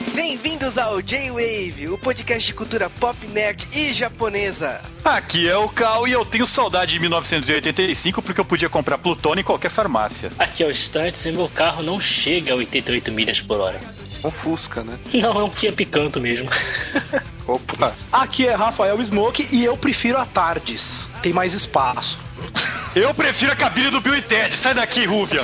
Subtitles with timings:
[0.00, 4.80] Bem-vindos ao J-Wave, o podcast de cultura pop, nerd e japonesa.
[5.04, 9.42] Aqui é o Cal e eu tenho saudade de 1985 porque eu podia comprar plutônio
[9.42, 10.32] em qualquer farmácia.
[10.38, 13.78] Aqui é o Stantes e meu carro não chega a 88 milhas por hora.
[14.24, 14.98] Um Fusca, né?
[15.14, 16.48] Não, é um Kia Picanto mesmo.
[17.50, 17.94] Opa.
[18.12, 21.08] Aqui é Rafael Smoke e eu prefiro a Tardes.
[21.22, 22.18] Tem mais espaço.
[22.92, 24.52] Eu prefiro a cabine do Bill e Ted.
[24.52, 25.42] Sai daqui, Rúvia.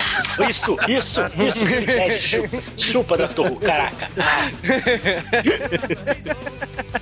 [0.49, 3.41] Isso, isso, isso, Ted, chupa, chupa, Dr.
[3.43, 4.11] Who, caraca.
[4.19, 4.51] Ah.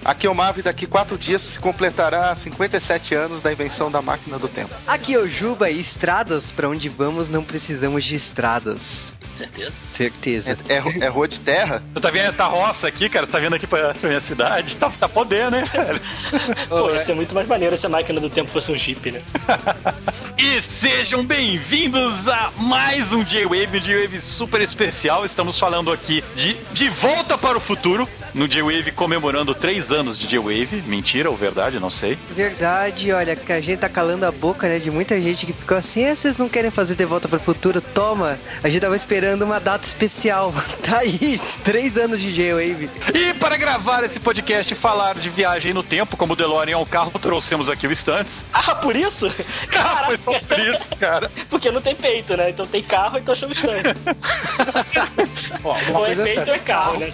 [0.04, 4.38] Aqui é o Mavi, daqui quatro dias se completará 57 anos da invenção da máquina
[4.38, 4.74] do tempo.
[4.86, 9.13] Aqui é o Juba e estradas, pra onde vamos não precisamos de estradas.
[9.34, 9.72] Certeza?
[9.92, 10.56] Certeza.
[10.68, 11.82] É, é, é rua de terra?
[11.92, 13.26] Você tá vendo a roça aqui, cara?
[13.26, 14.76] Você tá vindo aqui pra, pra minha cidade?
[14.76, 16.00] Tá, tá podendo, né, velho?
[16.68, 19.22] Pô, ia ser muito mais maneiro se a máquina do tempo fosse um Jeep, né?
[20.36, 25.24] E sejam bem-vindos a mais um J-Wave, um J-Wave super especial.
[25.24, 30.26] Estamos falando aqui de De Volta para o Futuro, no J-Wave comemorando três anos de
[30.26, 30.82] J-Wave.
[30.86, 32.18] Mentira ou verdade, não sei.
[32.30, 35.76] Verdade, olha, que a gente tá calando a boca, né, de muita gente que ficou
[35.76, 37.80] assim, ah, vocês não querem fazer De Volta para o Futuro?
[37.80, 38.38] Toma!
[38.62, 40.52] A gente tava esperando uma data especial.
[40.84, 42.90] Tá aí, três anos de J-Wave.
[43.14, 46.76] E para gravar esse podcast e falar de viagem no tempo, como o DeLorean é
[46.76, 48.44] um carro, trouxemos aqui o Stunts.
[48.52, 49.26] Ah, por isso?
[49.76, 51.30] Ah, foi só por isso, cara.
[51.48, 52.50] Porque não tem peito, né?
[52.50, 53.54] Então tem carro, então chama
[55.62, 57.08] uma Ou é peito ou é carro, né?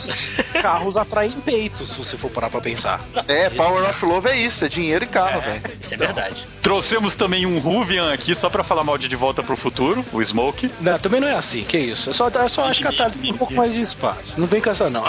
[0.60, 3.00] Carros atraem peitos, se você for parar pra pensar.
[3.28, 5.62] É, Power of Love é isso, é dinheiro e carro, velho.
[5.80, 6.46] Isso é verdade.
[6.62, 10.24] Trouxemos também um Ruvian aqui, só pra falar mal de De Volta pro Futuro, o
[10.24, 10.70] Smoke.
[10.80, 11.99] Não, também não é assim, que isso.
[12.06, 14.38] Eu só, eu só acho que a Tardes tem um pouco mais de espaço.
[14.38, 15.04] Não vem com essa, não.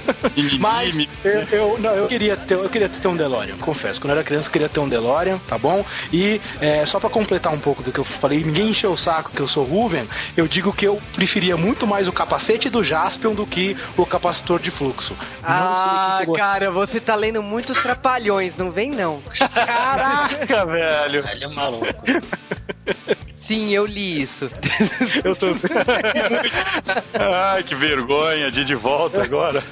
[0.58, 4.00] Mas eu, eu, não, eu, queria ter, eu queria ter um DeLorean, confesso.
[4.00, 5.84] Quando eu era criança, eu queria ter um DeLorean, tá bom?
[6.12, 9.30] E é, só pra completar um pouco do que eu falei, ninguém encheu o saco
[9.30, 13.34] que eu sou Ruven, eu digo que eu preferia muito mais o capacete do Jaspion
[13.34, 15.16] do que o capacitor de fluxo.
[15.42, 19.22] Ah, cara, você tá lendo muitos trapalhões, não vem não.
[19.54, 21.24] Caraca, velho.
[21.28, 21.86] Ele é maluco.
[23.46, 24.50] Sim, eu li isso.
[25.24, 25.46] Eu tô.
[27.14, 29.62] Ai, que vergonha de ir de volta agora.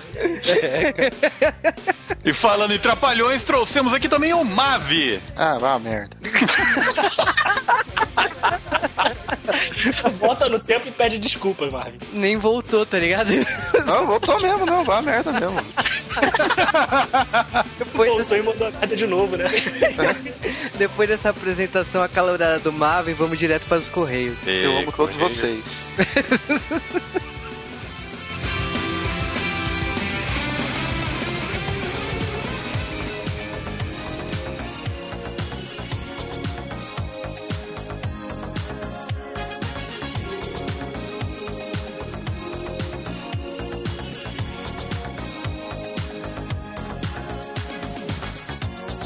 [2.24, 5.20] E falando em trapalhões, trouxemos aqui também o Mavi.
[5.36, 6.16] Ah, vá merda.
[10.18, 11.98] Volta no tempo e pede desculpas, Marvin.
[12.12, 13.30] Nem voltou, tá ligado?
[13.86, 15.54] Não, voltou mesmo, não, vá merda mesmo.
[17.78, 19.44] Depois, Voltou e mandou a merda de novo, né?
[20.78, 24.36] depois dessa apresentação acalorada do Marvin, vamos direto para os Correios.
[24.46, 25.84] Eu amo todos vocês.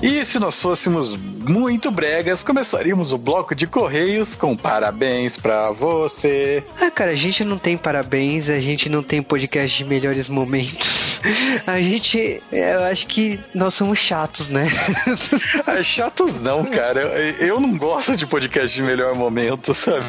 [0.01, 6.63] E se nós fôssemos muito bregas, começaríamos o bloco de correios com parabéns pra você.
[6.81, 10.98] Ah, cara, a gente não tem parabéns, a gente não tem podcast de melhores momentos.
[11.67, 14.69] A gente, eu acho que nós somos chatos, né?
[15.67, 17.01] Ah, chatos não, cara.
[17.01, 20.07] Eu, eu não gosto de podcast de melhor momento, sabe?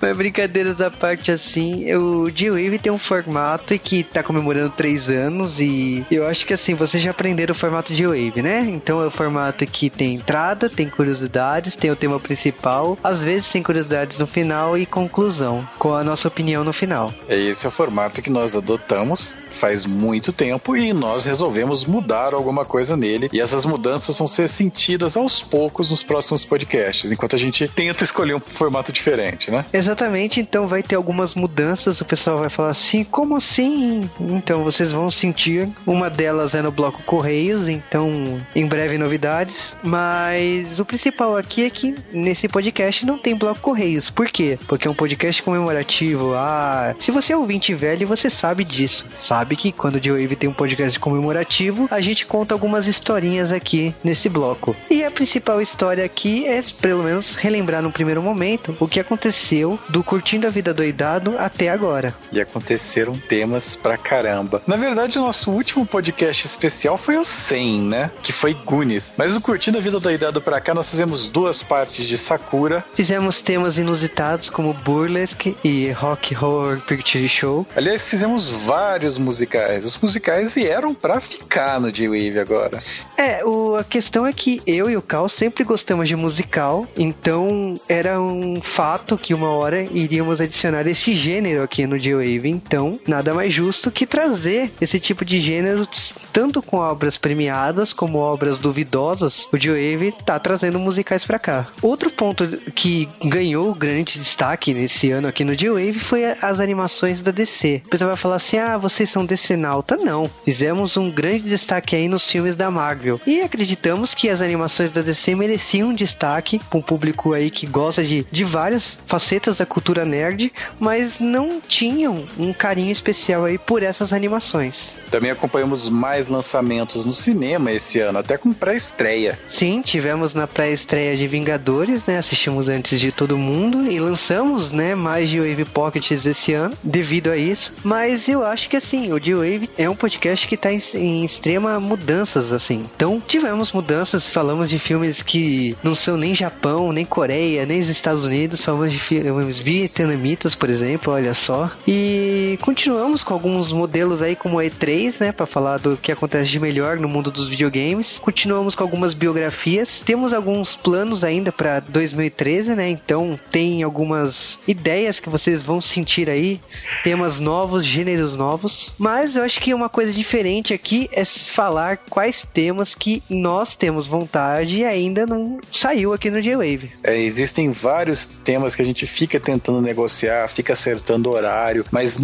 [0.00, 5.08] Mas brincadeiras à parte, assim, o G-Wave tem um formato e que tá comemorando três
[5.08, 8.60] anos e eu acho que, assim, vocês já aprenderam o formato G-Wave, né?
[8.60, 13.50] Então é o formato que tem entrada, tem curiosidades, tem o tema principal, às vezes
[13.50, 17.12] tem curiosidades no final e conclusão, com a nossa opinião no final.
[17.28, 22.64] Esse é o formato que nós adotamos faz muito tempo e nós resolvemos mudar alguma
[22.64, 23.28] coisa nele.
[23.32, 28.04] E essas mudanças vão ser sentidas aos poucos nos próximos podcasts, enquanto a gente tenta
[28.04, 29.64] escolher um formato diferente, né?
[29.72, 34.08] Exatamente, então vai ter algumas mudanças, o pessoal vai falar assim, como assim?
[34.20, 40.78] Então vocês vão sentir, uma delas é no bloco Correios, então em breve novidades, mas
[40.78, 44.58] o principal aqui é que nesse podcast não tem bloco Correios, por quê?
[44.66, 49.45] Porque é um podcast comemorativo, ah, se você é ouvinte velho, você sabe disso, sabe
[49.54, 54.28] que quando o J-Wave tem um podcast comemorativo, a gente conta algumas historinhas aqui nesse
[54.28, 54.74] bloco.
[54.90, 59.78] E a principal história aqui é, pelo menos, relembrar no primeiro momento o que aconteceu
[59.88, 62.14] do Curtindo a Vida Doidado até agora.
[62.32, 64.62] E aconteceram temas pra caramba.
[64.66, 68.10] Na verdade, o nosso último podcast especial foi o 100, né?
[68.22, 69.12] Que foi Goonies.
[69.16, 72.84] Mas o Curtindo a Vida Doidado pra cá, nós fizemos duas partes de Sakura.
[72.94, 77.66] Fizemos temas inusitados como Burlesque e Rock Horror Picture Show.
[77.76, 79.84] Aliás, fizemos vários musicais, musicais.
[79.84, 82.82] Os musicais vieram pra ficar no J-Wave agora.
[83.18, 87.74] É, o, a questão é que eu e o Cal sempre gostamos de musical, então
[87.88, 92.48] era um fato que uma hora iríamos adicionar esse gênero aqui no J-Wave.
[92.48, 95.86] Então, nada mais justo que trazer esse tipo de gênero
[96.32, 99.46] tanto com obras premiadas como obras duvidosas.
[99.52, 101.66] O J-Wave tá trazendo musicais pra cá.
[101.82, 107.30] Outro ponto que ganhou grande destaque nesse ano aqui no J-Wave foi as animações da
[107.30, 107.82] DC.
[107.86, 109.96] O pessoal vai falar assim: ah, vocês são DC Nauta.
[109.96, 110.30] Não.
[110.44, 113.20] Fizemos um grande destaque aí nos filmes da Marvel.
[113.26, 117.66] E acreditamos que as animações da DC mereciam um destaque para um público aí que
[117.66, 123.58] gosta de, de várias facetas da cultura nerd, mas não tinham um carinho especial aí
[123.58, 124.96] por essas animações.
[125.10, 129.38] Também acompanhamos mais lançamentos no cinema esse ano, até com pré-estreia.
[129.48, 132.18] Sim, tivemos na pré-estreia de Vingadores, né?
[132.18, 137.30] Assistimos antes de todo mundo e lançamos, né, mais de Wave Pockets esse ano, devido
[137.30, 137.74] a isso.
[137.82, 141.80] Mas eu acho que assim, o D-Wave é um podcast que está em, em extrema
[141.80, 142.86] mudanças, assim.
[142.94, 147.88] Então, tivemos mudanças, falamos de filmes que não são nem Japão, nem Coreia, nem os
[147.88, 151.70] Estados Unidos, falamos de filmes vietnamitas, por exemplo, olha só.
[151.86, 152.25] E
[152.58, 156.98] continuamos com alguns modelos aí como E3, né, para falar do que acontece de melhor
[156.98, 158.18] no mundo dos videogames.
[158.18, 160.02] Continuamos com algumas biografias.
[160.04, 162.90] Temos alguns planos ainda para 2013, né?
[162.90, 166.60] Então, tem algumas ideias que vocês vão sentir aí,
[167.02, 168.92] temas novos, gêneros novos.
[168.98, 174.06] Mas eu acho que uma coisa diferente aqui é falar quais temas que nós temos
[174.06, 176.92] vontade e ainda não saiu aqui no J-Wave.
[177.02, 182.18] É, existem vários temas que a gente fica tentando negociar, fica acertando horário, mas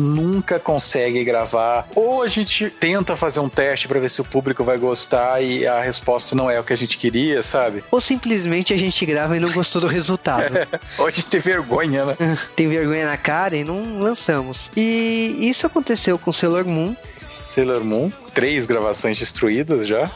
[0.63, 1.89] consegue gravar.
[1.95, 5.67] Ou a gente tenta fazer um teste para ver se o público vai gostar e
[5.67, 7.83] a resposta não é o que a gente queria, sabe?
[7.91, 10.55] Ou simplesmente a gente grava e não gostou do resultado.
[10.99, 12.17] Ou a gente tem vergonha, né?
[12.57, 14.71] tem vergonha na cara e não lançamos.
[14.77, 16.95] E isso aconteceu com Sailor Moon.
[17.17, 20.11] Sailor Moon três gravações destruídas já.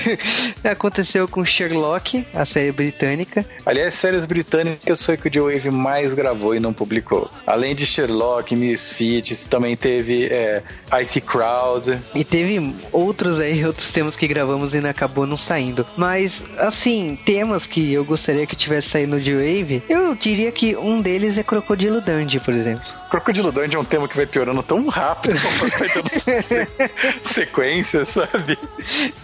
[0.64, 3.44] Aconteceu com Sherlock, a série britânica.
[3.64, 7.30] Aliás, séries britânicas foi que o Joe Wave mais gravou e não publicou.
[7.46, 10.62] Além de Sherlock, Misfits, também teve é,
[10.92, 11.98] IT Crowd.
[12.14, 15.86] E teve outros aí, outros temas que gravamos e acabou não saindo.
[15.96, 20.76] Mas, assim, temas que eu gostaria que tivesse saído no Joe Wave, eu diria que
[20.76, 22.97] um deles é Crocodilo Dundee, por exemplo.
[23.08, 25.38] Crocodilo Dundee é um tema que vai piorando tão rápido
[27.22, 28.58] sequência, sabe?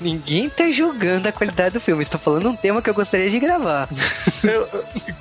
[0.00, 2.02] Ninguém tá julgando a qualidade do filme.
[2.02, 3.88] Estou falando um tema que eu gostaria de gravar.
[4.44, 4.68] Eu,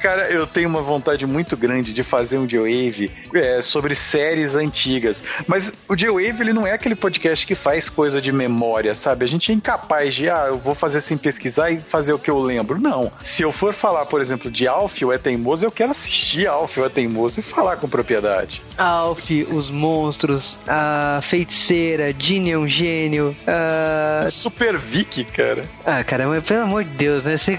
[0.01, 5.24] cara, eu tenho uma vontade muito grande de fazer um J-Wave é, sobre séries antigas.
[5.48, 9.24] Mas o J-Wave, ele não é aquele podcast que faz coisa de memória, sabe?
[9.24, 12.30] A gente é incapaz de, ah, eu vou fazer sem pesquisar e fazer o que
[12.30, 12.77] eu lembro.
[12.77, 13.09] Não.
[13.24, 16.77] Se eu for falar, por exemplo, de Alf, o É Teimoso, eu quero assistir Alf,
[16.77, 18.53] o É Teimoso e falar com propriedade.
[18.78, 23.36] Alf, os monstros, a feiticeira, Ginny é um gênio.
[23.46, 24.28] A...
[24.28, 25.64] Super Vicky, cara.
[25.86, 27.38] Ah, cara, mas pelo amor de Deus, né?
[27.38, 27.58] Você...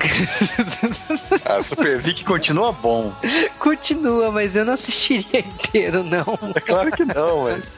[1.45, 3.13] a Super Vicky continua bom.
[3.59, 6.39] Continua, mas eu não assistiria inteiro, não.
[6.55, 7.73] É claro que não, mas.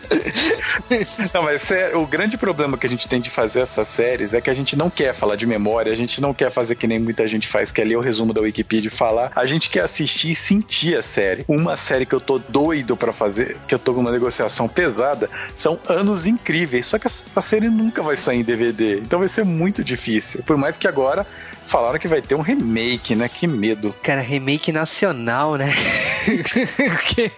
[1.34, 4.40] não, mas é, o grande problema que a gente tem de fazer essas séries é
[4.40, 6.98] que a gente não quer falar de memória, a gente não quer fazer que nem
[6.98, 9.30] muita gente faz, que é ler o resumo da Wikipedia e falar.
[9.34, 11.44] A gente quer assistir e sentir a série.
[11.46, 15.30] Uma série que eu tô doido para fazer, que eu tô com uma negociação pesada,
[15.54, 16.86] são anos incríveis.
[16.86, 18.98] Só que essa série nunca vai sair em DVD.
[18.98, 20.42] Então vai ser muito difícil.
[20.42, 21.24] Por mais que agora
[21.66, 23.28] falaram que vai ter um remake, né?
[23.28, 23.94] Que medo.
[24.02, 25.72] Cara, remake nacional, né?
[27.06, 27.30] que,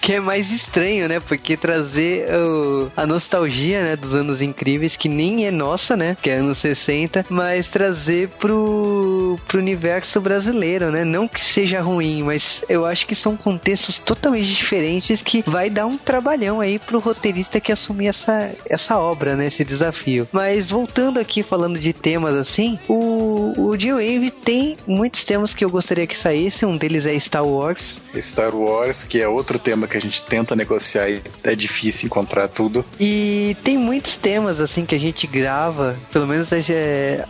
[0.00, 1.20] que é mais estranho, né?
[1.20, 6.16] Porque trazer o, a nostalgia, né, dos anos incríveis, que nem é nossa, né?
[6.20, 11.04] Que é anos 60, mas trazer pro, pro universo brasileiro, né?
[11.04, 15.86] Não que seja ruim, mas eu acho que são contextos totalmente diferentes que vai dar
[15.86, 19.46] um trabalhão aí pro roteirista que assumir essa, essa obra, né?
[19.46, 20.28] Esse desafio.
[20.32, 25.70] Mas voltando aqui falando de temas assim, o o, G-Wave tem muitos temas que eu
[25.70, 26.64] gostaria que saísse.
[26.64, 28.00] Um deles é Star Wars.
[28.18, 32.48] Star Wars, que é outro tema que a gente tenta negociar e é difícil encontrar
[32.48, 32.84] tudo.
[33.00, 36.56] E tem muitos temas assim que a gente grava, pelo menos a,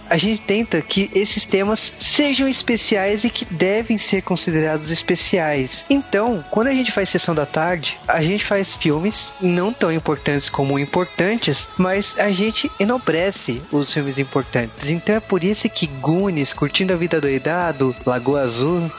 [0.08, 5.84] a gente tenta que esses temas sejam especiais e que devem ser considerados especiais.
[5.88, 10.48] Então, quando a gente faz sessão da tarde, a gente faz filmes não tão importantes
[10.48, 14.88] como importantes, mas a gente enobrece os filmes importantes.
[14.88, 18.80] Então é por isso que Goonies, Curtindo a Vida Doidado, Lagoa Azul.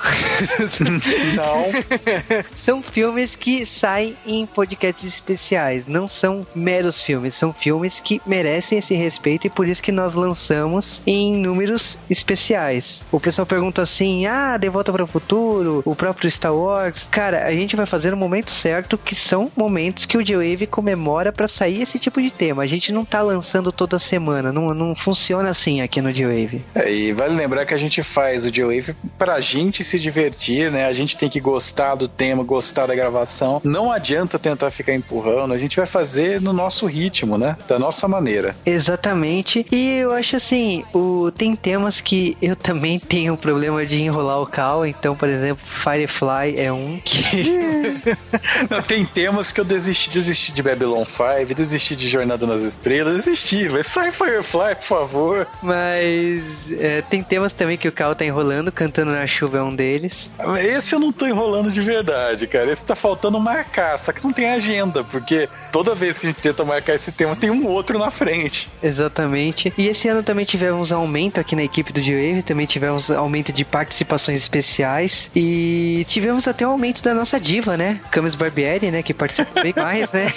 [1.36, 1.66] Não.
[2.64, 5.88] são filmes que saem em podcasts especiais.
[5.88, 7.36] Não são meros filmes.
[7.36, 13.04] São filmes que merecem esse respeito e por isso que nós lançamos em números especiais.
[13.12, 17.08] O pessoal pergunta assim: ah, De Volta para o Futuro, o próprio Star Wars.
[17.12, 21.32] Cara, a gente vai fazer no momento certo, que são momentos que o J-Wave comemora
[21.32, 22.64] para sair esse tipo de tema.
[22.64, 24.52] A gente não tá lançando toda semana.
[24.52, 26.64] Não, não funciona assim aqui no J-Wave.
[26.86, 30.86] E vale lembrar que a gente faz o J-Wave pra gente se divertir, né?
[30.86, 33.62] A gente tem que gostar do tema, gostar da gravação.
[33.64, 37.56] Não adianta tentar ficar empurrando, a gente vai fazer no nosso ritmo, né?
[37.68, 38.56] Da nossa maneira.
[38.66, 39.66] Exatamente.
[39.72, 44.46] E eu acho assim, o, tem temas que eu também tenho problema de enrolar o
[44.46, 44.86] cal.
[44.86, 48.00] Então, por exemplo, Firefly é um que.
[48.70, 50.10] Não, tem temas que eu desisti.
[50.10, 53.70] Desisti de Babylon 5, desisti de Jornada nas Estrelas, desisti.
[53.70, 55.48] Mas sai Firefly, por favor.
[55.62, 56.42] Mas
[56.80, 60.30] é, tem temas também que o Cal tá enrolando, cantando na chuva é um deles.
[60.60, 62.72] Esse eu não tô enrolando de verdade, cara.
[62.72, 66.42] Esse tá faltando marcar, só que não tem agenda, porque toda vez que a gente
[66.42, 68.70] tenta marcar esse tema, tem um outro na frente.
[68.82, 69.74] Exatamente.
[69.78, 73.64] E esse ano também tivemos aumento aqui na equipe do G-Wave, também tivemos aumento de
[73.64, 78.00] participações especiais e tivemos até o um aumento da nossa diva, né?
[78.12, 79.04] Camis Barbieri, né?
[79.04, 80.32] Que participou bem mais, né?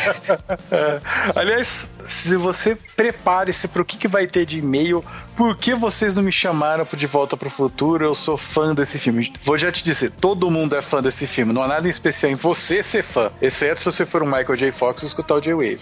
[1.34, 5.04] Aliás, se você prepare-se para o que, que vai ter de e-mail,
[5.38, 8.04] por que vocês não me chamaram pro De Volta pro Futuro?
[8.04, 9.32] Eu sou fã desse filme.
[9.44, 11.52] Vou já te dizer, todo mundo é fã desse filme.
[11.52, 13.30] Não há nada em especial em você ser fã.
[13.40, 14.72] Exceto se você for um Michael J.
[14.72, 15.78] Fox e escutar o J-Wave.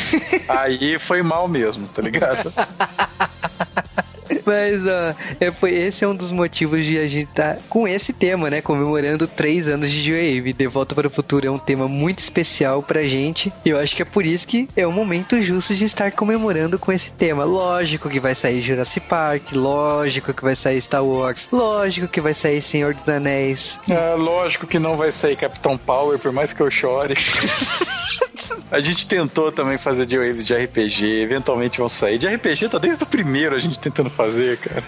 [0.48, 2.50] Aí foi mal mesmo, tá ligado?
[4.46, 7.86] Mas, ó, é, foi, esse é um dos motivos de a gente estar tá com
[7.86, 8.60] esse tema, né?
[8.60, 10.52] Comemorando três anos de J-Wave.
[10.52, 13.52] De Volta para o Futuro é um tema muito especial pra gente.
[13.64, 16.78] E eu acho que é por isso que é o momento justo de estar comemorando
[16.78, 17.44] com esse tema.
[17.44, 22.34] Lógico que vai sair Jurassic Park, lógico que vai sair Star Wars, lógico que vai
[22.34, 23.78] sair Senhor dos Anéis.
[23.88, 27.14] É, lógico que não vai sair Capitão Power, por mais que eu chore.
[28.74, 32.18] A gente tentou também fazer de waves de RPG, eventualmente vão sair.
[32.18, 34.82] De RPG tá desde o primeiro a gente tentando fazer, cara.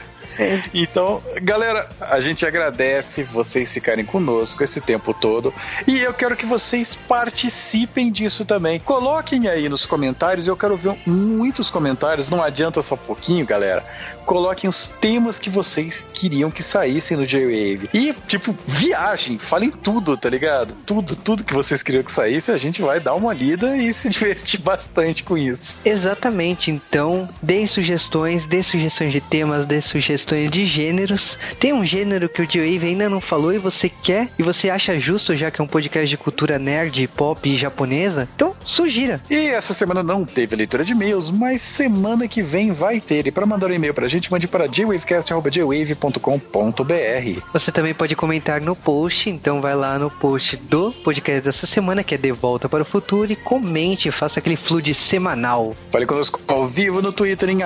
[0.74, 5.54] Então, galera, a gente agradece vocês ficarem conosco esse tempo todo
[5.86, 8.78] e eu quero que vocês participem disso também.
[8.80, 13.82] Coloquem aí nos comentários, eu quero ver muitos comentários, não adianta só pouquinho, galera
[14.26, 17.88] coloquem os temas que vocês queriam que saíssem no J-Wave.
[17.94, 20.74] E, tipo, viagem, falem tudo, tá ligado?
[20.84, 24.08] Tudo, tudo que vocês queriam que saísse, a gente vai dar uma lida e se
[24.10, 25.76] divertir bastante com isso.
[25.84, 31.38] Exatamente, então, deem sugestões, dê sugestões de temas, dê sugestões de gêneros.
[31.60, 34.98] Tem um gênero que o J-Wave ainda não falou e você quer, e você acha
[34.98, 39.20] justo, já que é um podcast de cultura nerd, pop e japonesa, então sugira.
[39.30, 43.26] E essa semana não teve leitura de e-mails, mas semana que vem vai ter.
[43.26, 47.42] E para mandar um e-mail pra gente, gente, mande para jwavecast.jwave.com.br.
[47.52, 52.02] Você também pode comentar no post, então vai lá no post do podcast dessa semana,
[52.02, 55.76] que é De Volta para o Futuro, e comente, faça aquele flood semanal.
[55.90, 57.58] Fale conosco ao vivo no Twitter em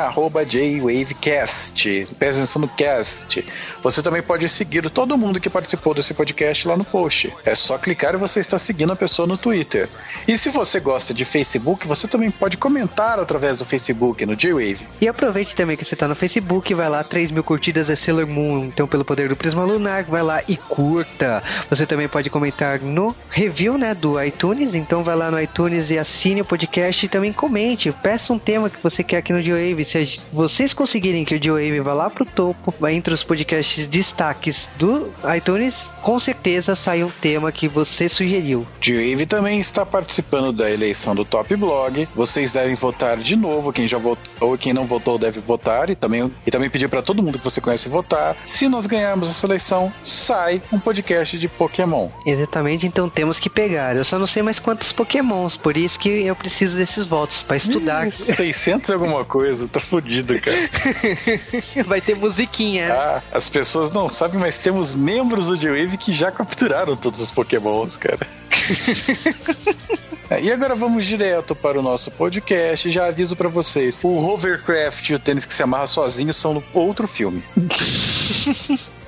[0.49, 2.09] jwavecast.
[2.19, 3.45] Presta atenção no cast.
[3.83, 7.33] Você também pode seguir todo mundo que participou desse podcast lá no post.
[7.45, 9.89] É só clicar e você está seguindo a pessoa no Twitter.
[10.27, 14.87] E se você gosta de Facebook, você também pode comentar através do Facebook no J-Wave.
[15.01, 17.95] E aproveite também que você está no Facebook Facebook, vai lá, 3 mil curtidas é
[17.95, 18.65] Sailor Moon.
[18.65, 21.43] Então, pelo poder do Prisma Lunar, vai lá e curta.
[21.69, 24.75] Você também pode comentar no review, né, do iTunes.
[24.75, 27.93] Então, vai lá no iTunes e assine o podcast e também comente.
[27.93, 29.85] Peça um tema que você quer aqui no Geowave.
[29.85, 34.67] Se vocês conseguirem que o Geowave vá lá pro topo, vai entre os podcasts destaques
[34.79, 38.67] do iTunes, com certeza sai um tema que você sugeriu.
[38.81, 42.09] Geowave também está participando da eleição do Top Blog.
[42.15, 43.73] Vocês devem votar de novo.
[43.73, 47.03] Quem já votou ou quem não votou deve votar e também e também pedir para
[47.03, 48.37] todo mundo que você conhece votar.
[48.47, 52.09] Se nós ganharmos a seleção, sai um podcast de Pokémon.
[52.27, 53.97] Exatamente, então temos que pegar.
[53.97, 57.57] Eu só não sei mais quantos Pokémons, por isso que eu preciso desses votos para
[57.57, 58.11] estudar.
[58.11, 60.57] 600 alguma coisa, tô fodido, cara.
[61.87, 62.93] Vai ter musiquinha.
[62.93, 67.31] Ah, as pessoas não sabem, mas temos membros do J-Wave que já capturaram todos os
[67.31, 68.27] Pokémons, cara.
[70.31, 72.89] É, e agora vamos direto para o nosso podcast.
[72.89, 77.09] Já aviso para vocês: o Hovercraft e o tênis que se amarra sozinho são outro
[77.09, 77.43] filme.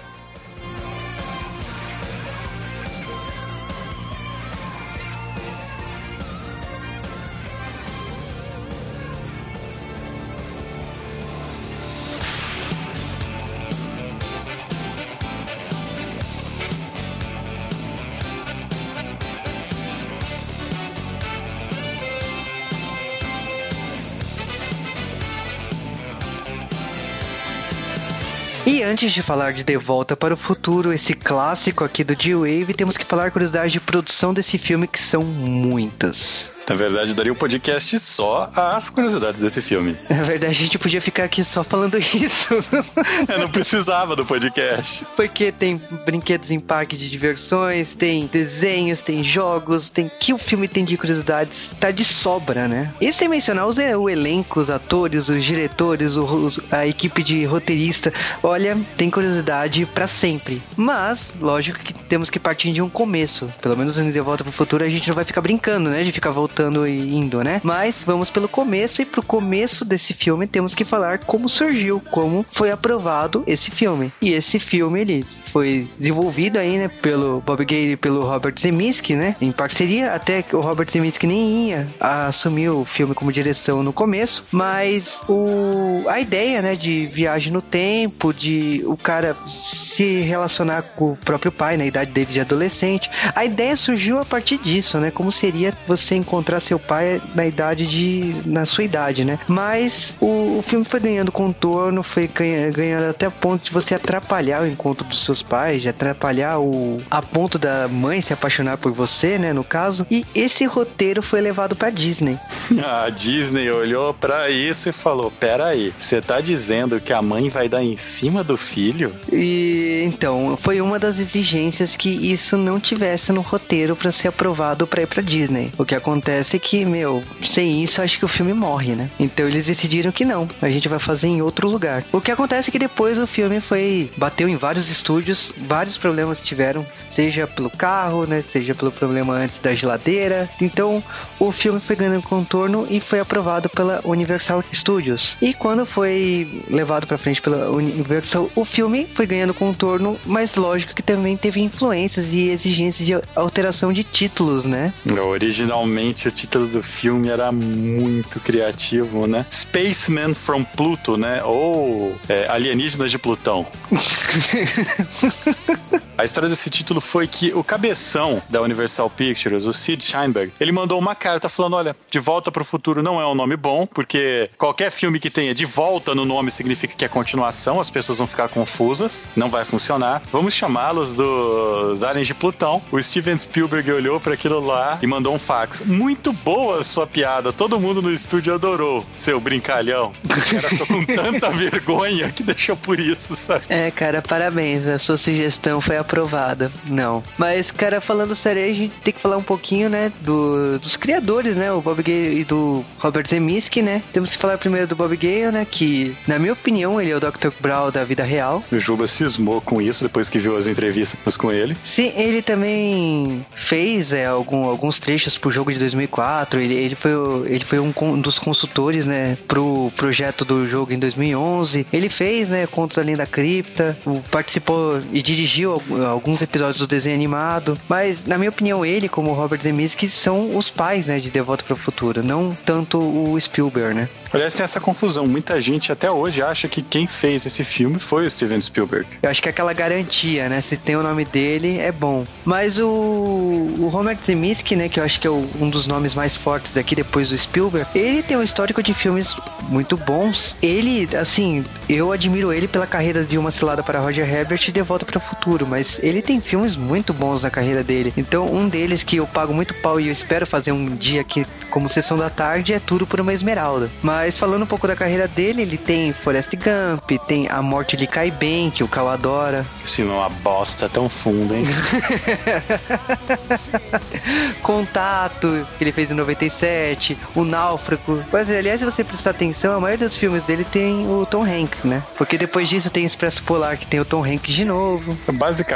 [28.93, 32.99] antes de falar de De Volta para o Futuro, esse clássico aqui do G-Wave, temos
[32.99, 36.62] que falar curiosidades de produção desse filme que são muitas.
[36.69, 39.97] Na verdade, daria um podcast só às curiosidades desse filme.
[40.09, 42.55] Na verdade, a gente podia ficar aqui só falando isso.
[43.29, 45.05] Eu não precisava do podcast.
[45.17, 50.69] Porque tem brinquedos em parque de diversões, tem desenhos, tem jogos, tem que o filme
[50.69, 51.69] tem de curiosidades.
[51.81, 52.93] Tá de sobra, né?
[53.01, 58.13] E sem mencionar os, o elenco, os atores, os diretores, os, a equipe de roteirista.
[58.43, 60.63] Olha, tem curiosidade para sempre.
[60.77, 63.53] Mas, lógico que temos que partir de um começo.
[63.61, 66.03] Pelo menos em De Volta pro Futuro a gente não vai ficar brincando, né?
[66.03, 67.61] De ficar voltando voltando e indo, né?
[67.65, 72.43] Mas vamos pelo começo e pro começo desse filme temos que falar como surgiu, como
[72.43, 74.13] foi aprovado esse filme.
[74.21, 79.17] E esse filme ele foi desenvolvido aí, né, pelo Bob Gale e pelo Robert Zemeckis,
[79.17, 83.83] né, em parceria, até que o Robert Zemeckis nem ia assumir o filme como direção
[83.83, 90.21] no começo, mas o, a ideia, né, de viagem no tempo, de o cara se
[90.21, 94.57] relacionar com o próprio pai na idade dele de adolescente, a ideia surgiu a partir
[94.57, 99.39] disso, né, como seria você encontrar seu pai na idade de, na sua idade, né,
[99.49, 104.63] mas o, o filme foi ganhando contorno, foi ganhando até o ponto de você atrapalhar
[104.63, 108.93] o encontro dos seus pais, de atrapalhar o a ponto da mãe se apaixonar por
[108.93, 110.07] você, né, no caso.
[110.11, 112.39] E esse roteiro foi levado para Disney.
[112.85, 117.49] A Disney olhou para isso e falou: "Pera aí, você tá dizendo que a mãe
[117.49, 122.79] vai dar em cima do filho?" E então, foi uma das exigências que isso não
[122.79, 125.71] tivesse no roteiro para ser aprovado para ir para Disney.
[125.79, 129.11] O que acontece é que, meu, sem isso acho que o filme morre, né?
[129.19, 132.05] Então eles decidiram que não, a gente vai fazer em outro lugar.
[132.13, 135.97] O que acontece é que depois o filme foi bateu em vários estúdios estúdios, vários
[135.97, 140.49] problemas tiveram, seja pelo carro, né, seja pelo problema antes da geladeira.
[140.61, 141.03] Então,
[141.39, 145.37] o filme foi ganhando contorno e foi aprovado pela Universal Studios.
[145.41, 150.95] E quando foi levado para frente pela Universal, o filme foi ganhando contorno, mas lógico
[150.95, 154.93] que também teve influências e exigências de alteração de títulos, né?
[155.29, 159.47] Originalmente o título do filme era muito criativo, né?
[159.51, 161.43] Spaceman from Pluto, né?
[161.45, 163.67] Ou é, Alienígenas de Plutão.
[166.17, 170.71] A história desse título foi que o cabeção da Universal Pictures, o Sid Sheinberg, ele
[170.71, 173.87] mandou uma carta falando: olha, De Volta para o Futuro não é um nome bom,
[173.87, 178.19] porque qualquer filme que tenha de volta no nome significa que é continuação, as pessoas
[178.19, 180.23] vão ficar confusas, não vai funcionar.
[180.31, 182.83] Vamos chamá-los dos Aliens de Plutão.
[182.93, 185.81] O Steven Spielberg olhou para aquilo lá e mandou um fax.
[185.81, 190.13] Muito boa a sua piada, todo mundo no estúdio adorou, seu brincalhão.
[190.25, 193.65] O cara ficou com tanta vergonha que deixou por isso, sabe?
[193.69, 196.71] É, cara, parabéns, a sua sugestão foi aprovada.
[196.87, 197.23] Não.
[197.39, 201.57] Mas, cara, falando sério, a gente tem que falar um pouquinho, né, do, dos criadores,
[201.57, 204.03] né, o Bob Gale e do Robert Zemeckis, né.
[204.13, 207.21] Temos que falar primeiro do Bob Gale, né, que, na minha opinião, ele é o
[207.21, 207.49] Dr.
[207.61, 208.63] Brown da vida real.
[208.71, 211.77] O Juba cismou com isso depois que viu as entrevistas com ele.
[211.85, 216.61] Sim, ele também fez é, algum, alguns trechos pro jogo de 2004.
[216.61, 217.13] Ele, ele foi,
[217.47, 221.87] ele foi um, um dos consultores, né, pro projeto do jogo em 2011.
[221.93, 223.97] Ele fez, né, Contos Além da Cripta,
[224.31, 229.35] participou e dirigiu alguns episódios do desenho animado, mas na minha opinião ele como o
[229.35, 233.41] Robert Zemeckis são os pais, né, de De Volta para o Futuro, não tanto o
[233.41, 234.09] Spielberg, né?
[234.33, 235.27] Aliás, tem essa confusão.
[235.27, 239.07] Muita gente até hoje acha que quem fez esse filme foi o Steven Spielberg.
[239.23, 240.61] Eu acho que é aquela garantia, né?
[240.63, 242.25] Se tem o nome dele, é bom.
[242.45, 246.15] Mas o, o Robert Zemeckis, né, que eu acho que é o, um dos nomes
[246.15, 249.37] mais fortes daqui depois do Spielberg, ele tem um histórico de filmes
[249.69, 250.57] muito bons.
[250.63, 254.81] Ele, assim, eu admiro ele pela carreira de Uma Cilada para Roger Herbert e De
[254.81, 258.13] Volta para o Futuro, mas ele tem filmes muito bons na carreira dele.
[258.17, 261.47] Então, um deles que eu pago muito pau e eu espero fazer um dia aqui
[261.71, 263.91] como sessão da tarde é Tudo por uma Esmeralda.
[264.03, 268.07] Mas falando um pouco da carreira dele, ele tem Forrest Gump, tem A Morte de
[268.07, 269.65] Kai Ben, que o Cal adora.
[269.85, 271.65] Sim, é uma bosta tão funda, hein?
[274.63, 278.23] Contato, que ele fez em 97, O Náufrago.
[278.31, 281.85] Mas, aliás, se você prestar atenção, a maioria dos filmes dele tem o Tom Hanks,
[281.85, 282.03] né?
[282.17, 285.17] Porque depois disso tem Expresso Polar, que tem o Tom Hanks de novo.
[285.33, 285.72] Basicamente,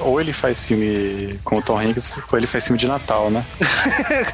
[0.00, 3.44] ou ele faz filme com o Tom Hanks, ou ele faz filme de Natal, né?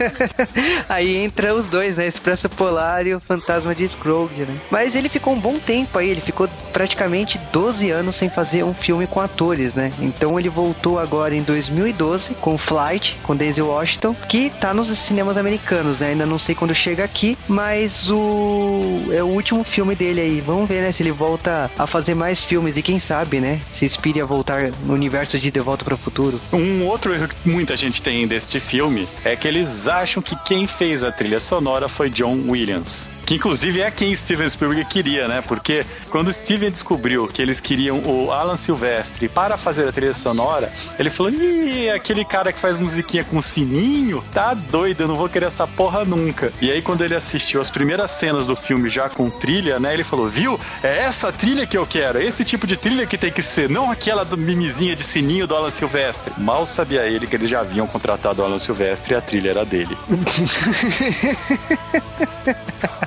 [0.89, 2.07] aí entra os dois, né?
[2.07, 4.61] Expresso Polar e o Fantasma de Scrooge, né?
[4.71, 8.75] Mas ele ficou um bom tempo aí, ele ficou praticamente 12 anos sem fazer um
[8.75, 9.93] filme com atores, né?
[10.01, 15.37] Então ele voltou agora em 2012 com Flight, com Daisy Washington, que tá nos cinemas
[15.37, 16.09] americanos, né?
[16.09, 20.41] Ainda não sei quando chega aqui, mas o é o último filme dele aí.
[20.41, 23.85] Vamos ver, né, se ele volta a fazer mais filmes e quem sabe, né, se
[23.85, 26.41] inspire a voltar no universo de De Volta para o Futuro.
[26.53, 30.67] Um outro erro que muita gente tem deste filme é que eles acham que quem
[30.67, 35.43] fez a trilha sonora foi John Williams Que inclusive é quem Steven Spielberg queria, né?
[35.47, 40.73] Porque quando Steven descobriu que eles queriam o Alan Silvestre para fazer a trilha sonora,
[40.99, 45.29] ele falou: Ih, aquele cara que faz musiquinha com sininho, tá doido, eu não vou
[45.29, 46.53] querer essa porra nunca.
[46.61, 49.93] E aí, quando ele assistiu as primeiras cenas do filme já com trilha, né?
[49.93, 50.59] Ele falou: Viu?
[50.83, 53.69] É essa trilha que eu quero, é esse tipo de trilha que tem que ser,
[53.69, 56.33] não aquela do mimizinha de sininho do Alan Silvestre.
[56.39, 59.65] Mal sabia ele que eles já haviam contratado o Alan Silvestre e a trilha era
[59.65, 59.97] dele.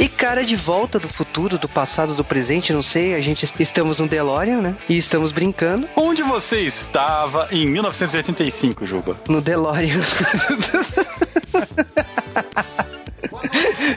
[0.00, 3.98] E cara de volta do futuro, do passado, do presente, não sei, a gente estamos
[3.98, 4.76] no DeLorean, né?
[4.88, 5.88] E estamos brincando.
[5.96, 9.16] Onde você estava em 1985, Juba?
[9.28, 9.98] No DeLorean.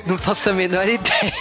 [0.08, 1.32] não faço a menor ideia.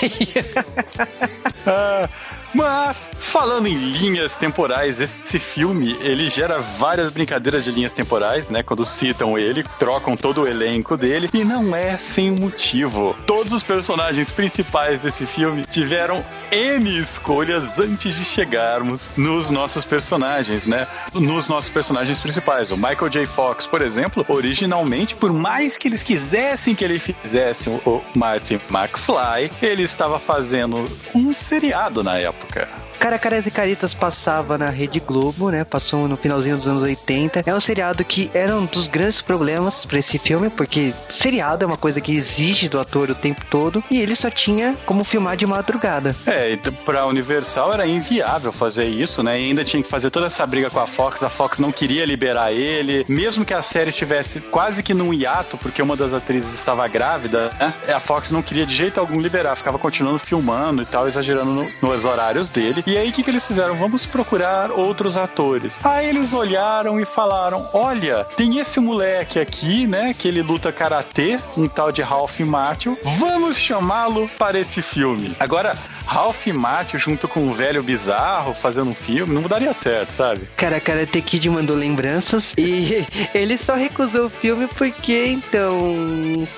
[1.66, 2.08] ah,
[2.54, 8.62] mas, falando em linhas temporais, esse filme, ele gera várias brincadeiras de linhas temporais, né?
[8.62, 13.14] Quando citam ele, trocam todo o elenco dele, e não é sem motivo.
[13.26, 20.66] Todos os personagens principais desse filme tiveram N escolhas antes de chegarmos nos nossos personagens,
[20.66, 20.86] né?
[21.14, 22.70] Nos nossos personagens principais.
[22.70, 23.26] O Michael J.
[23.26, 29.50] Fox, por exemplo, originalmente, por mais que eles quisessem que ele fizesse o Martin McFly,
[29.62, 30.84] ele estava fazendo
[31.14, 32.89] um seriado na época época.
[33.00, 35.64] Cara Caras e Caritas passava na Rede Globo, né?
[35.64, 37.42] Passou no finalzinho dos anos 80.
[37.46, 41.66] É um seriado que era um dos grandes problemas para esse filme, porque seriado é
[41.66, 45.34] uma coisa que exige do ator o tempo todo e ele só tinha como filmar
[45.34, 46.14] de madrugada.
[46.26, 49.40] É, e pra Universal era inviável fazer isso, né?
[49.40, 51.22] E ainda tinha que fazer toda essa briga com a Fox.
[51.22, 55.56] A Fox não queria liberar ele, mesmo que a série estivesse quase que num hiato,
[55.56, 57.72] porque uma das atrizes estava grávida, né?
[57.94, 61.70] A Fox não queria de jeito algum liberar, ficava continuando filmando e tal, exagerando no,
[61.80, 62.84] nos horários dele.
[62.90, 63.76] E aí o que, que eles fizeram?
[63.76, 65.78] Vamos procurar outros atores.
[65.84, 70.12] Aí eles olharam e falaram: Olha, tem esse moleque aqui, né?
[70.12, 72.98] Que ele luta karatê, um tal de Ralph Macchio.
[73.16, 75.36] Vamos chamá-lo para esse filme.
[75.38, 75.78] Agora,
[76.10, 80.48] Ralph Macchio junto com um velho bizarro fazendo um filme não daria certo, sabe?
[80.56, 85.78] Cara, Karate Kid mandou lembranças e ele só recusou o filme porque, então,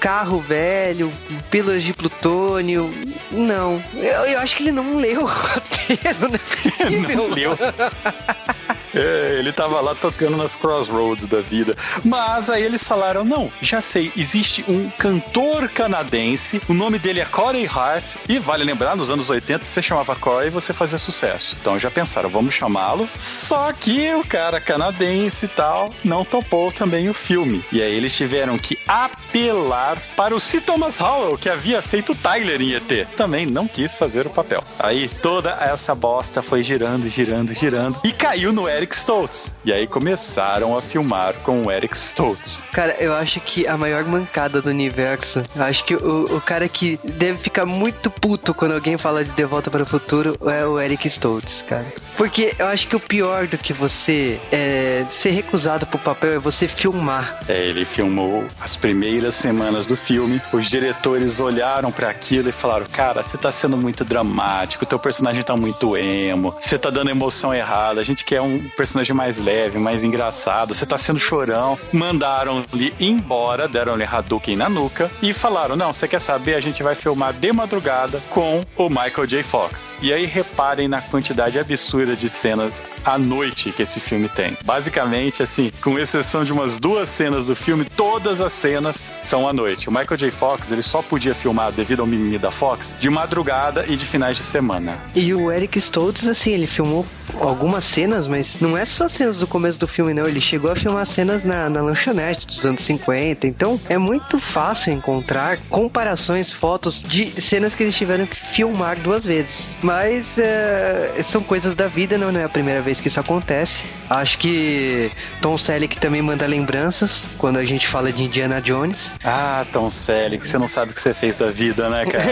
[0.00, 1.12] carro velho,
[1.50, 2.90] pílulas de plutônio.
[3.30, 6.21] Não, eu, eu acho que ele não leu o roteiro,
[7.08, 7.14] né?
[7.14, 7.56] não leu.
[8.94, 11.74] É, ele tava lá tocando nas crossroads da vida.
[12.04, 17.24] Mas aí eles falaram: não, já sei, existe um cantor canadense, o nome dele é
[17.24, 21.56] Corey Hart, e vale lembrar, nos anos 80 você chamava Corey e você fazia sucesso.
[21.60, 23.08] Então já pensaram, vamos chamá-lo.
[23.18, 27.64] Só que o cara canadense e tal não topou também o filme.
[27.72, 30.60] E aí eles tiveram que apelar para o C.
[30.60, 33.08] Thomas Howell, que havia feito Tyler em ET.
[33.16, 34.62] Também não quis fazer o papel.
[34.78, 39.54] Aí toda essa bosta foi girando, girando, girando e caiu no Eric Eric Stoltz.
[39.64, 42.64] E aí começaram a filmar com o Eric Stoltz.
[42.72, 46.68] Cara, eu acho que a maior mancada do universo, eu acho que o, o cara
[46.68, 50.66] que deve ficar muito puto quando alguém fala de De Volta para o Futuro é
[50.66, 51.86] o Eric Stoltz, cara.
[52.16, 56.38] Porque eu acho que o pior do que você é, ser recusado pro papel é
[56.38, 57.38] você filmar.
[57.48, 62.86] É, ele filmou as primeiras semanas do filme, os diretores olharam para aquilo e falaram:
[62.86, 67.54] Cara, você tá sendo muito dramático, teu personagem tá muito emo, você tá dando emoção
[67.54, 71.78] errada, a gente quer um personagem mais leve, mais engraçado, você tá sendo chorão.
[71.92, 76.54] Mandaram-lhe embora, deram-lhe Hadouken na nuca e falaram: Não, você quer saber?
[76.54, 79.42] A gente vai filmar de madrugada com o Michael J.
[79.42, 79.90] Fox.
[80.00, 84.56] E aí reparem na quantidade absurda de cenas à noite que esse filme tem.
[84.64, 89.52] Basicamente, assim, com exceção de umas duas cenas do filme, todas as cenas são à
[89.52, 89.88] noite.
[89.88, 90.30] O Michael J.
[90.30, 94.36] Fox, ele só podia filmar, devido ao mimimi da Fox, de madrugada e de finais
[94.36, 94.98] de semana.
[95.14, 97.04] E o Eric Stoltz, assim, ele filmou
[97.40, 100.24] algumas cenas, mas não é só cenas do começo do filme, não.
[100.24, 103.46] Ele chegou a filmar cenas na, na lanchonete dos anos 50.
[103.48, 109.24] Então é muito fácil encontrar comparações, fotos de cenas que eles tiveram que filmar duas
[109.24, 109.74] vezes.
[109.82, 113.82] Mas é, são coisas da vida, não é a primeira vez que isso acontece.
[114.08, 119.12] Acho que Tom Selleck também manda lembranças quando a gente fala de Indiana Jones.
[119.24, 122.28] Ah, Tom Selleck, você não sabe o que você fez da vida, né, cara?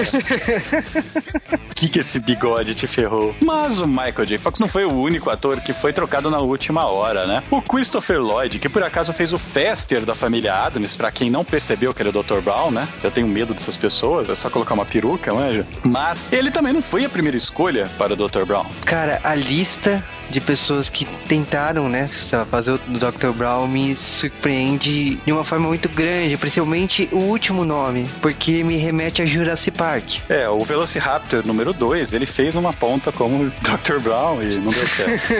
[1.71, 3.35] O que, que esse bigode te ferrou?
[3.43, 4.38] Mas o Michael J.
[4.38, 7.43] Fox não foi o único ator que foi trocado na última hora, né?
[7.51, 11.45] O Christopher Lloyd, que por acaso fez o Fester da família Adams, pra quem não
[11.45, 12.41] percebeu que ele é o Dr.
[12.41, 12.89] Brown, né?
[13.03, 15.65] Eu tenho medo dessas pessoas, é só colocar uma peruca, manja.
[15.85, 18.45] Mas ele também não foi a primeira escolha para o Dr.
[18.45, 18.67] Brown.
[18.85, 22.09] Cara, a lista de pessoas que tentaram, né,
[22.51, 23.31] fazer o Dr.
[23.37, 29.23] Brown me surpreende de uma forma muito grande, principalmente o último nome, porque me remete
[29.23, 30.19] a Jurassic Park.
[30.29, 34.01] É, o Velociraptor número 2, ele fez uma ponta como Dr.
[34.01, 35.31] Brown e não deu certo.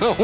[0.00, 0.16] não.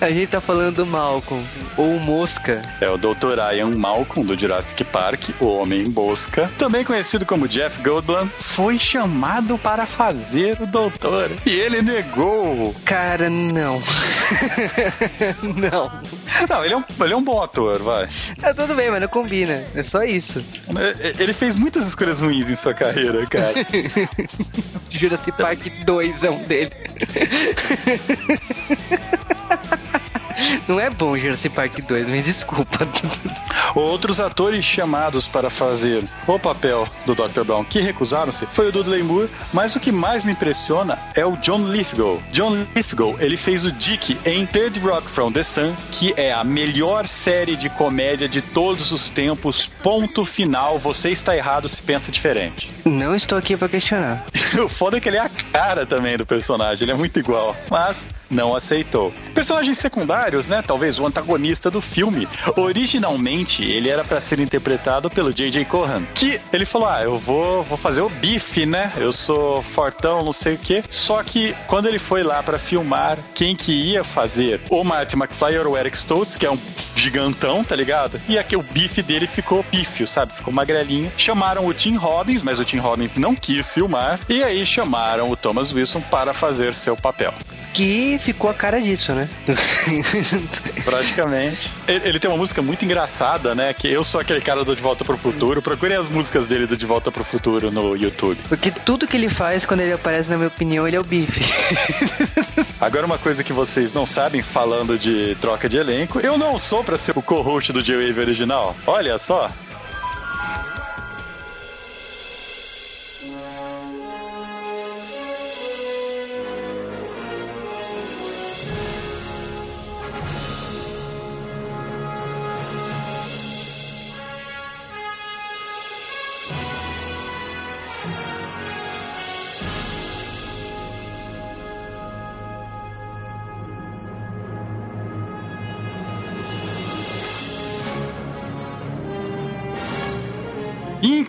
[0.00, 1.42] a gente tá falando do Malcolm,
[1.76, 2.62] ou Mosca.
[2.80, 3.38] É o Dr.
[3.54, 9.58] Ian Malcolm do Jurassic Park, o Homem Mosca, também conhecido como Jeff Goldblum, foi chamado
[9.58, 11.30] para fazer o Doutor.
[11.44, 12.74] E ele negou.
[12.84, 13.80] Cara, não.
[15.56, 15.90] não.
[16.48, 18.08] Não, ele é, um, ele é um bom ator, vai.
[18.42, 19.62] É, tudo bem, mas não combina.
[19.74, 20.44] É só isso.
[21.18, 23.54] Ele fez muitas escolhas ruins em sua carreira, cara.
[24.90, 26.72] Jurassic Park 2 é um dele.
[30.68, 32.86] Não é bom Jurassic Park 2, me desculpa.
[33.74, 37.44] Outros atores chamados para fazer o papel do Dr.
[37.44, 41.36] Brown que recusaram-se foi o Dudley Moore, mas o que mais me impressiona é o
[41.36, 42.22] John Lithgow.
[42.32, 46.42] John Lithgow, ele fez o Dick em Third Rock from the Sun, que é a
[46.42, 49.70] melhor série de comédia de todos os tempos.
[49.82, 52.70] Ponto final, você está errado se pensa diferente.
[52.84, 54.24] Não estou aqui para questionar.
[54.64, 57.56] o foda é que ele é a cara também do personagem, ele é muito igual.
[57.70, 57.96] Mas
[58.30, 59.12] não aceitou.
[59.34, 60.62] Personagens secundários, né?
[60.66, 62.28] Talvez o antagonista do filme.
[62.56, 65.64] Originalmente, ele era para ser interpretado pelo J.J.
[65.64, 68.92] Cohan, que ele falou: "Ah, eu vou, vou fazer o bife, né?
[68.96, 70.82] Eu sou fortão, não sei o quê".
[70.88, 74.60] Só que quando ele foi lá para filmar, quem que ia fazer?
[74.70, 76.58] O Martin McFly era o Eric Stoltz, que é um
[76.94, 78.20] gigantão, tá ligado?
[78.28, 80.32] E aqui o bife dele ficou pífio, sabe?
[80.32, 81.12] Ficou magrelinho.
[81.16, 84.18] Chamaram o Tim Robbins, mas o Tim Robbins não quis filmar.
[84.28, 87.32] E aí chamaram o Thomas Wilson para fazer seu papel
[87.76, 89.28] que ficou a cara disso, né?
[90.82, 91.70] Praticamente.
[91.86, 93.74] Ele, ele, tem uma música muito engraçada, né?
[93.74, 95.60] Que eu sou aquele cara do De Volta pro Futuro.
[95.60, 98.38] Procurem as músicas dele do De Volta pro Futuro no YouTube.
[98.48, 101.42] Porque tudo que ele faz quando ele aparece, na minha opinião, ele é o bife.
[102.80, 106.82] Agora, uma coisa que vocês não sabem, falando de troca de elenco, eu não sou
[106.82, 108.74] pra ser o co-host do J-Wave original.
[108.86, 109.50] Olha só.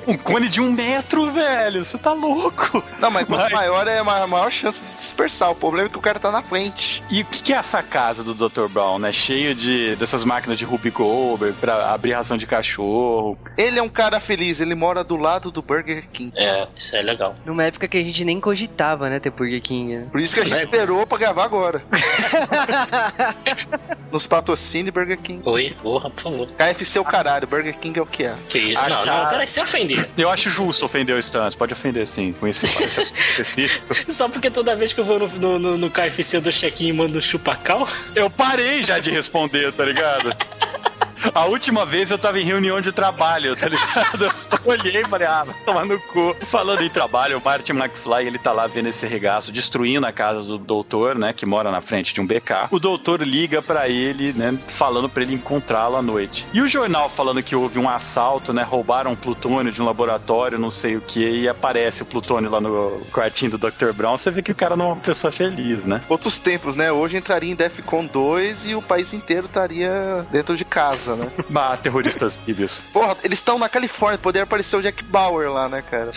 [0.06, 1.84] Um cone de um metro, velho.
[1.84, 2.82] Você tá louco.
[3.00, 5.50] Não, mas quanto Mas- maior é a ma- maior chance de dispersar.
[5.50, 7.02] O problema é que o cara tá na frente.
[7.10, 8.68] E o que que é essa casa do Dr.
[8.68, 9.12] Brown, né?
[9.12, 13.38] Cheio de dessas máquinas de Ruby Goldberg pra abrir ração de cachorro.
[13.56, 16.32] Ele é um cara feliz, ele mora do lado do Burger King.
[16.36, 17.34] É, isso é legal.
[17.44, 19.96] Numa época que a gente nem cogitava, né, ter Burger King.
[19.96, 20.06] né?
[20.10, 20.62] Por isso que a gente É.
[20.64, 21.82] esperou pra gravar agora.
[24.10, 25.42] Nos patrocine Burger King.
[25.44, 26.46] Oi, porra, por favor.
[26.52, 28.34] KFC é o caralho, Burger King é o que é.
[28.48, 28.78] Que isso?
[28.78, 29.22] Ah, não, cara.
[29.24, 30.08] não, peraí, se ofender.
[30.16, 31.54] Eu acho justo ofender o Stans.
[31.54, 32.34] Pode ofender, sim.
[32.38, 33.94] Com esse, específico.
[34.12, 36.92] Só porque toda vez que eu vou no, no, no, no KFC do check-in e
[36.92, 40.34] mando um chupacal, Eu parei já de responder, tá ligado?
[41.34, 44.24] A última vez eu tava em reunião de trabalho, tá ligado?
[44.24, 46.36] Eu olhei e falei, ah, vai tomar no cu.
[46.50, 50.42] Falando em trabalho, o Martin McFly, ele tá lá vendo esse regaço, destruindo a casa
[50.42, 52.68] do doutor, né, que mora na frente de um BK.
[52.70, 56.46] O doutor liga pra ele, né, falando pra ele encontrá-lo à noite.
[56.52, 60.70] E o jornal falando que houve um assalto, né, roubaram plutônio de um laboratório, não
[60.70, 63.92] sei o que, e aparece o plutônio lá no quartinho do Dr.
[63.94, 64.16] Brown.
[64.16, 66.02] Você vê que o cara não é uma pessoa feliz, né?
[66.08, 66.90] Outros tempos, né?
[66.92, 71.30] Hoje entraria em Defcon 2 e o país inteiro estaria dentro de casa, né?
[71.48, 72.82] Bah, terroristas líbios.
[72.92, 76.12] Porra, eles estão na Califórnia, poderia aparecer o Jack Bauer lá, né, cara?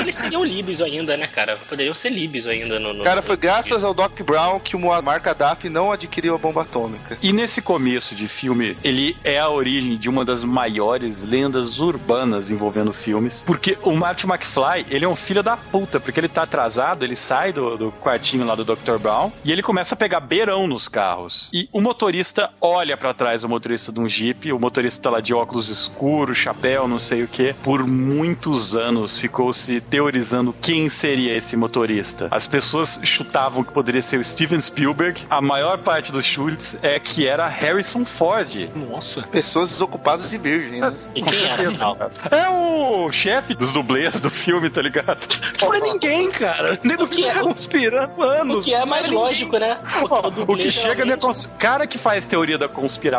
[0.00, 1.56] eles seriam líbios ainda, né, cara?
[1.68, 2.94] Poderiam ser líbios ainda no.
[2.94, 6.62] no Cara, foi graças ao Doc Brown que o Muammar Gaddafi não adquiriu a bomba
[6.62, 7.18] atômica.
[7.22, 12.50] E nesse começo de filme, ele é a origem de uma das maiores lendas urbanas
[12.50, 13.42] envolvendo filmes.
[13.46, 17.16] Porque o Marty McFly, ele é um filho da puta, porque ele tá atrasado, ele
[17.16, 18.98] sai do, do quartinho lá do Dr.
[18.98, 21.50] Brown e ele começa a pegar beirão nos carros.
[21.52, 25.20] E o motorista olha pra trás, o motorista de um Jeep, o motorista tá lá
[25.20, 27.52] de óculos escuros, chapéu, não sei o que.
[27.62, 32.28] Por muitos anos ficou se teorizando quem seria esse motorista.
[32.30, 35.22] As pessoas chutavam que poderia ser o Steven Spielberg.
[35.28, 38.68] A maior parte dos chutes é que era Harrison Ford.
[38.74, 39.22] Nossa.
[39.22, 40.80] Pessoas desocupadas e virgens.
[41.06, 41.12] né?
[41.14, 41.96] E quem era, afinal?
[42.30, 45.26] É o chefe dos dublês do filme, tá ligado?
[45.60, 46.78] Não é ninguém, cara.
[46.82, 48.66] Nem do que é- conspirando anos.
[48.66, 49.76] O que é mais Não lógico, né?
[50.00, 51.48] Porque O dublê, que chega na geralmente- cons...
[51.58, 53.15] cara que faz teoria da conspiração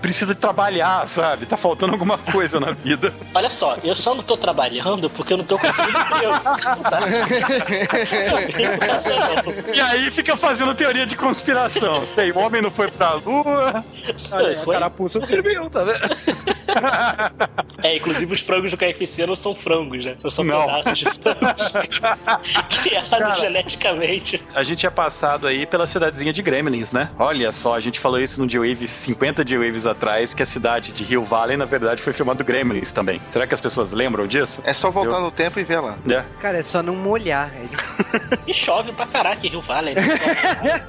[0.00, 1.46] precisa trabalhar, sabe?
[1.46, 3.12] Tá faltando alguma coisa na vida.
[3.34, 6.40] Olha só, eu só não tô trabalhando porque eu não tô conseguindo emprego.
[6.90, 7.00] Tá?
[9.74, 12.04] E aí fica fazendo teoria de conspiração.
[12.06, 13.84] Sei, o homem não foi pra lua.
[14.32, 14.76] Olha, Foi?
[14.76, 16.00] a carapuça serviu, tá vendo?
[17.82, 20.14] É, inclusive os frangos do KFC não são frangos, né?
[20.18, 20.66] São só Não.
[20.66, 21.72] pedaços de frangos
[22.82, 24.42] criados geneticamente.
[24.54, 27.08] A gente é passado aí pela cidadezinha de Gremlins, né?
[27.18, 31.10] Olha só, a gente falou isso no J-Wave 50 J-Waves atrás, que a cidade de
[31.10, 33.18] Hill Valley, na verdade, foi filmado Gremlins também.
[33.26, 34.60] Será que as pessoas lembram disso?
[34.62, 35.96] É só voltar Eu- no tempo e ver lá.
[36.06, 36.22] É.
[36.42, 37.50] Cara, é só não molhar.
[37.54, 37.62] É
[38.46, 39.94] E chove pra caraca em Rio Valley.
[39.94, 40.02] Né?
[40.64, 40.80] É.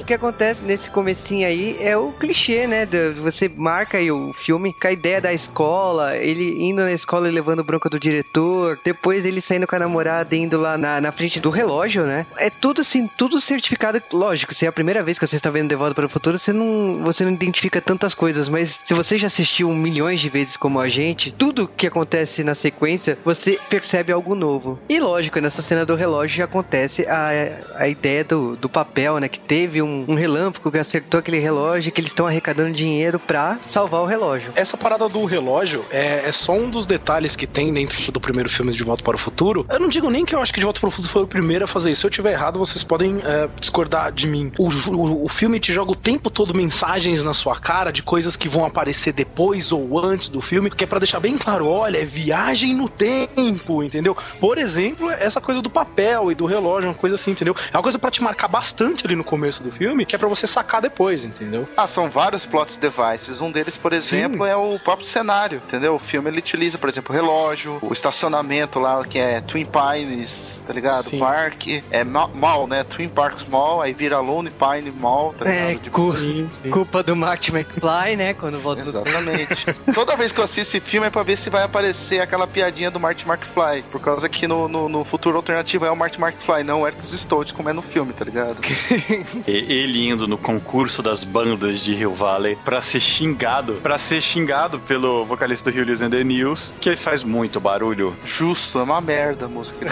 [0.00, 2.84] O que acontece nesse comecinho aí é o clichê, né?
[2.84, 7.28] do- Você marca aí o filme com a ideia da escola, ele indo na escola
[7.28, 11.12] e levando bronca do diretor, depois ele saindo com a namorada indo lá na, na
[11.12, 12.26] frente do relógio, né?
[12.36, 14.02] É tudo assim, tudo certificado.
[14.12, 16.38] Lógico, se é a primeira vez que você está vendo De Volta para o Futuro,
[16.38, 20.56] você não, você não identifica tantas coisas, mas se você já assistiu milhões de vezes
[20.56, 24.78] como a gente, tudo que acontece na sequência, você percebe algo novo.
[24.88, 29.28] E lógico, nessa cena do relógio já acontece a, a ideia do, do papel, né?
[29.28, 33.58] Que teve um, um relâmpago que acertou aquele relógio, que eles estão arrecadando dinheiro pra
[33.70, 34.52] salvar o relógio.
[34.54, 38.50] Essa parada do relógio é, é só um dos detalhes que tem dentro do primeiro
[38.50, 39.64] filme de Volta para o Futuro.
[39.68, 41.26] Eu não digo nem que eu acho que De Volta para o Futuro foi o
[41.26, 42.00] primeiro a fazer isso.
[42.00, 44.52] Se eu tiver errado, vocês podem é, discordar de mim.
[44.58, 48.36] O, o, o filme te joga o tempo todo mensagens na sua cara de coisas
[48.36, 51.98] que vão aparecer depois ou antes do filme, que é pra deixar bem claro, olha,
[51.98, 54.16] é viagem no tempo, entendeu?
[54.40, 57.54] Por exemplo, essa coisa do papel e do relógio, uma coisa assim, entendeu?
[57.72, 60.28] É uma coisa pra te marcar bastante ali no começo do filme, que é pra
[60.28, 61.68] você sacar depois, entendeu?
[61.76, 63.40] Ah, são vários plot devices.
[63.40, 65.94] Um deles, por exemplo, é o próprio cenário, entendeu?
[65.94, 70.62] O filme ele utiliza, por exemplo, o relógio, o estacionamento lá, que é Twin Pines,
[70.66, 71.04] tá ligado?
[71.04, 71.18] Sim.
[71.18, 72.84] Parque, é ma- mall, né?
[72.84, 75.70] Twin Parks Mall, aí vira Lone Pine Mall, tá ligado?
[75.70, 76.70] É, De- cu- Sim, sim.
[76.70, 78.34] culpa do Marty McFly, né?
[78.34, 79.66] Quando volta do Exatamente.
[79.94, 82.90] Toda vez que eu assisto esse filme é pra ver se vai aparecer aquela piadinha
[82.90, 83.82] do Marty McFly.
[83.90, 87.02] Por causa que no, no, no futuro alternativo é o Marty McFly, não o Eric
[87.04, 88.60] Stoltz, como é no filme, tá ligado?
[89.46, 93.00] Ele indo no concurso das bandas de Hill Valley pra ser
[93.40, 97.58] xingado, pra ser xingado pelo vocalista do Hills and the News, que ele faz muito
[97.58, 98.14] barulho.
[98.22, 99.86] Justo, é uma merda a música.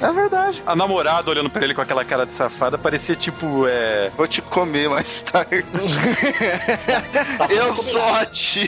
[0.00, 0.62] É verdade.
[0.66, 4.10] A namorada olhando pra ele com aquela cara de safada parecia tipo, é.
[4.16, 5.62] Vou te comer mais tarde.
[7.50, 8.66] Eu sou a tio.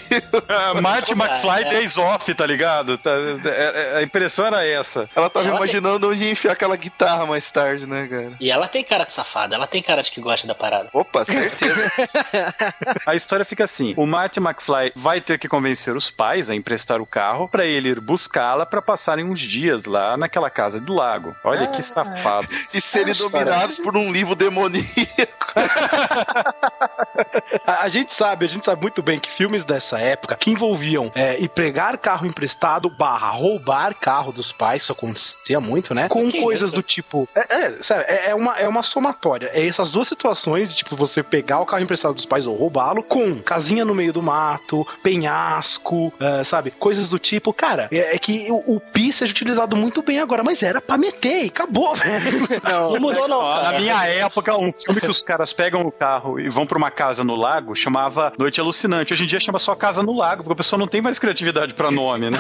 [0.77, 1.13] é Marty?
[1.13, 1.65] McFly É.
[1.71, 2.99] days off, tá ligado?
[2.99, 3.11] Tá-
[3.47, 5.09] é- a impressão era essa.
[5.17, 8.33] Ela tava Ela imaginando onde ia enfiar aquela guitarra mais tarde, né, cara?
[8.39, 10.89] E ela tem cara de safada, ela tem cara de que gosta da parada.
[10.93, 11.91] Opa, certeza.
[13.07, 17.01] A história fica assim: o Marty McFly vai ter que convencer os pais a emprestar
[17.01, 21.35] o carro pra ele ir buscá-la pra passarem uns dias lá naquela casa do lago.
[21.45, 22.49] Olha que safado.
[22.75, 25.53] e serem dominados por um livro demoníaco.
[27.67, 31.11] A, a gente sabe, a gente sabe muito bem que filmes dessa época que envolviam
[31.15, 36.09] é, empregar carro emprestado barra roubar carro dos pais, isso acontecia muito, né?
[36.09, 36.77] Com Que coisas isso?
[36.77, 37.29] do tipo.
[37.35, 39.51] É, é, sabe, é, é uma, é uma somatória.
[39.53, 43.03] É essas duas situações, de, tipo, você pegar o carro emprestado dos pais ou roubá-lo,
[43.03, 46.71] com casinha no meio do mato, penhasco, é, sabe?
[46.71, 47.53] Coisas do tipo.
[47.53, 50.97] Cara, é, é que o, o pi seja utilizado muito bem agora, mas era pra
[50.97, 52.49] meter e acabou, velho.
[52.93, 53.63] Não mudou, não, Ó.
[53.63, 56.91] Na minha época, um filme que os caras pegam o carro e vão pra uma
[56.91, 59.13] casa no lago chamava Noite Alucinante.
[59.13, 61.75] Hoje em dia chama só Casa no Lago, porque o pessoal não tem mais criatividade
[61.75, 62.39] pra nome, né?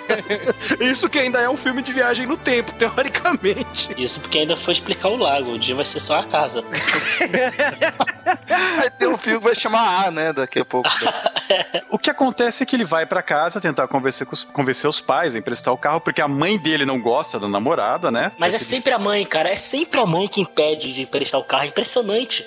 [0.80, 3.94] Isso que ainda é um filme de viagem no tempo, teoricamente.
[3.96, 5.52] Isso porque ainda foi explicar o lago.
[5.52, 6.64] O dia vai ser só a casa.
[8.84, 10.88] Vai ter um filme que vai chamar A, né, daqui a pouco.
[11.90, 15.00] O que acontece é que ele vai pra casa tentar convencer, com os, convencer os
[15.00, 18.32] pais a emprestar o carro, porque a mãe dele não gosta da namorada, né?
[18.38, 19.50] Mas é sempre a mãe, cara.
[19.50, 21.64] É sempre a mãe que impede de emprestar o carro.
[21.64, 22.44] É impressionante.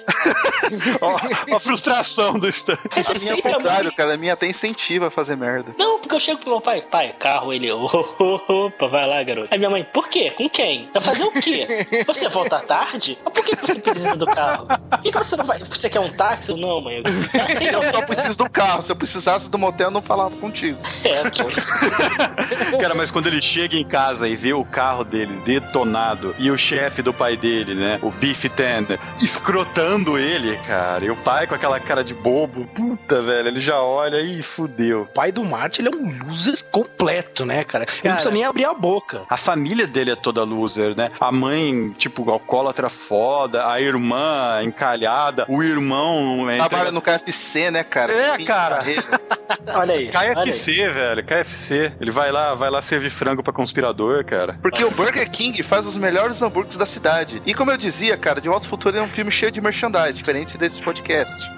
[1.00, 2.78] Ó, a frustração do Stan.
[2.96, 3.64] Mas é A minha é o sempre a mãe.
[3.64, 4.14] contrário, cara.
[4.16, 5.74] A minha até incentiva a fazer merda.
[5.78, 9.48] Não, porque eu chego pro meu pai, pai, carro, ele, opa, vai lá, garoto.
[9.52, 10.32] Aí minha mãe, por quê?
[10.32, 10.90] Com quem?
[10.94, 12.04] Vai fazer o quê?
[12.06, 13.18] Você volta tarde?
[13.24, 14.68] Mas por que você precisa do carro?
[14.68, 15.60] Por que que você não vai?
[15.60, 16.27] Você quer um táxi?
[16.48, 16.98] Eu, não, mãe.
[17.04, 18.82] Eu, assim, Eu eu só preciso do carro.
[18.82, 20.78] Se eu precisasse do motel, eu não falava contigo.
[21.04, 21.24] É.
[22.80, 26.58] Cara, mas quando ele chega em casa e vê o carro dele detonado e o
[26.58, 28.86] chefe do pai dele, né, o Beef Ten,
[29.22, 33.82] escrotando ele, cara, e o pai com aquela cara de bobo, puta, velho, ele já
[33.82, 35.04] olha e fudeu.
[35.04, 37.86] O pai do Marty, ele é um loser completo, né, cara?
[37.86, 38.14] Ele não Cara.
[38.16, 39.24] precisa nem abrir a boca.
[39.30, 41.12] A família dele é toda loser, né?
[41.20, 46.17] A mãe, tipo, alcoólatra foda, a irmã encalhada, o irmão...
[46.50, 48.14] É Trabalha no KFC, né, cara?
[48.14, 48.80] É, cara.
[49.74, 50.12] Olha aí.
[50.14, 50.36] olha aí.
[50.36, 51.94] KFC, velho, KFC.
[52.02, 54.60] Ele vai lá, vai lá servir frango pra conspirador, cara.
[54.62, 57.42] Porque o Burger King faz os melhores hambúrgueres da cidade.
[57.46, 60.14] E como eu dizia, cara, De Volta ao Futuro é um filme cheio de merchandise,
[60.14, 61.50] diferente desse podcast.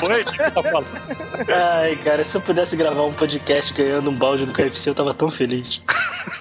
[0.00, 0.22] Foi?
[0.22, 0.86] O que você tá falando?
[1.48, 5.14] Ai, cara, se eu pudesse gravar um podcast ganhando um balde do KFC, eu tava
[5.14, 5.80] tão feliz.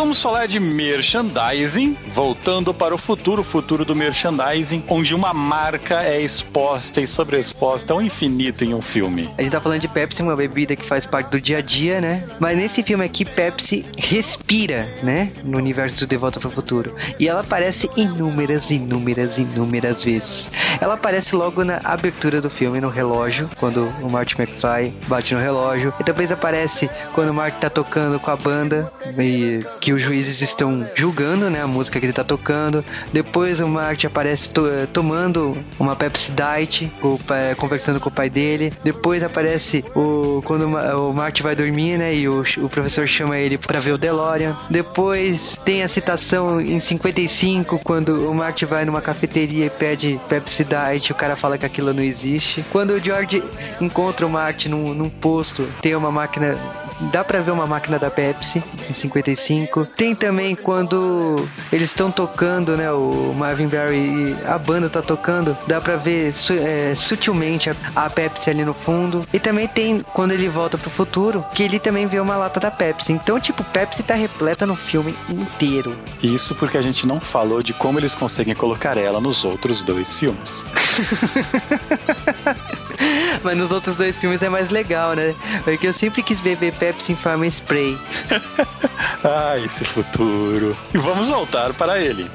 [0.00, 6.02] vamos falar de merchandising, voltando para o futuro, o futuro do merchandising, onde uma marca
[6.02, 9.28] é exposta e sobreexposta ao infinito em um filme.
[9.36, 12.00] A gente tá falando de Pepsi, uma bebida que faz parte do dia a dia,
[12.00, 12.26] né?
[12.40, 15.30] Mas nesse filme aqui, Pepsi respira, né?
[15.44, 16.94] No universo de Volta para o Futuro.
[17.18, 20.50] E ela aparece inúmeras, inúmeras, inúmeras vezes.
[20.80, 25.40] Ela aparece logo na abertura do filme, no relógio, quando o Marty McFly bate no
[25.42, 25.92] relógio.
[26.00, 30.40] E depois aparece quando o Marty tá tocando com a banda e que os juízes
[30.40, 31.62] estão julgando, né?
[31.62, 32.84] A música que ele tá tocando.
[33.12, 38.12] Depois o Marty aparece to- eh, tomando uma Pepsi Diet, com pai- conversando com o
[38.12, 38.72] pai dele.
[38.84, 42.14] Depois aparece o quando o Ma- o Marty vai dormir, né?
[42.14, 44.56] E o, o professor chama ele pra ver o DeLorean.
[44.68, 50.64] Depois tem a citação em 55, quando o Marty vai numa cafeteria e pede Pepsi
[50.64, 52.64] Diet, o cara fala que aquilo não existe.
[52.70, 53.42] Quando o George
[53.80, 56.56] encontra o Marty num, num posto, tem uma máquina
[57.12, 59.86] Dá pra ver uma máquina da Pepsi em 55.
[59.96, 62.92] Tem também quando eles estão tocando, né?
[62.92, 65.56] O Marvin Berry e a banda tá tocando.
[65.66, 69.26] Dá pra ver é, sutilmente a, a Pepsi ali no fundo.
[69.32, 72.70] E também tem quando ele volta pro futuro, que ele também vê uma lata da
[72.70, 73.12] Pepsi.
[73.12, 75.96] Então, tipo, Pepsi tá repleta no filme inteiro.
[76.22, 80.16] Isso porque a gente não falou de como eles conseguem colocar ela nos outros dois
[80.16, 80.62] filmes.
[83.44, 85.34] Mas nos outros dois filmes é mais legal, né?
[85.64, 87.98] Porque eu sempre quis beber Pepsi em forma spray.
[89.22, 90.76] Ah, esse futuro.
[90.94, 92.30] E vamos voltar para ele.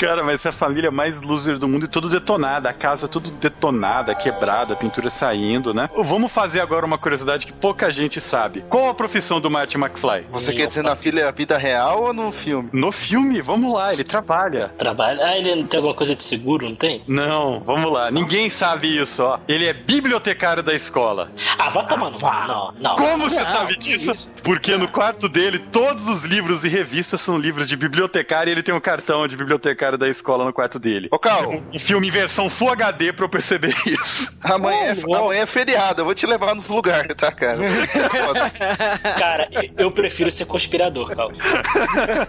[0.00, 2.70] Cara, mas é a família mais loser do mundo e tudo detonada.
[2.70, 5.90] A casa tudo detonada, quebrada, a pintura saindo, né?
[5.94, 8.64] Vamos fazer agora uma curiosidade que pouca gente sabe.
[8.66, 10.24] Qual a profissão do Marty McFly?
[10.32, 12.70] Você quer dizer na filha vida real ou no filme?
[12.72, 14.70] No filme, vamos lá, ele trabalha.
[14.78, 15.22] Trabalha.
[15.22, 17.04] Ah, ele não tem alguma coisa de seguro, não tem?
[17.06, 18.10] Não, vamos lá.
[18.10, 19.38] Ninguém sabe isso, ó.
[19.46, 21.30] Ele é bibliotecário da escola.
[21.58, 22.18] Ah, vai tomar no.
[22.18, 22.96] Não, não.
[22.96, 24.12] Como você Não, sabe disso?
[24.12, 24.30] isso?
[24.42, 28.62] Porque no quarto dele, todos os livros e revistas são livros de bibliotecário e ele
[28.62, 31.08] tem um cartão de bibliotecário da escola no quarto dele.
[31.10, 34.30] Ô, Cal, Um filme em versão Full HD pra eu perceber isso.
[34.42, 37.58] amanhã, é, Ô, amanhã é feriado, eu vou te levar nos lugares, tá, cara?
[39.18, 41.30] Cara, eu prefiro ser conspirador, Cal.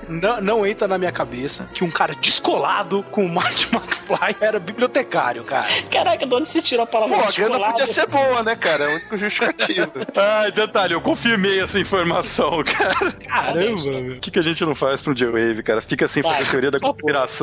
[0.09, 4.59] Não, não entra na minha cabeça que um cara descolado com o Marty McFly era
[4.59, 5.67] bibliotecário, cara.
[5.91, 7.71] Caraca, de onde você tirou a palavra Pô, a grana descolado?
[7.73, 8.83] podia ser boa, né, cara?
[8.83, 9.91] É o único justificativo.
[10.15, 13.11] Ai, detalhe, eu confirmei essa informação, cara.
[13.27, 14.15] Caramba, meu.
[14.17, 15.81] O que, que a gente não faz pro J-Wave, cara?
[15.81, 16.95] Fica sem Vai, fazer teoria da por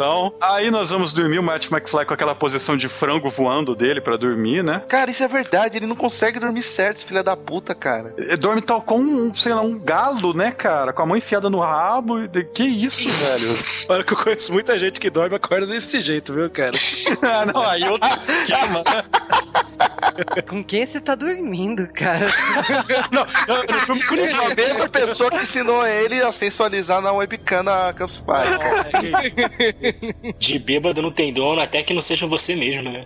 [0.09, 0.32] conspiração.
[0.40, 4.16] Aí nós vamos dormir o Marty McFly com aquela posição de frango voando dele pra
[4.16, 4.82] dormir, né?
[4.88, 8.14] Cara, isso é verdade, ele não consegue dormir certo, esse filho da puta, cara.
[8.16, 10.92] Ele dorme tal com um, sei lá, um galo, né, cara?
[10.92, 12.16] Com a mão enfiada no rabo.
[12.52, 13.59] Que isso, velho?
[13.88, 16.72] Olha que eu conheço muita gente que dorme e acorda desse jeito, viu, cara?
[17.22, 18.82] ah, não, aí outro esquema?
[20.48, 22.28] Com quem você tá dormindo, cara?
[23.12, 24.52] não, não, filme com ninguém.
[24.52, 28.58] A mesma pessoa que ensinou ele a sensualizar na webcam na Campus Party.
[30.38, 33.04] De bêbado não tem dono, até que não seja você mesmo, né?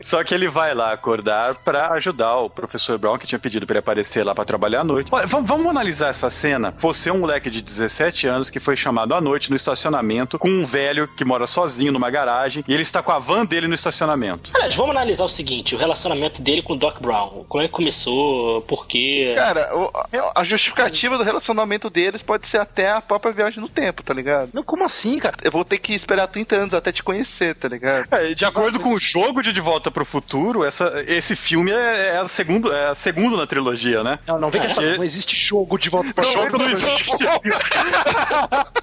[0.00, 3.74] Só que ele vai lá acordar pra ajudar o professor Brown, que tinha pedido pra
[3.74, 5.08] ele aparecer lá pra trabalhar à noite.
[5.12, 6.74] Olha, vamos, vamos analisar essa cena.
[6.80, 10.48] Você é um moleque de 17 anos que foi chamado à noite no estacionamento com
[10.48, 13.74] um velho que mora sozinho numa garagem e ele está com a van dele no
[13.74, 14.50] estacionamento.
[14.54, 17.44] Aliás, vamos analisar o seguinte: o relacionamento dele com o Doc Brown.
[17.48, 18.60] Como é que começou?
[18.62, 19.32] Por quê?
[19.36, 23.68] Cara, o- a- a justificativa do relacionamento deles pode ser até a própria viagem no
[23.68, 24.50] tempo, tá ligado?
[24.52, 25.36] Não, como assim, cara?
[25.42, 28.06] Eu vou ter que esperar 30 anos até te conhecer, tá ligado?
[28.10, 32.08] É, de acordo com o jogo de De Volta pro Futuro, essa, esse filme é,
[32.14, 34.18] é a segunda, é a segunda na trilogia, né?
[34.26, 34.82] Não, não vem com essa.
[34.82, 34.96] É.
[34.96, 37.24] Não existe jogo de volta pra O jogo não existe.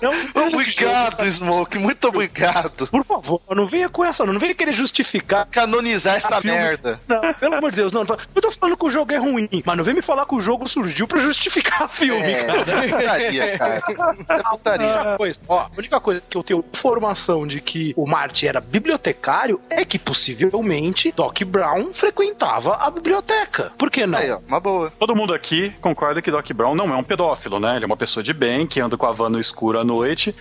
[0.02, 2.88] Não existe Obrigado, Smoke, muito obrigado.
[2.88, 4.34] Por favor, não venha com essa, não.
[4.34, 5.48] Não venha querer justificar.
[5.52, 7.00] Canonizar essa filme- merda.
[7.08, 8.02] Não, pelo amor de Deus, não.
[8.36, 10.42] Eu tô falando que o jogo é ruim, mas não vem me falar que o
[10.42, 12.58] jogo surgiu pra justificar o filme, É, cara.
[12.58, 13.82] isso é putaria, cara.
[14.22, 15.16] Isso é putaria.
[15.18, 19.60] coisa, ó, a única coisa que eu tenho informação de que o Marty era bibliotecário
[19.70, 23.72] é que possivelmente Doc Brown frequentava a biblioteca.
[23.78, 24.20] Por que não?
[24.20, 24.92] Aí, ó, uma boa.
[25.00, 27.76] Todo mundo aqui concorda que Doc Brown não é um pedófilo, né?
[27.76, 30.36] Ele é uma pessoa de bem, que anda com a van no escuro à noite.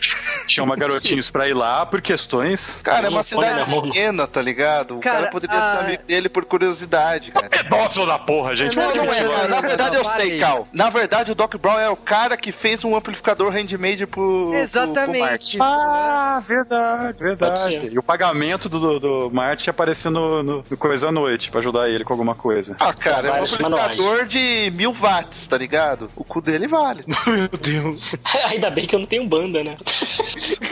[0.49, 2.80] Chama garotinhos pra ir lá por questões.
[2.82, 4.99] Cara, é uma cidade pequena, tá ligado?
[4.99, 7.49] O cara, Cara, poderia ser amigo dele por curiosidade, cara.
[7.49, 8.77] Pedófilo da porra, gente.
[8.77, 9.49] Não, não é, não, cara.
[9.49, 10.37] não, Na verdade eu sei.
[10.37, 10.69] Cal.
[10.73, 14.51] Na verdade o Doc Brown é o cara que fez um amplificador handmade pro, pro,
[14.51, 15.21] pro Exatamente.
[15.21, 15.59] Marty.
[15.61, 17.91] Ah, verdade, verdade.
[17.93, 21.61] E o pagamento do, do, do Marty apareceu no, no, no Coisa à Noite pra
[21.61, 22.77] ajudar ele com alguma coisa.
[22.81, 26.11] Ah, cara, é um amplificador de mil watts, tá ligado?
[26.17, 27.05] O cu dele vale.
[27.27, 28.15] Meu Deus.
[28.51, 29.77] Ainda bem que eu não tenho banda, né?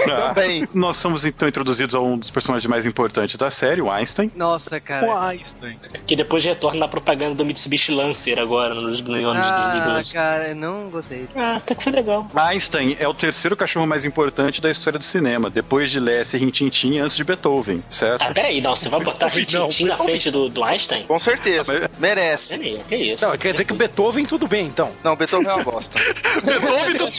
[0.06, 0.68] Também.
[0.74, 4.30] Nós somos então introduzidos a um dos personagens mais importantes da série, o Einstein.
[4.34, 5.26] Nossa, O cara.
[5.28, 5.78] Einstein.
[6.06, 10.12] Que depois retorna na propaganda do Mitsubishi Lancer agora, nos, anos Ah, 2012.
[10.12, 11.28] cara, eu não gostei.
[11.36, 12.28] Ah, até que foi legal.
[12.34, 16.44] Einstein é o terceiro cachorro mais importante da história do cinema, depois de Lessig e
[16.46, 18.22] Rintintin antes de Beethoven, certo?
[18.22, 21.04] Ah, peraí, não, você vai botar Rintintin na frente do, do Einstein?
[21.04, 21.90] Com certeza.
[21.98, 22.58] Merece.
[22.58, 23.26] Peraí, que isso?
[23.26, 24.90] Não, quer dizer que o Beethoven tudo bem, então.
[25.04, 25.98] Não, Beethoven é uma bosta.
[26.42, 27.12] Beethoven do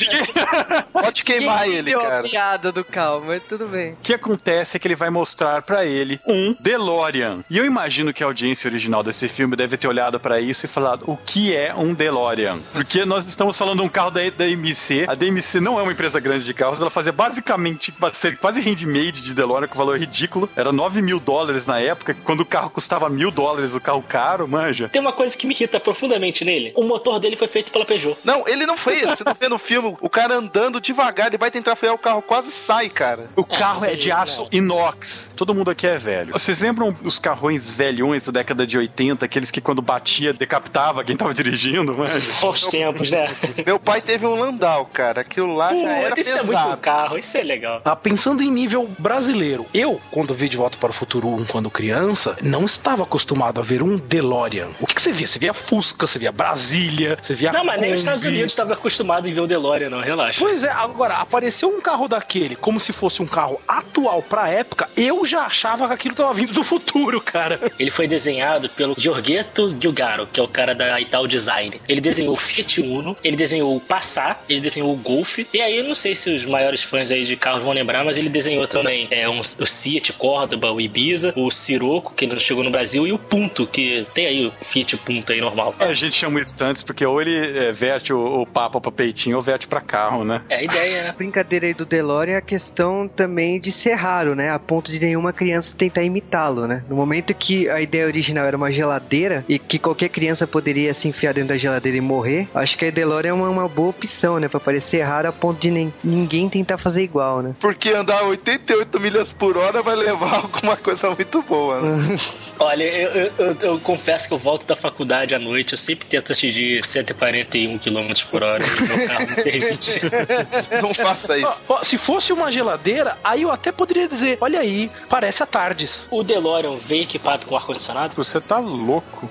[0.92, 2.24] Pode queimar Quem ele, cara.
[2.28, 3.94] piada do Cal, mas tudo bem.
[3.94, 7.44] O que acontece é que ele vai mostrar pra ele um DeLorean.
[7.54, 10.68] E eu imagino que a audiência original desse filme deve ter olhado pra isso e
[10.68, 12.58] falado: o que é um DeLorean?
[12.72, 15.06] Porque nós estamos falando de um carro da, da DMC.
[15.08, 18.60] A DMC não é uma empresa grande de carros, ela fazia basicamente uma série quase
[18.60, 20.50] handmade de DeLorean com valor ridículo.
[20.56, 24.48] Era 9 mil dólares na época, quando o carro custava mil dólares, o carro caro,
[24.48, 24.90] manja.
[24.90, 26.74] Tem uma coisa que me irrita profundamente nele.
[26.76, 28.18] O motor dele foi feito pela Peugeot.
[28.24, 29.08] Não, ele não fez.
[29.08, 32.24] Você não vê no filme o cara andando devagar, ele vai tentar frear o carro,
[32.24, 33.30] quase sai, cara.
[33.36, 34.50] O carro mas é de aí, aço né?
[34.54, 35.30] inox.
[35.36, 36.34] Todo mundo aqui é velho.
[36.34, 41.18] Vocês lembram os carrões velhões da década de 80, aqueles que quando batia decapitava quem
[41.18, 42.32] tava dirigindo, manja?
[42.40, 43.28] Bons tempos, né?
[43.68, 45.20] Meu pai teve um Landau, cara.
[45.20, 46.78] Aquilo lá já era Puta, isso é muito pesado.
[46.78, 47.82] carro, isso é legal.
[47.82, 49.66] Tá pensando em nível brasileiro.
[49.74, 53.64] Eu, quando vi De Volta para o Futuro 1 quando criança, não estava acostumado a
[53.64, 54.70] ver um DeLorean.
[54.80, 55.28] O que, que você via?
[55.28, 57.52] Você via Fusca, você via Brasília, você via.
[57.52, 58.00] Não, mas nem os Kombi.
[58.00, 60.40] Estados Unidos estavam acostumados em ver o DeLorean, não, relaxa.
[60.40, 64.90] Pois é, agora, apareceu um carro daquele como se fosse um carro atual pra época,
[64.96, 67.33] eu já achava que aquilo tava vindo do futuro, cara.
[67.80, 71.80] Ele foi desenhado pelo Giorgetto Giugiaro, que é o cara da Ital Design.
[71.88, 75.40] Ele desenhou o Fiat Uno, ele desenhou o Passat, ele desenhou o Golf.
[75.54, 78.18] E aí, eu não sei se os maiores fãs aí de carros vão lembrar, mas
[78.18, 82.72] ele desenhou também é, um, o Fiat Córdoba, o Ibiza, o Sirocco, que chegou no
[82.72, 85.76] Brasil, e o Punto, que tem aí o Fiat Punto aí normal.
[85.80, 89.38] A gente chama isso antes porque ou ele é, verte o, o papo pra peitinho
[89.38, 90.42] ou verte pra carro, né?
[90.50, 91.16] É a ideia, né?
[91.18, 94.50] brincadeira aí do DeLorean é a questão também de ser raro, né?
[94.50, 96.84] A ponto de nenhuma criança tentar imitá-lo, né?
[96.90, 101.08] No momento que a ideia original era uma geladeira e que qualquer criança poderia se
[101.08, 104.40] enfiar dentro da geladeira e morrer, acho que a DeLorean é uma, uma boa opção,
[104.40, 104.48] né?
[104.48, 107.54] Pra parecer raro a ponto de nem, ninguém tentar fazer igual, né?
[107.60, 112.18] Porque andar 88 milhas por hora vai levar alguma coisa muito boa, né?
[112.58, 116.06] Olha, eu, eu, eu- eu confesso que eu volto da faculdade à noite, eu sempre
[116.08, 120.02] tento atingir 141 km por hora e meu carro não permite.
[120.82, 121.62] Não faça isso.
[121.68, 125.46] Ó, ó, se fosse uma geladeira, aí eu até poderia dizer: olha aí, parece a
[125.46, 126.08] Tardes.
[126.10, 128.16] O DeLorean veio equipado com ar-condicionado?
[128.16, 129.30] Você tá louco.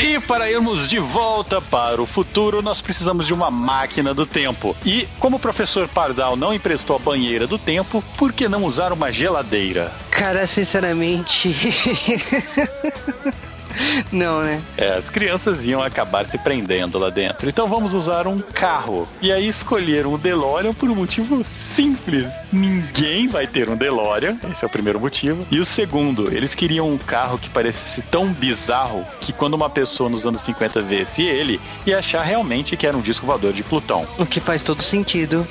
[0.00, 4.76] E para irmos de volta para o futuro, nós precisamos de uma máquina do tempo.
[4.84, 8.92] E como o professor Pardal não emprestou a banheira do tempo, por que não usar
[8.92, 9.92] uma geladeira?
[10.10, 11.52] Cara, sinceramente.
[14.12, 14.60] Não, né?
[14.76, 17.48] É, as crianças iam acabar se prendendo lá dentro.
[17.48, 19.08] Então vamos usar um carro.
[19.20, 22.32] E aí escolheram o DeLorean por um motivo simples.
[22.52, 24.36] Ninguém vai ter um DeLorean.
[24.50, 25.46] Esse é o primeiro motivo.
[25.50, 30.08] E o segundo, eles queriam um carro que parecesse tão bizarro que quando uma pessoa
[30.08, 34.06] nos anos 50 visse ele, ia achar realmente que era um disco voador de Plutão.
[34.18, 35.46] O que faz todo sentido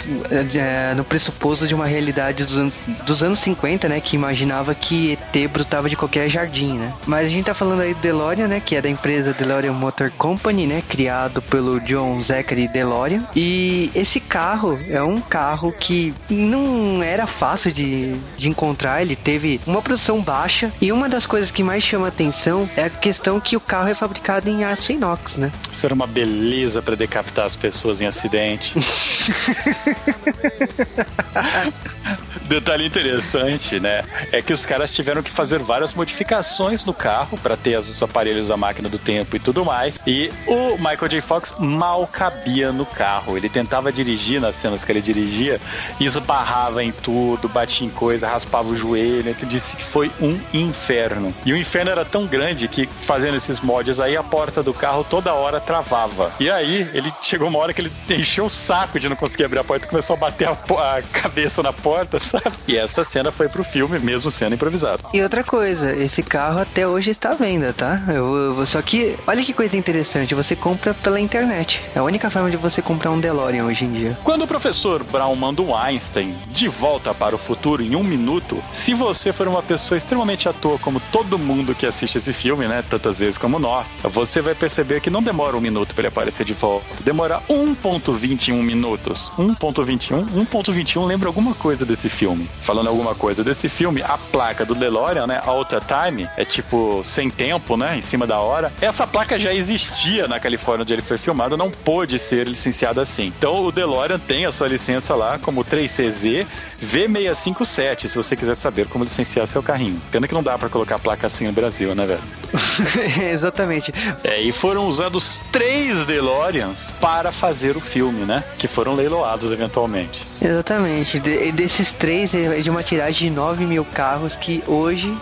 [0.55, 3.99] é, no pressuposto de uma realidade dos anos, dos anos 50, né?
[3.99, 6.93] Que imaginava que ET brotava de qualquer jardim, né?
[7.05, 8.62] Mas a gente tá falando aí do DeLorean, né?
[8.64, 10.82] Que é da empresa DeLorean Motor Company, né?
[10.88, 13.28] Criado pelo John Zachary DeLorean.
[13.36, 19.01] E esse carro é um carro que não era fácil de, de encontrar.
[19.01, 20.72] Ele teve uma produção baixa.
[20.82, 23.93] E uma das coisas que mais chama atenção é a questão que o carro é
[23.93, 25.51] fabricado em aço inox, né?
[25.72, 28.74] Isso era uma beleza para decapitar as pessoas em acidente.
[32.48, 34.04] Detalhe interessante, né?
[34.32, 38.48] É que os caras tiveram que fazer várias modificações no carro para ter os aparelhos
[38.48, 40.00] da máquina do tempo e tudo mais.
[40.08, 41.22] E o Michael J.
[41.22, 43.36] Fox mal cabia no carro.
[43.36, 45.60] Ele tentava dirigir nas cenas que ele dirigia,
[46.00, 49.30] e esbarrava em tudo, batia em coisa, raspava o joelho.
[49.30, 51.34] Ele disse que foi um inferno.
[51.45, 55.04] E o inferno era tão grande que fazendo esses mods aí a porta do carro
[55.04, 56.32] toda hora travava.
[56.39, 59.60] E aí ele chegou uma hora que ele encheu o saco de não conseguir abrir
[59.60, 62.36] a porta começou a bater a, a cabeça na porta, sabe?
[62.67, 65.03] E essa cena foi pro filme, mesmo sendo improvisado.
[65.13, 68.01] E outra coisa, esse carro até hoje está à venda, tá?
[68.09, 71.81] Eu, eu- só que, olha que coisa interessante, você compra pela internet.
[71.95, 74.17] É a única forma de você comprar um DeLorean hoje em dia.
[74.23, 78.61] Quando o professor Brown manda o Einstein de volta para o futuro em um minuto,
[78.73, 82.67] se você for uma pessoa extremamente à toa, como todo mundo que assiste esse filme,
[82.67, 86.07] né, tantas vezes como nós, você vai perceber que não demora um minuto para ele
[86.09, 86.85] aparecer de volta.
[87.01, 89.31] Demora 1.21 minutos.
[89.38, 90.25] 1.21?
[90.25, 92.26] 1.21 lembra alguma coisa desse filme.
[92.63, 97.30] Falando alguma coisa desse filme, a placa do DeLorean, né, Alta Time, é tipo sem
[97.30, 98.71] tempo, né, em cima da hora.
[98.82, 103.28] Essa placa já existia na Califórnia onde ele foi filmado, não pôde ser licenciada assim.
[103.38, 106.45] Então o DeLorean tem a sua licença lá como 3CZ
[106.84, 109.99] V657, se você quiser saber como licenciar seu carrinho.
[110.11, 112.21] Pena que não dá pra colocar a placa assim no Brasil, né, velho?
[113.34, 113.93] Exatamente.
[114.23, 118.43] É, e foram usados três DeLoreans para fazer o filme, né?
[118.57, 120.25] Que foram leiloados eventualmente.
[120.41, 121.19] Exatamente.
[121.19, 125.15] De- desses três, é de uma tiragem de 9 mil carros que hoje,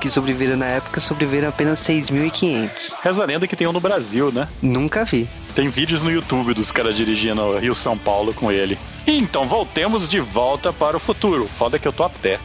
[0.00, 2.94] que sobreviveram na época, sobreviveram apenas 6.500.
[3.02, 4.48] Reza a lenda que tem um no Brasil, né?
[4.62, 5.28] Nunca vi.
[5.54, 8.78] Tem vídeos no YouTube dos caras dirigindo Rio São Paulo com ele.
[9.06, 11.48] Então voltemos de volta para o futuro.
[11.58, 12.38] Foda que eu tô a pé.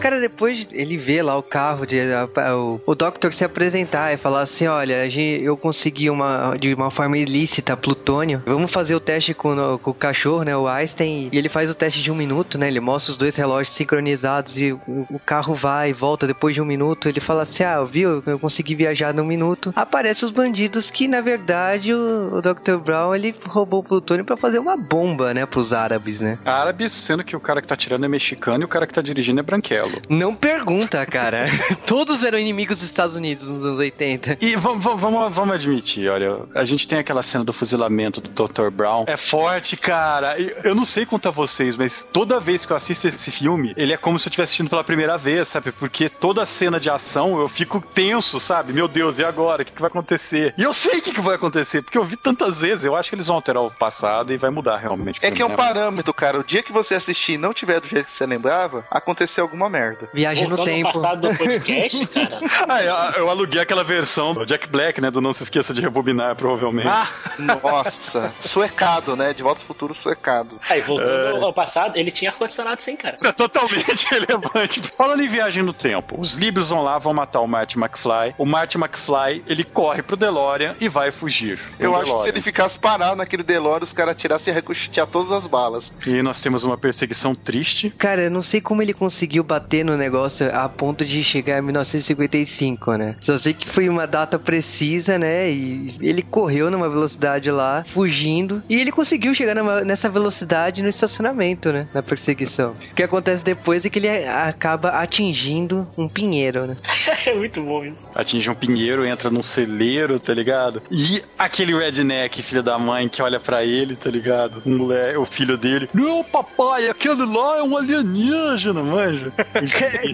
[0.00, 4.16] Cara, depois ele vê lá o carro, de, a- o, o Doctor se apresentar e
[4.16, 8.40] falar assim: Olha, a gente- eu consegui uma, de uma forma ilícita plutônio.
[8.46, 10.56] Vamos fazer o teste com, o- com o cachorro, né?
[10.56, 11.28] O Einstein.
[11.32, 12.68] E ele faz o teste de um minuto, né?
[12.68, 14.80] Ele mostra os dois relógios sincronizados e o,
[15.10, 17.08] o carro vai e volta depois de um minuto.
[17.08, 18.22] Ele fala assim: Ah, viu?
[18.24, 19.72] Eu consegui viajar num minuto.
[19.74, 22.76] Aparece os bandidos que, na verdade, o, o Dr.
[22.76, 25.44] Brown ele roubou o plutônio pra fazer uma bomba, né?
[25.46, 26.38] Pros árabes, né?
[26.44, 29.02] Árabes, sendo que o cara que tá tirando é mexicano e o cara que tá
[29.02, 29.85] dirigindo é branquelo.
[30.08, 31.46] Não pergunta, cara.
[31.86, 34.38] Todos eram inimigos dos Estados Unidos nos anos 80.
[34.40, 38.70] E vamos, vamos admitir, olha, a gente tem aquela cena do fuzilamento do Dr.
[38.70, 39.04] Brown.
[39.06, 40.36] É forte, cara.
[40.38, 43.96] Eu não sei contar vocês, mas toda vez que eu assisto esse filme, ele é
[43.96, 45.72] como se eu estivesse assistindo pela primeira vez, sabe?
[45.72, 48.72] Porque toda cena de ação eu fico tenso, sabe?
[48.72, 49.62] Meu Deus, e agora?
[49.62, 50.54] O que, que vai acontecer?
[50.56, 52.84] E eu sei o que, que vai acontecer, porque eu vi tantas vezes.
[52.84, 55.18] Eu acho que eles vão alterar o passado e vai mudar realmente.
[55.22, 56.38] É que é um parâmetro, cara.
[56.38, 59.68] O dia que você assistir e não tiver do jeito que você lembrava, aconteceu alguma
[59.68, 59.75] merda.
[60.12, 60.92] Viagem no Voltando tempo.
[60.92, 62.40] passado do podcast, cara.
[62.68, 65.10] Ah, eu, eu aluguei aquela versão do Jack Black, né?
[65.10, 66.88] Do Não Se Esqueça de Rebobinar, provavelmente.
[66.88, 67.08] Ah,
[67.38, 68.32] Nossa.
[68.40, 69.32] suecado, né?
[69.32, 70.58] De volta ao futuro suecado.
[70.68, 73.14] Aí, voltando ao passado, ele tinha ar-condicionado sem cara.
[73.14, 74.80] Isso é totalmente relevante.
[74.96, 78.34] Falando em viagem no tempo, os Libyos vão lá, vão matar o Marty McFly.
[78.38, 81.58] O Marty McFly, ele corre pro DeLorean e vai fugir.
[81.78, 82.28] Eu acho que se DeLorean.
[82.32, 85.92] ele ficasse parado naquele DeLorean, os caras tirassem e ricochetear todas as balas.
[86.06, 87.90] E nós temos uma perseguição triste.
[87.90, 91.62] Cara, eu não sei como ele conseguiu bater no negócio a ponto de chegar em
[91.62, 93.16] 1955, né?
[93.20, 95.50] Só sei que foi uma data precisa, né?
[95.50, 98.62] E ele correu numa velocidade lá, fugindo.
[98.68, 101.88] E ele conseguiu chegar numa- nessa velocidade no estacionamento, né?
[101.92, 102.72] Na perseguição.
[102.92, 106.76] O que acontece depois é que ele acaba atingindo um pinheiro, né?
[107.26, 108.10] É muito bom isso.
[108.14, 110.82] Atinge um pinheiro, entra num celeiro, tá ligado?
[110.90, 114.60] E aquele redneck, filho da mãe, que olha pra ele, tá ligado?
[114.64, 115.88] O moleque, o filho dele.
[115.94, 119.32] Não, papai, aquele lá é um alienígena, manja.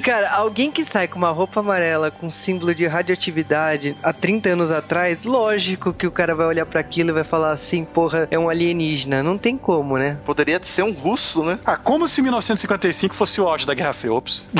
[0.03, 4.71] Cara, alguém que sai com uma roupa amarela com símbolo de radioatividade há 30 anos
[4.71, 8.39] atrás, lógico que o cara vai olhar pra aquilo e vai falar assim, porra, é
[8.39, 9.23] um alienígena.
[9.23, 10.19] Não tem como, né?
[10.25, 11.59] Poderia ser um russo, né?
[11.65, 14.13] Ah, como se 1955 fosse o auge da Guerra Fria.
[14.13, 14.47] Ops.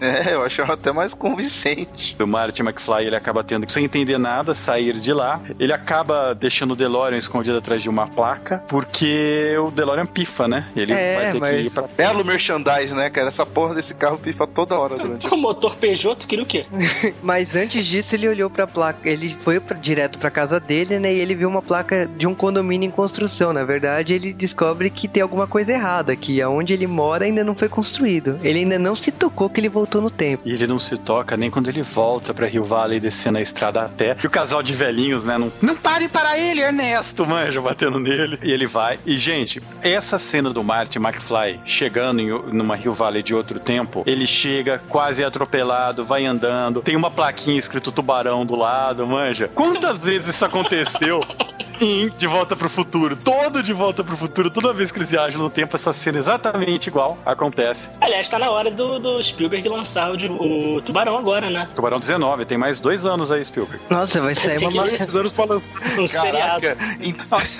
[0.00, 2.14] É, eu achava até mais convincente.
[2.20, 5.40] O Marty McFly ele acaba tendo que, sem entender nada, sair de lá.
[5.58, 10.66] Ele acaba deixando o DeLorean escondido atrás de uma placa, porque o DeLorean pifa, né?
[10.76, 11.84] Ele É, vai ter mas- que ir pra.
[11.96, 13.23] Belo merchandise, né, cara?
[13.28, 16.64] Essa porra desse carro pifa toda hora durante O motor Peugeot, tu queria o quê?
[17.22, 19.08] Mas antes disso, ele olhou pra placa.
[19.08, 21.12] Ele foi pra- direto pra casa dele, né?
[21.12, 23.52] E ele viu uma placa de um condomínio em construção.
[23.52, 27.54] Na verdade, ele descobre que tem alguma coisa errada, que aonde ele mora ainda não
[27.54, 28.38] foi construído.
[28.42, 30.42] Ele ainda não se tocou que ele voltou no tempo.
[30.46, 33.82] E ele não se toca nem quando ele volta pra Rio Valley descendo a estrada
[33.82, 34.16] a pé.
[34.22, 35.38] E o casal de velhinhos, né?
[35.38, 38.38] Não, não pare para ele, Ernesto, manja, batendo nele.
[38.42, 38.98] E ele vai.
[39.06, 44.02] E, gente, essa cena do Marty McFly chegando em numa Rio Valley de outro tempo,
[44.06, 49.48] ele chega quase atropelado, vai andando, tem uma plaquinha escrito tubarão do lado, manja.
[49.54, 51.20] Quantas vezes isso aconteceu?
[51.80, 53.16] em De Volta pro Futuro.
[53.16, 56.20] Todo De Volta pro Futuro, toda vez que eles viajam no tempo, essa cena é
[56.20, 57.88] exatamente igual acontece.
[58.00, 61.68] Aliás, tá na hora do, do Spielberg lançar o, de- o Tubarão agora, né?
[61.74, 63.82] Tubarão 19, tem mais dois anos aí, Spielberg.
[63.90, 64.70] Nossa, vai sair uma.
[64.70, 65.74] que- Dois anos pra lançar.
[65.98, 66.60] Um seriado.
[66.62, 67.14] Caraca, em,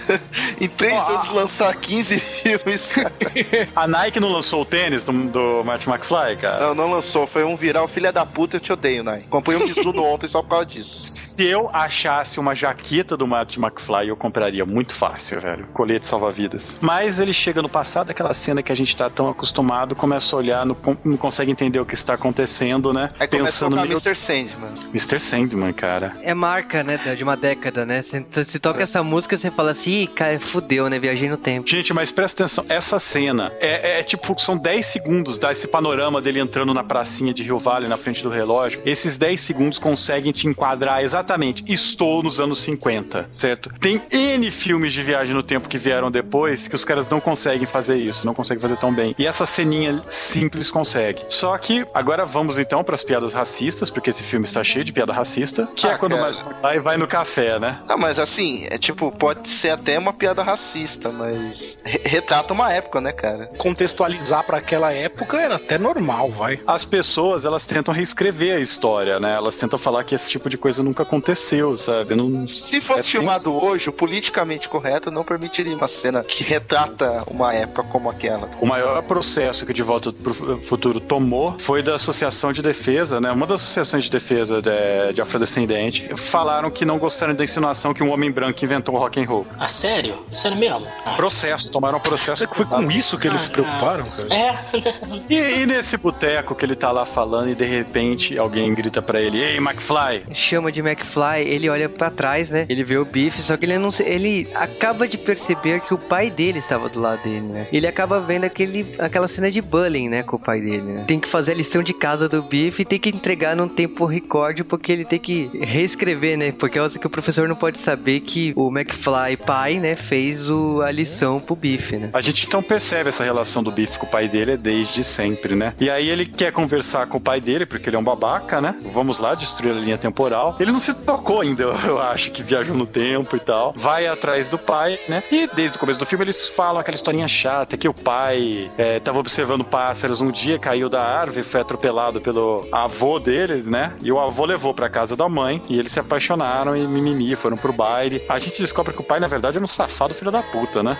[0.64, 3.12] em três anos lançar 15 filmes, cara.
[3.74, 6.60] A Nike não lançou o tênis do, do Martin McFly, cara?
[6.60, 7.26] Não, não lançou.
[7.26, 9.24] Foi um viral filha da puta, eu te odeio, Nai.
[9.28, 11.04] Comprei um Mizuno ontem só por causa disso.
[11.34, 15.66] Se eu achasse uma jaqueta do Martin McFly, eu compraria muito fácil, velho.
[15.68, 16.76] Colete salva-vidas.
[16.80, 20.38] Mas ele chega no passado, aquela cena que a gente tá tão acostumado, começa a
[20.38, 23.10] olhar, não, não consegue entender o que está acontecendo, né?
[23.18, 23.98] Aí começa a Pensando tocar meu...
[23.98, 24.14] Mr.
[24.14, 24.84] Sandman.
[24.90, 25.20] Mr.
[25.20, 26.12] Sandman, cara.
[26.22, 26.98] É marca, né?
[27.14, 28.02] de uma década, né?
[28.02, 30.98] Se, se toca essa música, você fala assim, Ih, cara, fudeu, né?
[30.98, 31.68] Viajei no tempo.
[31.68, 36.20] Gente, mas presta atenção, essa cena é, é tipo, são 10 segundos, dá esse panorama
[36.20, 38.80] dele entrando na pracinha de Rio Vale, na frente do relógio.
[38.84, 41.64] Esses 10 segundos conseguem te enquadrar exatamente.
[41.66, 43.70] Estou nos anos 50, certo?
[43.80, 47.66] Tem N filmes de viagem no tempo que vieram depois que os caras não conseguem
[47.66, 49.14] fazer isso, não conseguem fazer tão bem.
[49.18, 51.24] E essa ceninha simples consegue.
[51.28, 54.92] Só que agora vamos então para as piadas racistas, porque esse filme está cheio de
[54.92, 56.32] piada racista, que é Ah, quando cara.
[56.62, 57.80] vai vai no café, né?
[57.88, 62.72] Não, mas assim, é tipo, pode ser até uma piada racista, mas re- retrata uma
[62.72, 63.46] época, né, cara?
[63.58, 66.60] contextualizar pra aquela época era até normal, vai.
[66.66, 69.34] as pessoas elas tentam reescrever a história, né?
[69.34, 72.14] Elas tentam falar que esse tipo de coisa nunca aconteceu, sabe?
[72.14, 72.46] Não...
[72.46, 77.54] Se fosse É filmado hoje, o politicamente correto não permitiria uma cena que retrata uma
[77.54, 78.50] época como aquela.
[78.60, 80.34] O maior processo que De Volta pro
[80.68, 83.30] Futuro tomou foi da Associação de Defesa, né?
[83.30, 88.02] Uma das associações de defesa de, de afrodescendente falaram que não gostaram da insinuação que
[88.02, 89.46] um homem branco inventou o rock and roll.
[89.58, 90.24] Ah, sério?
[90.30, 90.86] Sério mesmo?
[91.04, 91.12] Ah.
[91.16, 92.46] Processo, tomaram um processo.
[92.48, 94.34] Foi com isso que eles se preocuparam, cara?
[94.34, 94.54] É,
[95.28, 99.20] E, e nesse boteco que ele tá lá falando e de repente alguém grita pra
[99.20, 100.24] ele: Ei, McFly!
[100.34, 102.66] Chama de McFly, ele olha pra trás, né?
[102.68, 106.30] Ele vê o bife, só que ele não ele acaba de perceber que o pai
[106.30, 107.66] dele estava do lado dele, né?
[107.72, 111.04] Ele acaba vendo aquele, aquela cena de bullying, né, com o pai dele, né?
[111.06, 114.04] Tem que fazer a lição de casa do Biff e tem que entregar num tempo
[114.04, 116.52] recorde porque ele tem que reescrever, né?
[116.52, 120.80] Porque é que o professor não pode saber que o McFly pai, né, fez o,
[120.82, 122.10] a lição pro Biff, né?
[122.12, 124.56] A gente então percebe essa relação do Biff com o pai dele é
[124.94, 125.74] desde sempre, né?
[125.80, 128.76] E aí ele quer conversar com o pai dele, porque ele é um babaca, né?
[128.92, 130.56] Vamos lá, destruir a linha temporal.
[130.60, 133.72] Ele não se tocou ainda, eu, acho, que viajou no tempo e tal.
[133.76, 135.22] Vai atrás do pai, né?
[135.32, 139.00] E desde o começo do filme eles falam aquela historinha chata que o pai é,
[139.00, 143.94] tava observando pássaros um dia, caiu da árvore, foi atropelado pelo avô deles, né?
[144.02, 147.56] E o avô levou pra casa da mãe e eles se apaixonaram e mimimi, foram
[147.56, 148.22] pro baile.
[148.28, 150.96] A gente descobre que o pai, na verdade, era um safado filho da puta, né?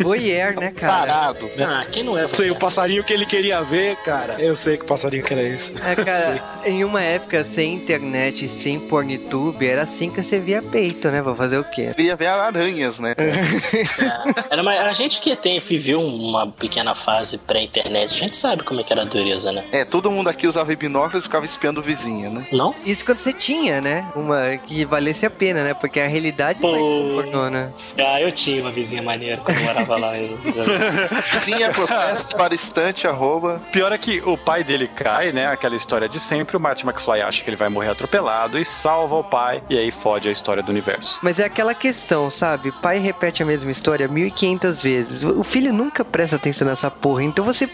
[0.00, 1.06] Voyeur, né, cara?
[1.06, 1.50] Parado.
[1.60, 2.26] Ah, quem não é?
[2.28, 4.34] Sei, o passarinho que ele queria ver, cara.
[4.38, 5.72] Eu sei que o passarinho que era esse.
[5.80, 11.10] É, cara, em uma época sem internet, sem pornitube, era assim que você via peito,
[11.10, 11.22] né?
[11.22, 11.92] Vou fazer o quê?
[11.94, 13.14] Queria ver aranhas, né?
[13.14, 14.46] cara?
[14.50, 18.80] Era uma, a gente que tem, viveu uma pequena fase pré-internet, a gente sabe como
[18.80, 19.64] é que era a dureza, né?
[19.70, 22.46] É, todo mundo aqui usava binóculos e ficava espiando o vizinho, né?
[22.50, 22.74] Não?
[22.84, 24.10] Isso quando você tinha, né?
[24.16, 25.74] Uma que valesse a pena, né?
[25.74, 26.72] Porque a realidade Pô.
[26.72, 27.72] ser pornô, né?
[27.98, 30.18] Ah, eu tinha uma vizinha maneira quando eu morava lá.
[30.18, 30.38] Eu,
[31.40, 33.60] Sim, é processo para estante, arroba.
[33.72, 35.48] Pior é que o pai dele cai, né?
[35.48, 36.56] Aquela história de sempre.
[36.56, 39.60] O Marty McFly acha que ele vai morrer atropelado e salva o pai.
[39.68, 41.18] E aí fode a história do universo.
[41.22, 42.70] Mas é aquela questão, sabe?
[42.80, 45.24] Pai repete a mesma história 1500 vezes.
[45.24, 47.24] O filho nunca presta atenção nessa porra.
[47.24, 47.66] Então você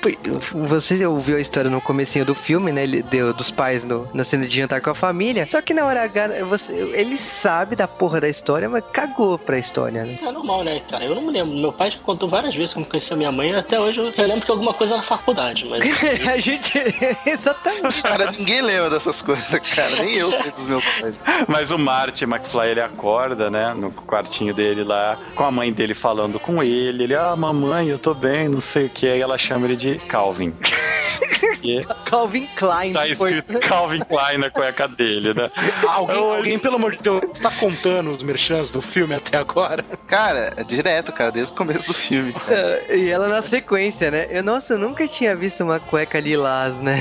[0.52, 2.84] você ouviu a história no comecinho do filme, né?
[2.84, 5.46] Ele deu dos pais no, na cena de jantar com a família.
[5.50, 9.58] Só que na hora H, você, ele sabe da porra da história, mas cagou pra
[9.58, 10.18] história, né?
[10.22, 11.04] É normal, né, cara?
[11.04, 11.56] Eu não me lembro.
[11.56, 13.54] Meu pai já contou várias vezes como conheceu minha mãe.
[13.54, 15.82] Até hoje eu, eu lembro que alguma coisa na faculdade, mas.
[16.26, 16.78] a gente.
[17.26, 18.02] Exatamente.
[18.02, 19.96] Cara, ninguém lembra dessas coisas, cara.
[19.96, 21.20] Nem eu sei dos meus pais.
[21.48, 23.74] Mas o Marty McFly, ele acorda, né?
[23.74, 27.04] No quartinho dele lá, com a mãe dele falando com ele.
[27.04, 29.06] Ele, ah, mamãe, eu tô bem, não sei o que.
[29.06, 30.54] Aí ela chama ele de Calvin.
[32.06, 32.88] Calvin Klein.
[32.88, 35.50] está foi- escrito Calvin Klein na cueca dele, né?
[35.86, 39.84] Alguém, Eu- alguém, pelo amor de Deus, está contando os merchans do filme até agora?
[40.06, 42.32] Cara, é direto, cara, desde o começo do filme.
[42.46, 42.82] cara.
[42.88, 44.26] Ah, E ela na sequência, né?
[44.30, 46.94] Eu, nossa, eu nunca tinha visto uma cueca lilás, né?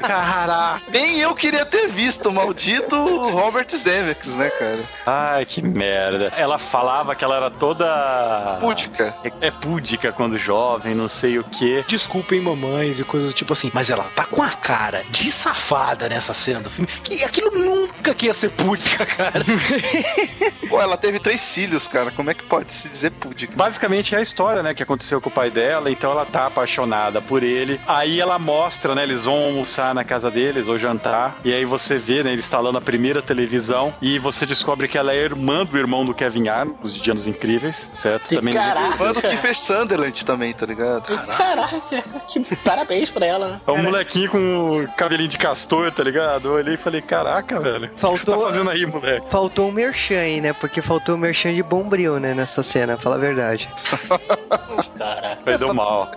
[0.00, 0.82] Caraca.
[0.92, 2.96] Nem eu queria ter visto o maldito
[3.30, 4.84] Robert Zemeckis, né, cara?
[5.06, 6.32] Ai, que merda.
[6.36, 8.58] Ela falava que ela era toda.
[8.60, 9.14] Púdica.
[9.24, 11.84] É, é púdica quando jovem, não sei o quê.
[12.20, 16.34] Desculpem mamães e coisas tipo assim, mas ela tá com a cara de safada nessa
[16.34, 16.86] cena do filme.
[17.02, 19.40] Que aquilo nunca que ia ser pública, cara.
[20.68, 22.10] Pô, ela teve três filhos, cara.
[22.10, 23.56] Como é que pode se dizer púdica?
[23.56, 27.22] Basicamente é a história, né, que aconteceu com o pai dela, então ela tá apaixonada
[27.22, 27.80] por ele.
[27.86, 31.96] Aí ela mostra, né, eles vão almoçar na casa deles ou jantar, e aí você
[31.96, 35.78] vê, né, ele instalando a primeira televisão e você descobre que ela é irmã do
[35.78, 38.26] irmão do Kevin Arnold, de Anos Incríveis, certo?
[38.26, 38.96] Que caraca.
[38.98, 41.06] Mano, que fez Sunderland também, tá ligado?
[41.26, 41.80] Caraca,
[42.26, 43.60] que parabéns pra ela, né?
[43.66, 46.48] É um molequinho com cabelinho de castor, tá ligado?
[46.48, 47.86] Eu olhei e falei, caraca, velho.
[47.86, 49.26] O que você tá Faltou- fazendo aí, moleque?
[49.30, 50.52] Faltou um merchan aí, né?
[50.52, 52.34] Porque faltou um merchan de bombril, né?
[52.34, 53.68] Nessa cena, fala a verdade.
[54.96, 55.42] Caraca.
[55.44, 56.10] Perdeu mal.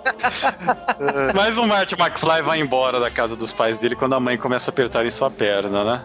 [1.34, 4.70] Mas o Marty McFly vai embora da casa dos pais dele quando a mãe começa
[4.70, 6.04] a apertar em sua perna, né?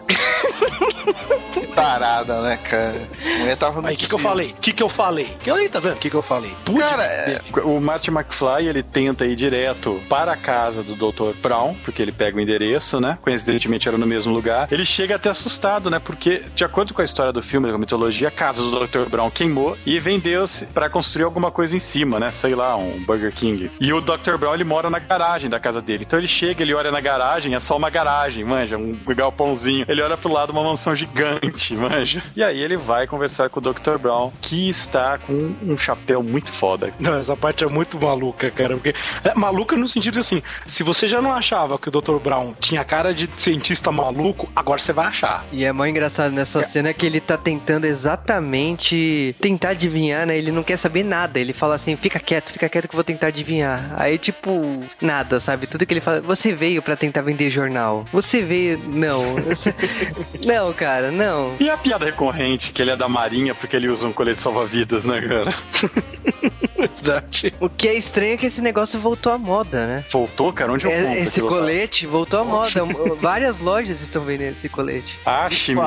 [1.53, 3.07] Que tarada, né, cara?
[3.35, 4.51] A mulher tava no Aí o que, que eu falei?
[4.51, 5.25] O que, que eu falei?
[5.41, 5.93] Que aí, tá vendo?
[5.93, 6.51] O que, que eu falei?
[6.77, 11.35] Cara, é- O Marty McFly, ele tenta ir direto para a casa do Dr.
[11.41, 13.17] Brown, porque ele pega o endereço, né?
[13.21, 14.67] Coincidentemente era no mesmo lugar.
[14.71, 15.99] Ele chega até assustado, né?
[15.99, 19.09] Porque, de acordo com a história do filme, com a mitologia, a casa do Dr.
[19.09, 22.31] Brown queimou e vendeu-se para construir alguma coisa em cima, né?
[22.31, 23.69] Sei lá, um Burger King.
[23.79, 24.37] E o Dr.
[24.37, 26.03] Brown, ele mora na garagem da casa dele.
[26.05, 29.85] Então ele chega, ele olha na garagem, é só uma garagem, manja, um galpãozinho.
[29.87, 32.23] Ele olha pro lado, uma mansão gigante, manja.
[32.35, 33.97] E aí ele vai conversar com o Dr.
[33.99, 36.93] Brown, que está com um chapéu muito foda.
[36.99, 38.75] Não, essa parte é muito maluca, cara.
[38.75, 39.33] Porque é
[39.69, 42.17] maluca no sentido de assim: se você já não achava que o Dr.
[42.17, 45.45] Brown tinha cara de cientista maluco, agora você vai achar.
[45.51, 50.37] E é mais engraçado nessa cena que ele tá tentando exatamente tentar adivinhar, né?
[50.37, 51.39] Ele não quer saber nada.
[51.39, 53.93] Ele fala assim: fica quieto, fica quieto que eu vou tentar adivinhar.
[53.97, 55.67] Aí, tipo, nada, sabe?
[55.67, 56.21] Tudo que ele fala.
[56.21, 58.05] Você veio pra tentar vender jornal.
[58.11, 58.79] Você veio.
[58.87, 59.19] Não.
[60.45, 61.55] Não, cara, não.
[61.59, 65.05] E a piada recorrente, que ele é da marinha porque ele usa um colete salva-vidas,
[65.05, 65.53] né, cara?
[66.79, 67.53] Verdade.
[67.59, 69.48] O que é estranho é que esse negócio voltou à moda,
[69.87, 70.03] né?
[70.11, 70.71] Voltou, cara?
[70.73, 71.57] Onde eu compro É, esse aquilo lá?
[71.59, 72.69] colete voltou à moda.
[73.21, 75.17] Várias lojas estão vendendo esse colete.
[75.25, 75.79] Ache-me.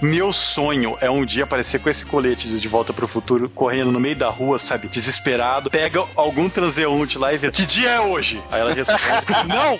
[0.00, 3.92] Meu sonho é um dia aparecer com esse colete de De Volta pro Futuro, correndo
[3.92, 4.88] no meio da rua, sabe?
[4.88, 5.70] Desesperado.
[5.70, 8.42] Pega algum transeunte lá e vê, que dia é hoje?
[8.50, 9.02] Aí ela responde,
[9.48, 9.78] não!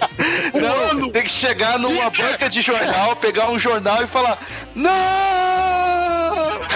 [0.61, 1.11] Não, Mano!
[1.11, 4.39] tem que chegar numa banca de jornal, pegar pegar um jornal e falar:
[4.75, 5.98] Não!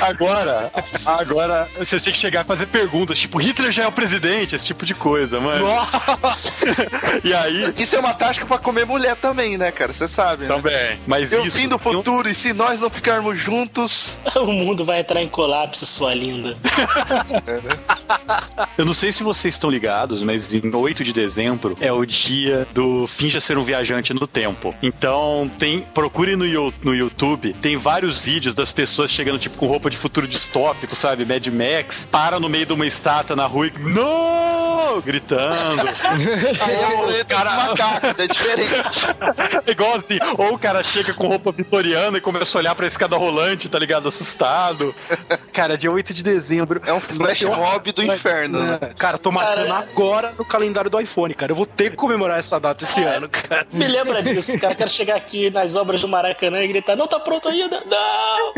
[0.03, 0.70] Agora,
[1.07, 4.66] agora você tem que chegar e fazer perguntas, tipo, Hitler já é o presidente, esse
[4.66, 5.66] tipo de coisa, mano.
[5.66, 6.66] Nossa!
[7.24, 7.72] E aí.
[7.78, 9.92] Isso é uma tática pra comer mulher também, né, cara?
[9.92, 10.55] Você sabe, né?
[10.55, 10.98] Também.
[11.07, 11.59] Mas Eu isso.
[11.59, 14.18] vim do futuro e se nós não ficarmos juntos.
[14.42, 16.57] O mundo vai entrar em colapso, sua linda.
[18.76, 22.66] Eu não sei se vocês estão ligados, mas em 8 de dezembro é o dia
[22.72, 24.74] do Finja Ser um Viajante no Tempo.
[24.82, 25.80] Então, tem.
[25.94, 26.44] Procure no,
[26.82, 31.24] no YouTube, tem vários vídeos das pessoas chegando, tipo, com roupa de futuro distópico, sabe?
[31.24, 33.72] Mad Max, para no meio de uma estátua na rua e.
[33.78, 35.01] Não!
[35.05, 35.53] Gritando.
[36.61, 38.70] Aí é Ou o os cara- macacos, é diferente.
[39.66, 43.16] Igual assim, ou o cara chega com roupa vitoriana e começa a olhar pra escada
[43.16, 44.07] rolante, tá ligado?
[44.09, 44.95] Assustado.
[45.53, 46.80] Cara, dia 8 de dezembro.
[46.84, 48.78] É um flash mob do inferno, né?
[48.99, 51.53] Cara, tô matando Cara- agora no calendário do iPhone, cara.
[51.53, 53.66] Eu vou ter que comemorar essa data esse ano, cara.
[53.72, 54.74] Me lembra disso, cara.
[54.74, 57.82] Quero chegar aqui nas obras do Maracanã e gritar: Não tá pronto ainda?
[57.86, 58.53] Não!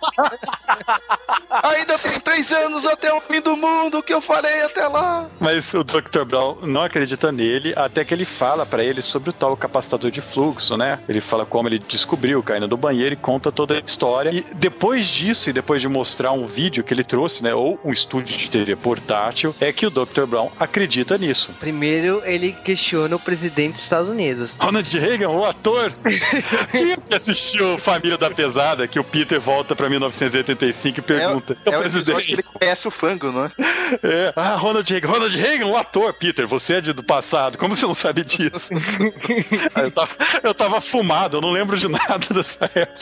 [1.50, 5.28] Ainda tem três anos até o fim do mundo, o que eu farei até lá?
[5.40, 6.24] Mas o Dr.
[6.24, 10.20] Brown não acredita nele, até que ele fala pra ele sobre o tal capacitador de
[10.20, 10.98] fluxo, né?
[11.08, 14.30] Ele fala como ele descobriu caindo do banheiro e conta toda a história.
[14.30, 17.54] E depois disso, e depois de mostrar um vídeo que ele trouxe, né?
[17.54, 20.26] Ou um estúdio de TV portátil, é que o Dr.
[20.26, 21.52] Brown acredita nisso.
[21.58, 24.56] Primeiro, ele questiona o presidente dos Estados Unidos.
[24.58, 25.92] Ronald Reagan, o ator.
[26.70, 31.56] Quem é que assistiu Família da Pesada, que o Peter volta pra 1985 e pergunta:
[31.64, 33.52] É o episódio que ele conhece o fango, não é?
[34.02, 34.32] É.
[34.36, 35.08] Ah, Ronald Reagan.
[35.08, 36.12] Ronald Reagan, o ator.
[36.12, 37.56] Peter, você é de, do passado.
[37.56, 38.74] Como você não sabe disso?
[39.74, 40.10] Eu, tava,
[40.42, 43.00] eu tava fumado, eu não lembro de nada dessa época.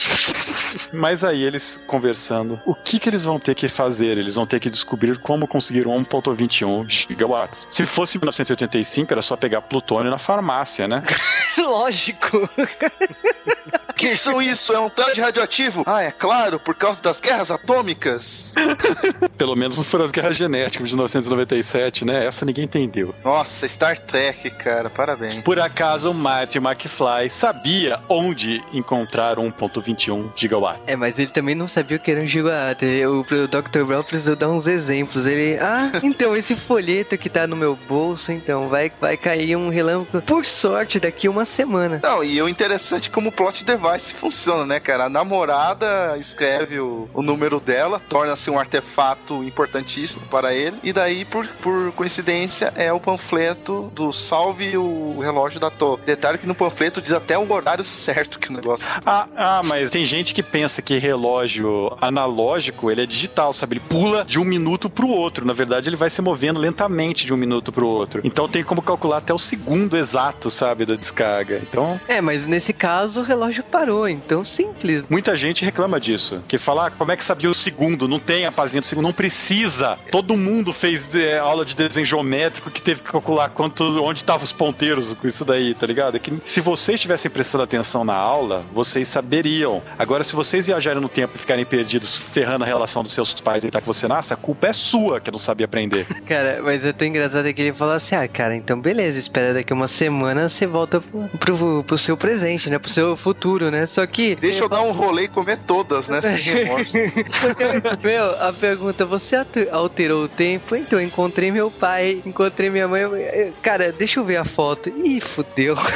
[0.93, 4.17] Mas aí eles conversando, o que que eles vão ter que fazer?
[4.17, 7.67] Eles vão ter que descobrir como conseguir 1.21 gigawatts.
[7.69, 11.03] Se fosse 1985, era só pegar plutônio na farmácia, né?
[11.57, 12.49] Lógico.
[13.89, 14.73] O que são isso?
[14.73, 15.83] É um traje radioativo?
[15.85, 18.53] Ah, é claro, por causa das guerras atômicas.
[19.37, 22.25] Pelo menos não foram as guerras genéticas de 1997, né?
[22.25, 23.13] Essa ninguém entendeu.
[23.23, 25.43] Nossa, Star Trek, cara, parabéns.
[25.43, 30.79] Por acaso, Marty McFly sabia onde encontrar 1.21 gigawatt.
[30.87, 32.85] É, mas ele também não sabia o que era um gigawatt.
[33.05, 33.83] O, o Dr.
[33.85, 35.25] Brown precisou dar uns exemplos.
[35.25, 39.69] Ele, ah, então esse folheto que tá no meu bolso, então vai, vai cair um
[39.69, 40.23] relâmpago.
[40.25, 41.99] Por sorte, daqui uma semana.
[42.03, 45.05] Não, e o interessante é como o plot device funciona, né, cara?
[45.05, 51.25] A namorada escreve o, o número dela, torna-se um artefato importantíssimo para ele, e daí,
[51.25, 56.01] por, por coincidência, é o panfleto do Salve o Relógio da Torre.
[56.05, 58.87] Detalhe que no panfleto diz até o horário certo que o negócio.
[59.05, 63.75] Ah, ah, mas tem gente que pensa que relógio analógico, ele é digital, sabe?
[63.75, 65.45] Ele pula de um minuto pro outro.
[65.45, 68.21] Na verdade, ele vai se movendo lentamente de um minuto pro outro.
[68.23, 71.59] Então tem como calcular até o segundo exato, sabe, da descarga.
[71.61, 75.03] Então, É, mas nesse caso o relógio parou, então simples.
[75.09, 76.41] muita gente reclama disso.
[76.47, 78.07] Que fala, ah, como é que sabia o segundo?
[78.07, 79.05] Não tem a pazinha do segundo.
[79.05, 79.97] Não precisa.
[80.11, 84.43] Todo mundo fez é, aula de desenho geométrico que teve que calcular quanto, onde estavam
[84.43, 86.15] os ponteiros com isso daí, tá ligado?
[86.15, 89.81] É que se vocês tivessem prestado atenção na aula, vocês saberiam.
[89.97, 93.63] Agora, se vocês viajarem no tempo e ficarem perdidos, ferrando a relação dos seus pais
[93.63, 96.07] e tá que você nasce, a culpa é sua que não sabia aprender.
[96.27, 99.73] Cara, mas é tão engraçado que ele fala assim: ah, cara, então beleza, espera daqui
[99.73, 102.77] uma semana você volta pro, pro, pro seu presente, né?
[102.79, 103.87] Pro seu futuro, né?
[103.87, 104.35] Só que.
[104.35, 106.19] Deixa eu dar um rolê e comer todas, né?
[106.41, 106.97] Remorso.
[108.03, 109.35] Meu, a pergunta, você
[109.71, 110.75] alterou o tempo?
[110.75, 113.03] Então, encontrei meu pai, encontrei minha mãe.
[113.61, 114.89] Cara, deixa eu ver a foto.
[114.89, 115.75] Ih, fudeu.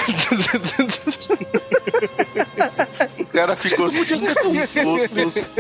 [3.33, 5.51] O cara ficou cinco minutos,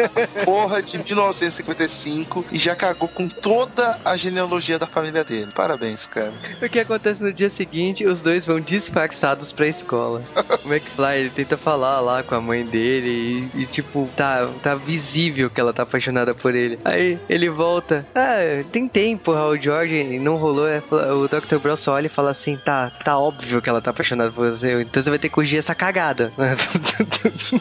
[0.43, 5.51] porra de 1955, e já cagou com toda a genealogia da família dele.
[5.55, 6.33] Parabéns, cara.
[6.61, 8.05] o que acontece no dia seguinte?
[8.05, 10.21] Os dois vão disfarçados pra escola.
[10.63, 14.75] O McFly, ele tenta falar lá com a mãe dele e, e, tipo, tá, tá
[14.75, 16.79] visível que ela tá apaixonada por ele.
[16.83, 18.05] Aí ele volta.
[18.13, 20.67] Ah, tentei empurrar o George não rolou.
[20.67, 21.57] É, O Dr.
[21.57, 24.81] Brown só olha e fala assim: tá, tá óbvio que ela tá apaixonada por você,
[24.81, 26.31] então você vai ter que corrigir essa cagada.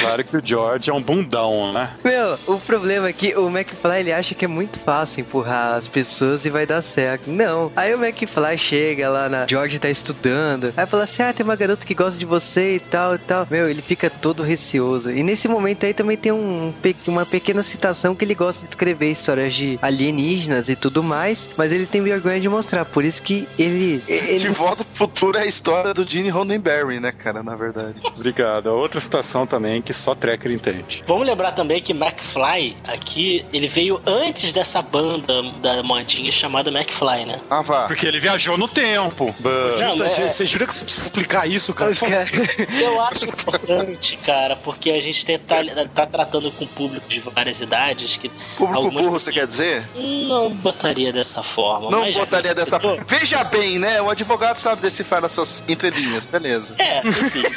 [0.00, 1.90] Claro que o George é um bundão, né?
[2.04, 5.88] Meu, o problema é que o McFly ele acha que é muito fácil empurrar as
[5.88, 7.30] pessoas e vai dar certo.
[7.30, 7.72] Não.
[7.74, 9.46] Aí o McFly chega lá na.
[9.46, 10.72] George tá estudando.
[10.76, 13.46] Aí fala assim: ah, tem uma garota que gosta de você e tal e tal.
[13.50, 15.10] Meu, ele fica todo receoso.
[15.10, 16.72] E nesse momento aí também tem um,
[17.06, 21.50] uma pequena citação que ele gosta de escrever histórias de alienígenas e tudo mais.
[21.56, 22.84] Mas ele tem vergonha de mostrar.
[22.84, 24.02] Por isso que ele.
[24.06, 28.00] ele De volta pro futuro é a história do Gene Roddenberry, né, cara, na verdade.
[28.14, 28.66] Obrigado.
[28.66, 31.02] Outra citação também que só tracker entende.
[31.06, 37.24] Vamos lembrar também que McFly, aqui, ele veio antes dessa banda da modinha chamada McFly,
[37.24, 37.40] né?
[37.48, 37.86] Ah, vá.
[37.86, 39.34] Porque ele viajou no tempo.
[39.40, 41.92] Não, é- Você jura que você precisa explicar isso, cara?
[42.80, 45.56] Eu acho importante, cara, porque a gente tem- tá,
[45.94, 48.28] tá tratando com público de várias idades que.
[48.58, 49.84] Público burro, você pessoas- quer dizer?
[49.94, 51.90] Não botaria dessa forma.
[51.90, 54.00] Não botaria você dessa citou- Veja bem, né?
[54.02, 56.74] O advogado sabe decifrar essas entrelinhas, beleza.
[56.78, 57.50] É, enfim, né?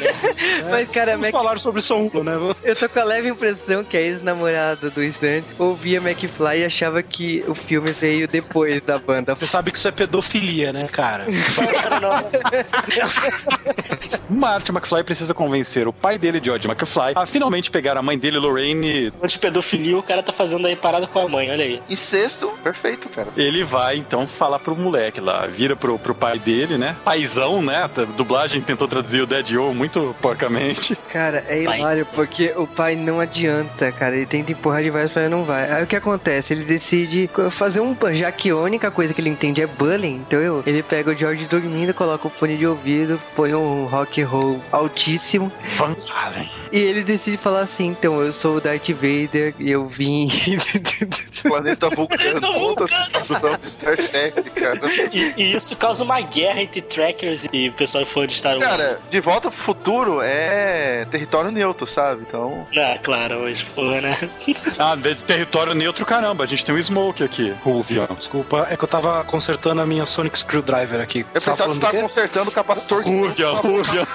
[0.70, 1.32] Mas, cara, Vamos Mac...
[1.32, 2.55] falar sobre São Né?
[2.63, 7.01] eu tô com a leve impressão que a ex-namorada do Stan ouvia McFly e achava
[7.03, 9.36] que o filme veio depois da banda.
[9.36, 11.26] Você sabe que isso é pedofilia, né, cara?
[14.30, 18.38] Marty McFly precisa convencer o pai dele, George McFly, a finalmente pegar a mãe dele,
[18.38, 19.11] Lorraine.
[19.11, 21.82] de pedofilia, o cara tá fazendo aí parada com a mãe, olha aí.
[21.89, 23.30] E sexto, perfeito, cara.
[23.36, 26.95] Ele vai então falar pro moleque lá, vira pro, pro pai dele, né?
[27.03, 27.84] Paizão, né?
[27.84, 30.95] A dublagem tentou traduzir o Dead O muito porcamente.
[31.11, 31.80] Cara, é Pai.
[32.00, 34.16] Hilário, porque o pai não adianta, cara.
[34.16, 35.72] Ele tenta empurrar de vários, mas não vai.
[35.72, 36.54] Aí o que acontece?
[36.54, 37.95] Ele decide fazer um...
[38.14, 41.16] Já que a única coisa que ele entende é bullying, então eu, ele pega o
[41.16, 46.50] George dormindo, coloca o fone de ouvido, põe um rock and roll altíssimo, Van Halen.
[46.72, 50.28] e ele decide falar assim, então, eu sou o Darth Vader e eu vim...
[51.48, 52.88] Planeta Vulcano, Planeta puta Vulcano.
[52.88, 54.80] situação de Star Trek, cara.
[55.12, 58.66] E, e isso causa uma guerra entre trackers e o pessoal fã de Star Wars.
[58.66, 62.24] Cara, de volta pro futuro é território neutro, sabe?
[62.28, 62.68] Então.
[62.76, 64.18] Ah, claro, hoje, porra, né?
[64.78, 67.54] Ah, de território neutro, caramba, a gente tem um Smoke aqui.
[67.64, 68.08] Ruvian.
[68.18, 71.26] Desculpa, é que eu tava consertando a minha Sonic Screwdriver aqui.
[71.34, 73.12] Eu pensava que você tava do consertando o capacitor de.
[73.12, 74.08] Ruvian, Ruvian.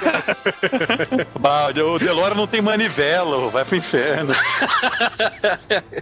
[1.38, 4.34] Bah, o Delora não tem manivela, vai pro inferno.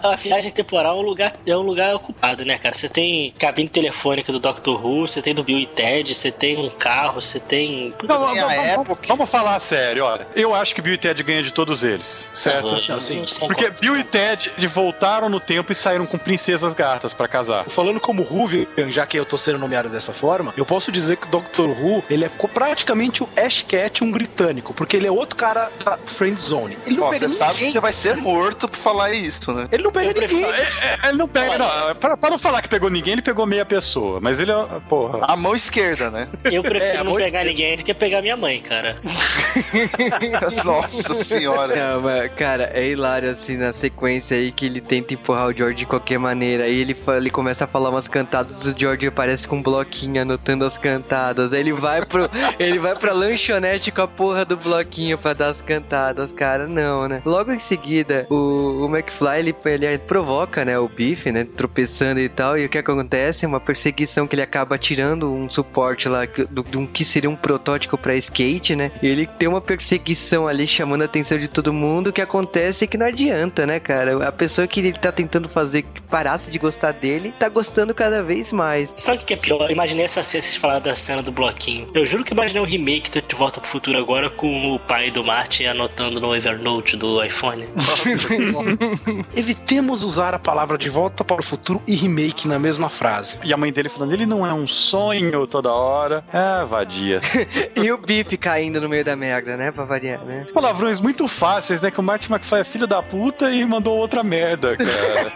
[0.03, 2.75] A viagem temporal lugar, é um lugar ocupado, né, cara?
[2.75, 6.59] Você tem cabine telefônica do Doctor Who, você tem do Bill e Ted, você tem
[6.59, 7.95] um carro, você tem.
[8.03, 9.03] Não, a vamos, vamos- época.
[9.09, 10.27] vamos falar sério, olha.
[10.35, 12.69] Eu acho que Bill e Ted ganham de todos eles, certo?
[12.89, 16.75] não, Assim, não Porque qual- Bill e Ted voltaram no tempo e saíram com princesas
[16.75, 17.65] gatas pra casar.
[17.67, 21.27] Falando como Ruvian, já que eu tô sendo nomeado dessa forma, eu posso dizer que
[21.27, 21.63] o Dr.
[21.81, 25.97] Who, ele é praticamente o Ash Cat, um britânico, porque ele é outro cara da
[25.99, 26.79] Friend Zone.
[26.87, 27.73] Ele não Ó, pega você sabe que ninguém.
[27.73, 29.69] você vai ser morto por falar isso, né?
[29.73, 30.61] Ele não pega Eu prefiro- ninguém.
[30.81, 31.95] É, é, ele não pega, não.
[31.95, 34.21] Pra, pra não falar que pegou ninguém, ele pegou meia pessoa.
[34.21, 34.81] Mas ele é.
[34.89, 35.21] Porra.
[35.23, 36.29] A mão esquerda, né?
[36.45, 38.97] Eu prefiro É, não pegar ninguém do que pegar minha mãe, cara.
[40.65, 41.91] Nossa senhora.
[41.91, 45.79] Não, mas, cara, é hilário assim na sequência aí que ele tenta empurrar o George
[45.79, 46.65] de qualquer maneira.
[46.65, 50.65] Aí ele, ele começa a falar umas cantadas, o George aparece com um bloquinho anotando
[50.65, 51.53] as cantadas.
[51.53, 52.29] Aí ele vai pro.
[52.59, 56.67] ele vai pra lanchonete com a porra do bloquinho pra dar as cantadas, cara.
[56.67, 57.23] Não, né?
[57.25, 61.45] Logo em seguida, o, o McFly ele, ele provoca, né, o Biff, né?
[61.45, 62.59] Tropeçando e tal.
[62.59, 63.47] E o que acontece?
[63.47, 67.37] Uma perseguição que ele acaba tirando um suporte lá do, de um que seria um
[67.37, 68.93] protótipo pra skate, né?
[69.03, 72.09] E ele tem uma perseguição ali chamando a atenção de todo mundo.
[72.09, 74.27] O que acontece é que não adianta, né, cara?
[74.27, 78.23] A pessoa que ele tá tentando fazer que parasse de gostar dele tá gostando cada
[78.23, 78.89] vez mais.
[78.97, 79.63] Sabe o que é pior?
[79.63, 81.89] Eu imaginei essa cena, vocês falaram da cena do bloquinho.
[81.95, 85.11] Eu juro que imaginei um remake do De Volta pro Futuro agora com o pai
[85.11, 87.67] do Martin anotando no Evernote do iPhone.
[89.35, 93.39] Evitemos usar a palavra de volta para o futuro e remake na mesma frase.
[93.45, 96.25] E a mãe dele falando, ele não é um sonho toda hora.
[96.33, 97.21] É, vadia.
[97.75, 99.71] E o Biff caindo no meio da merda, né?
[99.73, 100.47] Pra variar, né?
[100.53, 101.91] Palavrões muito fáceis, né?
[101.91, 105.33] Que o Martin McFly é filho da puta e mandou outra merda, cara.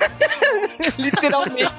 [0.99, 1.73] Literalmente.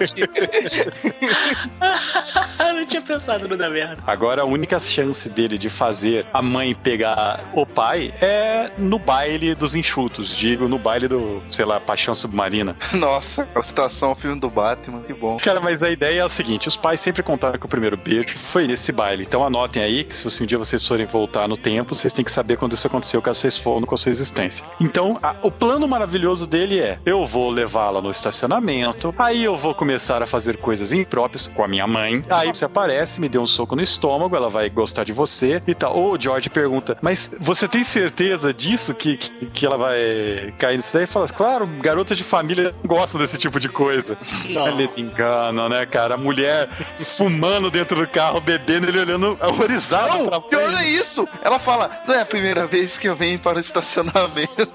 [2.60, 4.02] Eu não tinha pensado no da merda.
[4.06, 9.56] Agora a única chance dele de fazer a mãe pegar o pai é no baile
[9.56, 10.36] dos enxutos.
[10.36, 12.76] Digo, no baile do, sei lá, Paixão Submarina.
[12.94, 15.38] Nossa, a citação ao filme do Batman, que bom.
[15.38, 18.38] Cara, mas a ideia é o seguinte: os pais sempre contaram que o primeiro beijo
[18.52, 19.24] foi nesse baile.
[19.24, 22.32] Então anotem aí que se um dia vocês forem voltar no tempo, vocês têm que
[22.32, 24.66] saber quando isso aconteceu, caso vocês foram com a sua existência.
[24.80, 29.74] Então, a- o plano maravilhoso dele é: eu vou levá-la no estacionamento, aí eu vou
[29.74, 32.24] começar a fazer coisas impróprias com a minha mãe.
[32.30, 35.74] Aí você aparece, me deu um soco no estômago, ela vai gostar de você e
[35.74, 35.96] tal.
[35.98, 38.94] Ou o George pergunta: Mas você tem certeza disso?
[38.94, 41.04] Que, que, que ela vai cair nisso daí?
[41.04, 44.18] E fala: Claro, garota de família gosta desse tipo de coisa.
[44.50, 44.68] Não.
[44.68, 46.16] Ele engana, né, cara?
[46.16, 46.70] A mulher
[47.16, 50.84] fumando dentro do carro, bebendo, ele olhando horrorizado pra Não, pior frente.
[50.86, 51.28] é isso.
[51.42, 54.68] Ela fala, não é a primeira vez que eu venho para o estacionamento.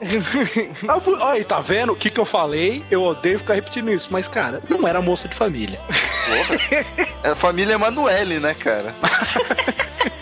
[0.88, 2.84] Olha aí, tá vendo o que, que eu falei?
[2.90, 5.78] Eu odeio ficar repetindo isso, mas, cara, não era moça de família.
[7.22, 8.94] É a família Emanuele, né, cara?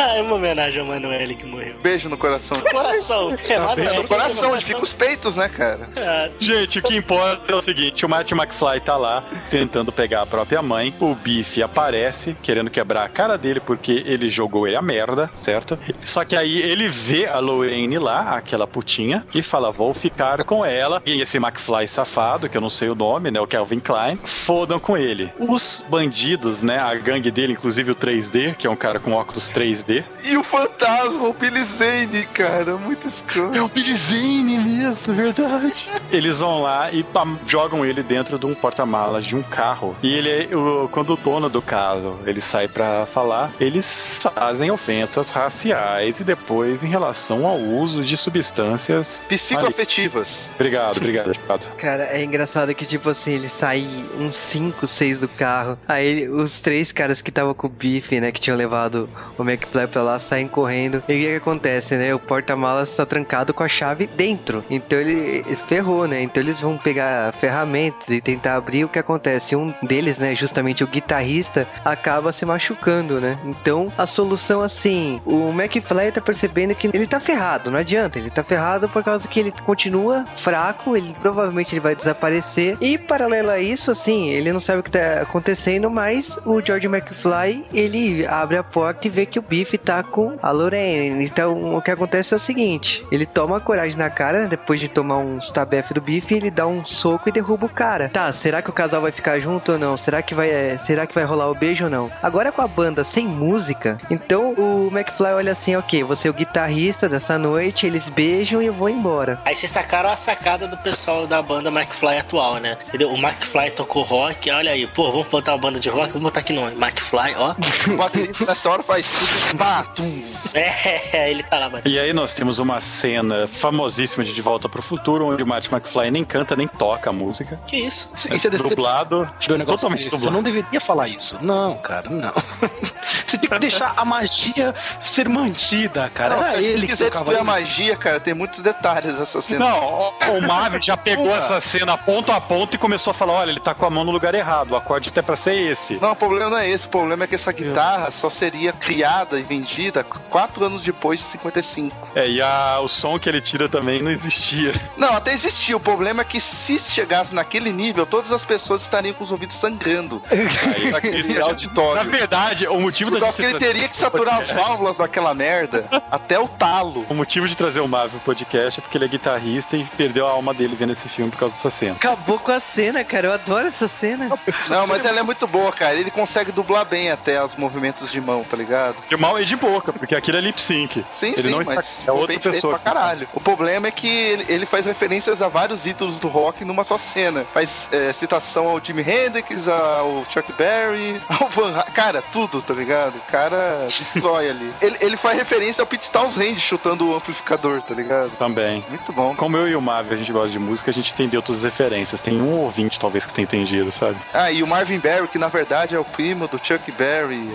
[0.20, 1.74] É uma homenagem ao Manuel que morreu.
[1.82, 2.60] Beijo no coração.
[2.60, 3.36] Coração.
[3.50, 3.94] É, Manuel.
[4.02, 5.88] No coração, onde fica os peitos, né, cara?
[5.96, 10.22] É, Gente, o que importa é o seguinte: o Marty McFly tá lá tentando pegar
[10.22, 10.94] a própria mãe.
[11.00, 15.78] O Biff aparece, querendo quebrar a cara dele porque ele jogou ele a merda, certo?
[16.04, 20.64] Só que aí ele vê a Lorraine lá, aquela putinha, e fala: Vou ficar com
[20.64, 21.02] ela.
[21.04, 23.40] E esse McFly safado, que eu não sei o nome, né?
[23.40, 25.32] O Calvin Klein, fodam com ele.
[25.38, 26.78] Os bandidos, né?
[26.78, 29.89] A gangue dele, inclusive o 3D, que é um cara com óculos 3D.
[30.22, 33.56] E o fantasma, o Billy Zane, cara, muito escroto.
[33.56, 35.90] É o Billy Zane mesmo, é verdade.
[36.10, 37.04] Eles vão lá e
[37.46, 39.96] jogam ele dentro de um porta-malas de um carro.
[40.02, 45.30] E ele, o, quando o dono do carro ele sai pra falar, eles fazem ofensas
[45.30, 49.22] raciais e depois em relação ao uso de substâncias.
[49.28, 50.50] Psicoafetivas.
[50.54, 51.66] Obrigado, obrigado, obrigado.
[51.76, 53.86] Cara, é engraçado que, tipo assim, ele sai
[54.18, 55.78] uns 5, 6 do carro.
[55.88, 59.86] Aí os três caras que estavam com o bife, né, que tinham levado o McFly
[59.86, 60.96] pra lá, saem correndo.
[60.96, 62.14] E o que, que acontece, né?
[62.14, 64.64] O porta-malas tá trancado com a chave dentro.
[64.68, 66.22] Então ele ferrou, né?
[66.22, 68.84] Então eles vão pegar ferramentas e tentar abrir.
[68.84, 69.54] O que acontece?
[69.54, 73.38] Um deles, né, justamente o guitarrista, acaba se machucando, né?
[73.44, 78.18] Então a solução, assim, o McFly tá percebendo que ele tá ferrado, não adianta.
[78.18, 82.76] Ele tá ferrado por causa que ele continua fraco, ele provavelmente ele vai desaparecer.
[82.80, 86.86] E paralelo a isso, assim, ele não sabe o que tá acontecendo, mas o George
[86.86, 91.24] McFly, ele abre a porta e vê que o Biff tá com a Lorraine.
[91.24, 94.88] Então o que acontece é o seguinte: ele toma coragem na cara, né, depois de
[94.88, 98.08] tomar um stabef do Biff, ele dá um soco e derruba o cara.
[98.08, 99.96] Tá, será que o casal vai ficar junto ou não?
[99.96, 102.10] Será que vai, é, será que vai rolar o beijo ou não?
[102.22, 106.34] Agora com a banda sem música, então o McFly olha assim, ok, você é o
[106.34, 109.38] guitarrista dessa noite, eles beijam e eu vou embora.
[109.44, 112.78] Aí vocês sacaram a sacada do pessoal da banda McFly atual, né?
[112.88, 113.12] Entendeu?
[113.12, 116.40] O McFly tocou rock, olha aí, pô, vamos botar uma banda de rock, vamos botar
[116.40, 117.54] aqui no McFly, ó.
[117.96, 119.49] Baterista nessa hora faz tudo.
[119.54, 120.22] Batum.
[120.54, 121.82] É, ele tá lá, mano.
[121.84, 125.72] E aí nós temos uma cena famosíssima de De Volta pro Futuro, onde o Marty
[125.72, 127.60] McFly nem canta nem toca a música.
[127.66, 128.10] Que isso?
[128.14, 129.28] Isso, isso é desse- dublado.
[129.48, 130.10] Negócio Totalmente desse.
[130.10, 130.36] Você dublado.
[130.36, 131.38] não deveria falar isso.
[131.40, 132.32] Não, cara, não.
[133.26, 136.36] Você tem que deixar a magia ser mantida, cara.
[136.36, 139.66] Não, se ele que quiser destruir a magia, cara, tem muitos detalhes essa cena.
[139.66, 143.50] Não, o, Marvin já pegou essa cena ponto a ponto e começou a falar: olha,
[143.50, 145.94] ele tá com a mão no lugar errado, o acorde até pra ser esse.
[146.00, 146.86] Não, o problema não é esse.
[146.86, 151.24] O problema é que essa guitarra só seria criada e vendida quatro anos depois de
[151.26, 152.12] 55.
[152.14, 154.72] É, e a, o som que ele tira também não existia.
[154.96, 155.76] Não, até existia.
[155.76, 159.56] O problema é que se chegasse naquele nível, todas as pessoas estariam com os ouvidos
[159.56, 162.10] sangrando Aí, naquele isso- Na auditório.
[162.10, 165.88] verdade, o motivo Por da causa que ele teria que saturar as válvulas daquela merda
[166.10, 167.04] até o talo.
[167.08, 170.26] O motivo de trazer o Marvel pro podcast é porque ele é guitarrista e perdeu
[170.26, 171.94] a alma dele vendo esse filme por causa dessa cena.
[171.94, 173.28] Acabou com a cena, cara.
[173.28, 174.28] Eu adoro essa cena.
[174.68, 175.94] Não, mas ela é muito boa, cara.
[175.94, 178.96] Ele consegue dublar bem até os movimentos de mão, tá ligado?
[179.08, 181.04] De mal e de boca, porque aquilo é lip sync.
[181.10, 181.80] Sim, ele sim, não mas está...
[181.80, 182.78] é ficou outra bem feito pessoa.
[182.78, 183.28] pra caralho.
[183.34, 186.98] O problema é que ele, ele faz referências a vários ídolos do rock numa só
[186.98, 187.44] cena.
[187.52, 192.74] Faz é, citação ao Jimi Hendrix, ao Chuck Berry, ao Van Ha- Cara, tudo, tá
[192.74, 193.16] ligado?
[193.16, 194.72] O cara destrói ali.
[194.80, 198.30] Ele, ele faz referência ao Pete Townsend chutando o amplificador, tá ligado?
[198.36, 198.84] Também.
[198.88, 199.34] Muito bom.
[199.36, 201.70] Como eu e o Marvel, a gente gosta de música, a gente entendeu todas as
[201.70, 202.20] referências.
[202.20, 204.16] Tem um ouvinte, talvez, que tenha entendido, sabe?
[204.32, 207.50] Ah, e o Marvin Berry, que na verdade é o primo do Chuck Berry.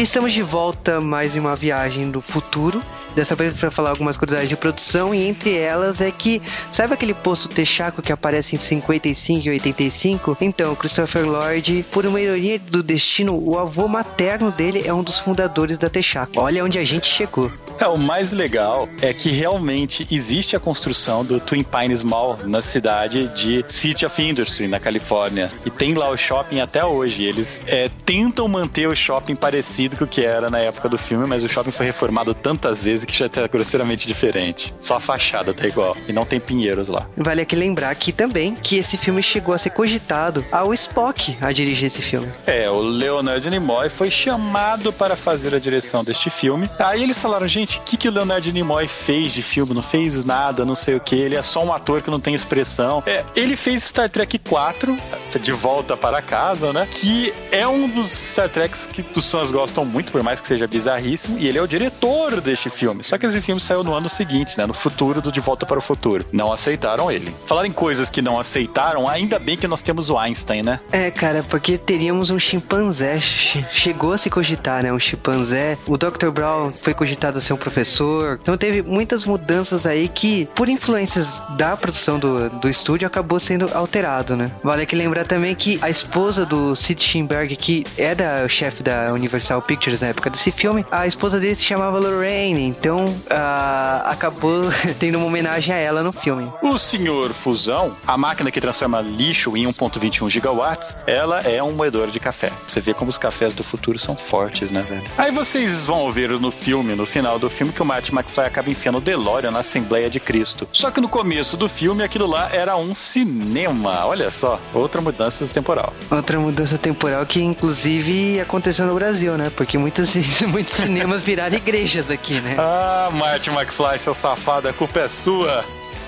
[0.00, 2.82] Estamos de volta mais em uma viagem do futuro.
[3.14, 6.40] Dessa vez para falar algumas curiosidades de produção e entre elas é que
[6.72, 10.36] sabe aquele posto Texaco que aparece em 55 e 85?
[10.40, 15.18] Então, Christopher Lloyd, por uma ironia do destino, o avô materno dele é um dos
[15.18, 16.40] fundadores da Texaco.
[16.40, 17.50] Olha onde a gente chegou.
[17.78, 22.60] É, o mais legal é que realmente existe a construção do Twin Pines Mall na
[22.60, 25.50] cidade de City of Industry, na Califórnia.
[25.64, 27.24] E tem lá o shopping até hoje.
[27.24, 31.26] Eles é, tentam manter o shopping parecido com o que era na época do filme,
[31.26, 34.74] mas o shopping foi reformado tantas vezes que já tá grosseiramente diferente.
[34.80, 35.96] Só a fachada tá igual.
[36.08, 37.06] E não tem pinheiros lá.
[37.16, 41.52] Vale aqui lembrar aqui também que esse filme chegou a ser cogitado ao Spock a
[41.52, 42.28] dirigir esse filme.
[42.46, 46.68] É, o Leonard Nimoy foi chamado para fazer a direção deste filme.
[46.78, 49.74] Aí eles falaram, gente, o que, que o Leonard Nimoy fez de filme?
[49.74, 51.16] Não fez nada, não sei o que.
[51.16, 53.02] Ele é só um ator que não tem expressão.
[53.06, 54.96] É, ele fez Star Trek 4,
[55.40, 56.88] De Volta para Casa, né?
[56.90, 60.66] Que é um dos Star Treks que os fãs gostam muito, por mais que seja
[60.66, 61.38] bizarríssimo.
[61.38, 62.89] E ele é o diretor deste filme.
[62.90, 63.04] Filme.
[63.04, 64.66] Só que esse filme saiu no ano seguinte, né?
[64.66, 66.24] No futuro do De Volta para o Futuro.
[66.32, 67.34] Não aceitaram ele.
[67.46, 70.80] Falar em coisas que não aceitaram, ainda bem que nós temos o Einstein, né?
[70.92, 73.18] É, cara, porque teríamos um chimpanzé.
[73.20, 74.92] Chegou a se cogitar, né?
[74.92, 75.78] Um chimpanzé.
[75.86, 76.30] O Dr.
[76.30, 78.38] Brown foi cogitado a ser um professor.
[78.40, 83.66] Então teve muitas mudanças aí que, por influências da produção do, do estúdio, acabou sendo
[83.74, 84.50] alterado, né?
[84.62, 89.12] Vale aqui lembrar também que a esposa do Sid Sheinberg, que era o chefe da
[89.12, 92.74] Universal Pictures na época desse filme, a esposa dele se chamava Lorraine.
[92.80, 94.62] Então uh, acabou
[94.98, 96.50] tendo uma homenagem a ela no filme.
[96.62, 102.10] O senhor Fusão, a máquina que transforma lixo em 1.21 gigawatts, ela é um moedor
[102.10, 102.50] de café.
[102.66, 105.04] Você vê como os cafés do futuro são fortes, né, velho?
[105.18, 108.70] Aí vocês vão ver no filme, no final do filme, que o Marty McFly acaba
[108.70, 110.66] enfiando o DeLorean na Assembleia de Cristo.
[110.72, 114.06] Só que no começo do filme, aquilo lá era um cinema.
[114.06, 115.92] Olha só, outra mudança temporal.
[116.10, 119.52] Outra mudança temporal que, inclusive, aconteceu no Brasil, né?
[119.54, 120.14] Porque muitos,
[120.48, 122.56] muitos cinemas viraram igrejas aqui, né?
[122.72, 125.64] Ah, Marty McFly, seu safado, a culpa é sua.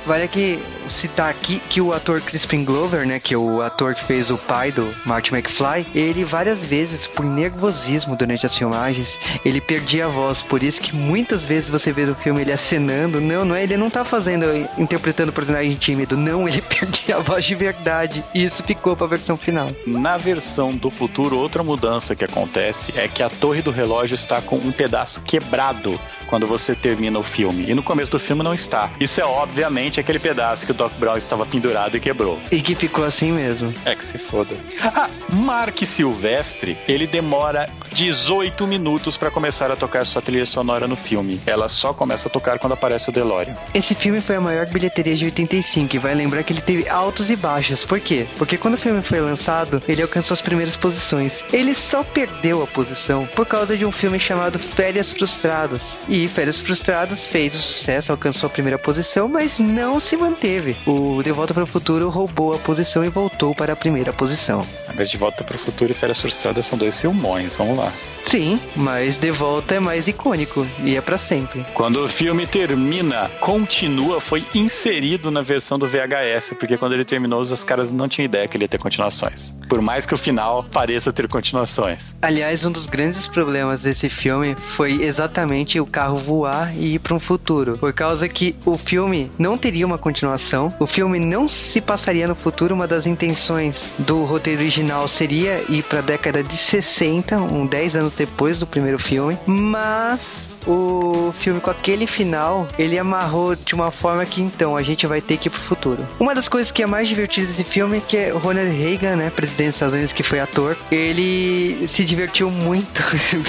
[0.07, 0.59] Vale que
[0.89, 4.37] citar aqui que o ator Crispin Glover, né, que é o ator que fez o
[4.37, 10.09] pai do Marty McFly, ele várias vezes, por nervosismo durante as filmagens, ele perdia a
[10.09, 10.43] voz.
[10.43, 13.21] Por isso que muitas vezes você vê no filme ele acenando.
[13.21, 14.45] Não, não é, ele não tá fazendo,
[14.77, 16.17] interpretando o personagem tímido.
[16.17, 18.25] Não, ele perdia a voz de verdade.
[18.35, 19.69] E isso ficou pra versão final.
[19.87, 24.41] Na versão do futuro, outra mudança que acontece é que a torre do relógio está
[24.41, 25.99] com um pedaço quebrado
[26.33, 27.69] quando você termina o filme.
[27.69, 28.91] E no começo do filme não está.
[28.99, 32.39] Isso é obviamente aquele pedaço que o Doc Brown estava pendurado e quebrou.
[32.51, 33.73] E que ficou assim mesmo.
[33.85, 34.55] É que se foda.
[34.83, 40.97] Ah, Mark Silvestre, ele demora 18 minutos para começar a tocar sua trilha sonora no
[40.97, 41.41] filme.
[41.47, 43.55] Ela só começa a tocar quando aparece o DeLorean.
[43.75, 47.31] Esse filme foi a maior bilheteria de 85 e vai lembrar que ele teve altos
[47.31, 47.85] e baixos.
[47.85, 48.27] Por quê?
[48.37, 51.45] Porque quando o filme foi lançado, ele alcançou as primeiras posições.
[51.53, 55.99] Ele só perdeu a posição por causa de um filme chamado Férias Frustradas.
[56.09, 60.77] E Férias Frustradas fez o sucesso, alcançou a primeira posição, mas não se manteve.
[60.87, 64.63] O De Volta para o Futuro roubou a posição e voltou para a primeira posição.
[64.95, 67.93] Mas De Volta para o Futuro e Férias Frustradas são dois filmões, vamos lá.
[68.23, 71.65] Sim, mas De Volta é mais icônico e é para sempre.
[71.75, 77.41] Quando o filme termina, continua foi inserido na versão do VHS, porque quando ele terminou,
[77.41, 79.55] os caras não tinham ideia que ele ia ter continuações.
[79.69, 82.15] Por mais que o final pareça ter continuações.
[82.23, 87.15] Aliás, um dos grandes problemas desse filme foi exatamente o carro voar e ir para
[87.15, 91.81] um futuro, por causa que o filme não teria uma continuação, o filme não se
[91.81, 96.57] passaria no futuro, uma das intenções do roteiro original seria ir para a década de
[96.57, 102.99] 60, um 10 anos depois do primeiro filme, mas o filme com aquele final, ele
[102.99, 106.07] amarrou de uma forma que então a gente vai ter que ir pro futuro.
[106.19, 109.31] Uma das coisas que é mais divertida desse filme é que é Ronald Reagan, né,
[109.31, 113.03] presidente dos Estados Unidos, que foi ator, ele se divertiu muito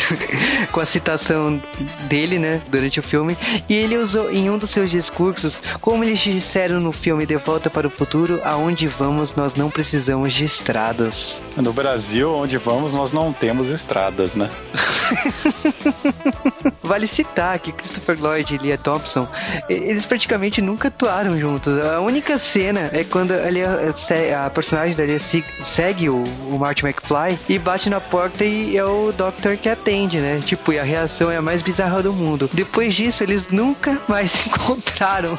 [0.71, 1.61] com a citação
[2.07, 3.37] dele, né, durante o filme,
[3.67, 7.69] e ele usou em um dos seus discursos, como eles disseram no filme De Volta
[7.69, 11.41] para o Futuro, aonde vamos nós não precisamos de estradas.
[11.57, 14.49] No Brasil, onde vamos nós não temos estradas, né?
[16.81, 19.27] vale citar que Christopher Lloyd e Leah Thompson,
[19.69, 21.77] eles praticamente nunca atuaram juntos.
[21.79, 26.85] A única cena é quando a, Leah, a personagem da Leah segue o, o Marty
[26.85, 30.41] McFly e bate na porta e é o Doctor que atende, né?
[30.45, 32.49] Tipo, e a reação é a mais bizarra do mundo.
[32.53, 35.37] Depois disso, eles nunca mais se encontraram.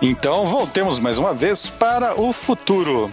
[0.00, 3.10] então, voltemos mais uma vez para o futuro.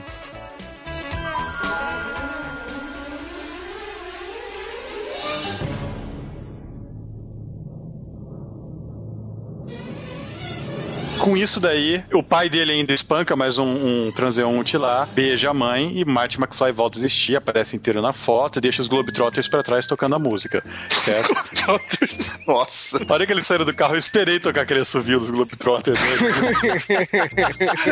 [11.32, 13.64] Com isso daí, o pai dele ainda espanca mais um,
[14.08, 18.12] um transeunte lá, beija a mãe e Marty McFly volta a existir, aparece inteiro na
[18.12, 20.62] foto e deixa os Globetrotters pra trás tocando a música.
[20.90, 21.34] Certo?
[22.46, 23.02] Nossa.
[23.08, 25.98] A hora que eles saíram do carro, eu esperei tocar aquele assovio dos Globetrotters.
[26.02, 27.08] Né?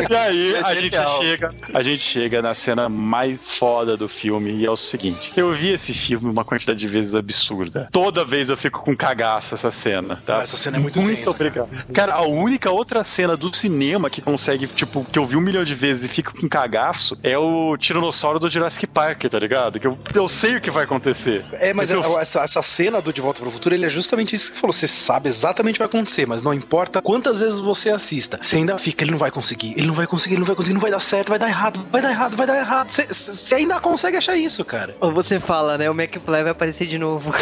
[0.10, 4.52] e aí, é a gente, chega, a gente chega na cena mais foda do filme
[4.52, 5.32] e é o seguinte.
[5.34, 7.88] Eu vi esse filme uma quantidade de vezes absurda.
[7.90, 10.42] Toda vez eu fico com cagaço essa cena, tá?
[10.42, 11.70] Essa cena é muito Muito obrigado.
[11.70, 11.86] Cara.
[11.94, 15.40] cara, a única outra cena cena do cinema que consegue, tipo, que eu vi um
[15.40, 19.78] milhão de vezes e fica com cagaço é o Tiranossauro do Jurassic Park, tá ligado?
[19.78, 21.44] Que eu, eu sei o que vai acontecer.
[21.52, 22.18] É, mas, mas eu...
[22.18, 24.60] essa, essa cena do De Volta para o Futuro, ele é justamente isso que você
[24.60, 24.72] falou.
[24.72, 28.38] Você sabe exatamente o que vai acontecer, mas não importa quantas vezes você assista.
[28.42, 30.74] Você ainda fica, ele não vai conseguir, ele não vai conseguir, ele não vai conseguir,
[30.74, 32.90] não vai dar certo, vai dar errado, vai dar errado, vai dar errado.
[32.90, 34.96] Você, você ainda consegue achar isso, cara.
[35.00, 35.90] Ou você fala, né?
[35.90, 37.30] O McFly vai aparecer de novo.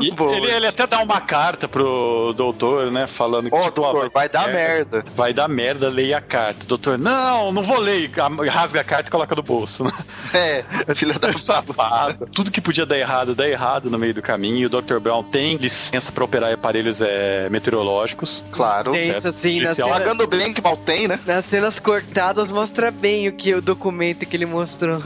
[0.00, 3.06] E ele, ele até dá uma carta pro doutor, né?
[3.06, 3.54] Falando que.
[3.54, 5.04] Ó, tipo, doutor, vai dar merda.
[5.14, 6.64] Vai dar merda, leia a carta.
[6.66, 8.10] Doutor, não, não vou ler.
[8.48, 9.84] Rasga a carta e coloca no bolso.
[9.84, 9.92] né?
[10.34, 12.26] É, filha da Safado.
[12.32, 14.66] Tudo que podia dar errado, dá errado no meio do caminho.
[14.66, 14.98] O Dr.
[14.98, 18.44] Brown tem licença pra operar aparelhos é, meteorológicos.
[18.52, 18.92] Claro.
[18.92, 19.74] Tem isso nas Policial.
[19.74, 21.18] cenas, Pagando bem que mal tem, né?
[21.26, 25.00] nas cenas cortadas mostra bem o que o documento que ele mostrou.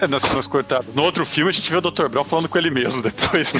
[0.00, 0.94] É, nas cenas cortadas.
[0.94, 2.08] No outro filme a gente vê o Dr.
[2.08, 3.52] Brown falando com ele mesmo depois.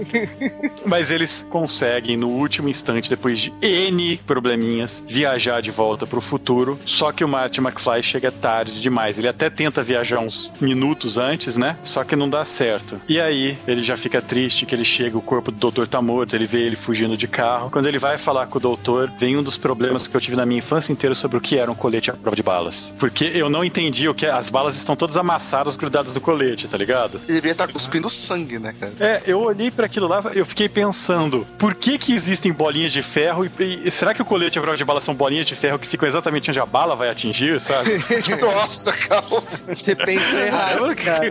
[0.84, 6.78] Mas eles conseguem, no último instante, depois de N probleminhas, viajar de volta pro futuro.
[6.84, 9.18] Só que o Marty McFly chega tarde demais.
[9.18, 11.76] Ele até tenta viajar uns minutos antes, né?
[11.84, 13.00] Só que não dá certo.
[13.08, 16.34] E aí ele já fica triste que ele chega, o corpo do doutor tá morto,
[16.34, 17.70] ele vê ele fugindo de carro.
[17.70, 20.46] Quando ele vai falar com o doutor, vem um dos problemas que eu tive na
[20.46, 22.92] minha infância inteira sobre o que era um colete à prova de balas.
[22.98, 26.76] Porque eu não entendi o que as balas estão todas amassadas, grudadas no colete, tá
[26.76, 26.99] ligado?
[27.04, 28.92] Ele deveria estar cuspindo sangue, né, cara?
[29.00, 33.02] É, eu olhei pra aquilo lá, eu fiquei pensando, por que que existem bolinhas de
[33.02, 35.78] ferro e, e será que o colete à prova de bala são bolinhas de ferro
[35.78, 37.90] que ficam exatamente onde a bala vai atingir, sabe?
[38.40, 39.42] Nossa, calma.
[39.68, 41.30] Você pensou errado, cara.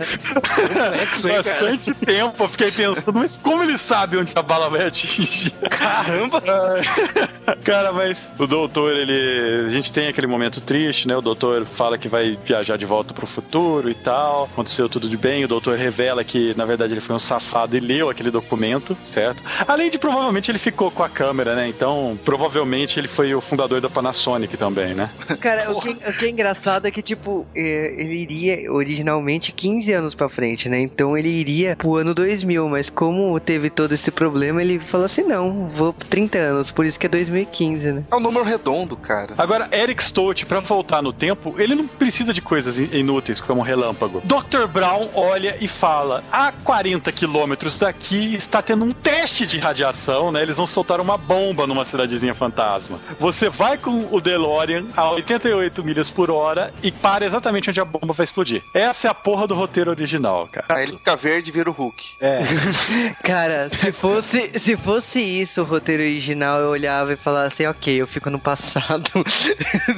[1.10, 5.50] Bastante tempo eu fiquei pensando, mas como ele sabe onde a bala vai atingir?
[5.70, 6.42] Caramba!
[7.64, 9.66] Cara, mas o doutor, ele.
[9.66, 11.16] A gente tem aquele momento triste, né?
[11.16, 14.44] O doutor fala que vai viajar de volta pro futuro e tal.
[14.44, 15.44] Aconteceu tudo de bem.
[15.44, 19.42] O doutor revela que, na verdade, ele foi um safado e leu aquele documento, certo?
[19.66, 21.68] Além de provavelmente ele ficou com a câmera, né?
[21.68, 25.10] Então, provavelmente ele foi o fundador da Panasonic também, né?
[25.40, 29.92] Cara, o que, o que é engraçado é que, tipo, é, ele iria originalmente 15
[29.92, 30.80] anos pra frente, né?
[30.80, 35.22] Então ele iria pro ano 2000, mas como teve todo esse problema, ele falou assim:
[35.22, 38.04] não, vou por 30 anos, por isso que é 2015, né?
[38.10, 39.34] É um número redondo, cara.
[39.38, 43.60] Agora, Eric Stoltz, pra voltar no tempo, ele não precisa de coisas in- inúteis como
[43.60, 44.22] um relâmpago.
[44.24, 44.66] Dr.
[44.66, 50.42] Brown olha e fala: a 40 quilômetros daqui está tendo um teste de radiação, né?
[50.42, 52.98] Eles vão soltar uma bomba numa cidadezinha fantasma.
[53.18, 57.84] Você vai com o DeLorean a 88 milhas por hora e para exatamente onde a
[57.84, 58.62] bomba vai explodir.
[58.74, 60.66] Essa é a porra do roteiro original, cara.
[60.68, 62.10] Aí ele fica verde e vira o Hulk.
[62.20, 62.40] É.
[63.22, 67.94] Cara, se fosse, se fosse isso o roteiro original, eu olhava e falava assim: ok,
[68.00, 69.10] eu fico no passado.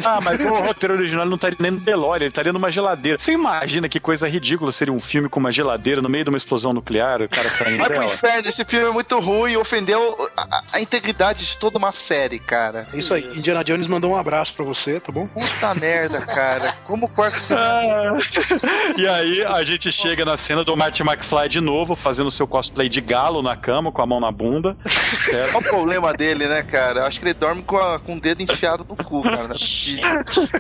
[0.05, 3.19] Ah, mas o roteiro original não estaria nem no DeLorean, ele estaria numa geladeira.
[3.19, 6.37] Você imagina que coisa ridícula seria um filme com uma geladeira no meio de uma
[6.37, 8.07] explosão nuclear, o cara saindo Vai pro dela?
[8.13, 12.87] inferno, esse filme é muito ruim, ofendeu a, a- integridade de toda uma série, cara.
[12.93, 13.25] É isso aí.
[13.37, 15.27] Indiana Jones mandou um abraço pra você, tá bom?
[15.27, 16.73] Puta merda, cara.
[16.87, 17.61] Como o quarto filme.
[17.63, 18.13] Ah,
[18.97, 22.89] e aí a gente chega na cena do Marty McFly de novo, fazendo seu cosplay
[22.89, 24.77] de galo na cama, com a mão na bunda.
[25.25, 25.53] certo?
[25.53, 27.01] Qual o problema dele, né, cara?
[27.01, 29.45] Eu acho que ele dorme com, a- com o dedo enfiado no cu, cara.
[29.45, 30.03] É possível.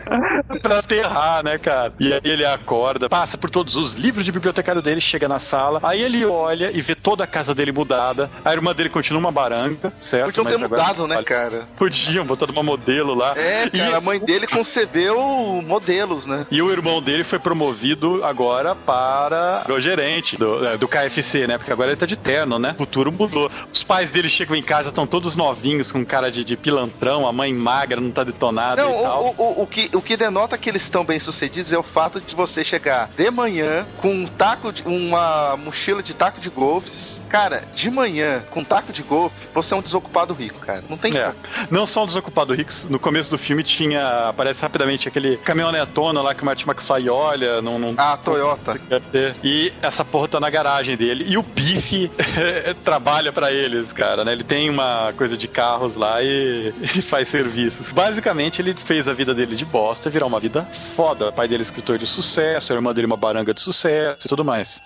[0.63, 1.93] pra aterrar, né, cara?
[2.01, 4.33] E aí ele acorda, passa por todos os livros de
[4.81, 8.31] dele, chega na sala, aí ele olha e vê toda a casa dele mudada.
[8.44, 10.27] A irmã dele continua uma baranga, certo?
[10.27, 11.69] Podiam ter agora- mudado, né, cara?
[11.77, 13.35] Podiam, botando uma modelo lá.
[13.36, 15.19] É, E- cara, a mãe dele concebeu
[15.66, 16.47] modelos, né?
[16.51, 21.59] E o irmão dele foi promovido agora para o gerente do, é, do KFC, né?
[21.59, 22.73] Porque agora ele tá de terno, né?
[22.74, 23.51] O futuro mudou.
[23.73, 27.32] Os pais dele chegam em casa, estão todos novinhos, com cara de, de pilantrão, a
[27.32, 29.24] mãe magra, não tá detonada Não, e tal.
[29.24, 32.20] o, o, o, que, o que denota que eles estão bem sucedidos é o fato
[32.20, 37.23] de você chegar de manhã com um taco de, uma mochila de taco de golfes.
[37.29, 40.85] Cara, de manhã com taco de golfe, você é um desocupado rico, cara.
[40.89, 41.33] Não tem É.
[41.70, 44.29] Não só um desocupado ricos, no começo do filme tinha.
[44.29, 47.79] Aparece rapidamente aquele caminhonetona lá que o Martin McFly olha, não.
[47.79, 48.79] não Ah, Toyota.
[49.11, 49.35] ter.
[49.43, 51.24] E essa porra tá na garagem dele.
[51.29, 52.11] E o Bife
[52.85, 54.33] trabalha pra eles, cara, né?
[54.33, 57.93] Ele tem uma coisa de carros lá e, e faz serviços.
[57.93, 61.29] Basicamente, ele fez a vida dele de bosta virar uma vida foda.
[61.29, 64.27] O pai dele é escritor de sucesso, a irmã dele é uma baranga de sucesso
[64.27, 64.81] e tudo mais.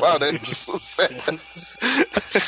[0.00, 1.76] Baranga de sucesso.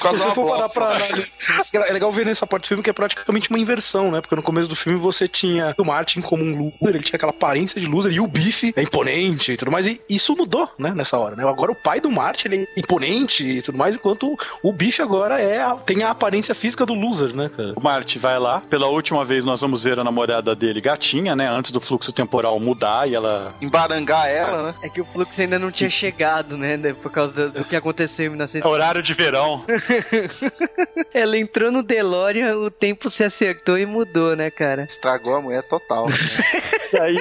[0.01, 3.51] Quase Se uma pra analisar, é legal ver nessa parte do filme que é praticamente
[3.51, 4.21] uma inversão, né?
[4.21, 7.31] Porque no começo do filme você tinha o Martin como um loser, ele tinha aquela
[7.33, 10.93] aparência de loser, e o Biff é imponente e tudo mais, e isso mudou, né,
[10.95, 11.47] nessa hora, né?
[11.49, 15.41] Agora o pai do Martin, ele é imponente e tudo mais, enquanto o Biff agora
[15.41, 17.73] é a- tem a aparência física do loser, né, cara?
[17.77, 18.61] O Marty vai lá.
[18.61, 21.49] Pela última vez nós vamos ver a namorada dele, gatinha, né?
[21.49, 23.55] Antes do fluxo temporal mudar e ela.
[23.61, 24.75] Embarangar ela, né?
[24.83, 26.22] É que o fluxo ainda não tinha chegado,
[26.57, 26.77] né?
[26.77, 28.71] né, Por causa do que aconteceu em É 1900.
[28.71, 29.65] horário de verão.
[31.13, 34.85] Ela entrou no DeLorean, o tempo se acertou e mudou, né, cara?
[34.85, 36.07] Estragou a mulher total.
[36.09, 36.15] né?
[36.93, 37.17] E aí.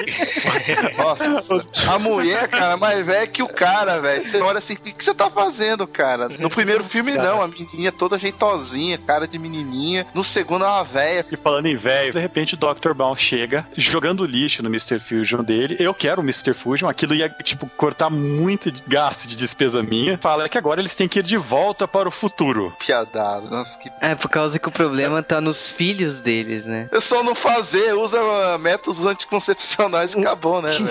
[0.98, 4.26] Nossa, a mulher, cara, mais velha que o cara, velho.
[4.26, 6.28] Você olha assim, o que que você tá fazendo, cara?
[6.28, 7.40] No primeiro filme, não.
[7.40, 10.06] A menininha toda jeitosinha, cara de menininha.
[10.12, 11.24] No segundo, é uma velha.
[11.32, 12.92] E falando em velho, de repente o Dr.
[12.94, 15.00] Brown chega jogando lixo no Mr.
[15.00, 15.76] Fusion dele.
[15.80, 16.52] Eu quero o Mr.
[16.52, 20.18] Fusion, aquilo ia tipo, cortar muito de gasto de despesa minha.
[20.18, 22.76] Fala que agora eles têm que ir de volta para o futuro.
[22.78, 23.48] Piadada.
[23.48, 23.90] Nossa, que...
[24.02, 26.88] É, por causa que o problema tá nos filhos deles, né?
[26.92, 28.18] É só não fazer, usa
[28.58, 30.88] métodos anticoncepcionais e acabou, né, velho?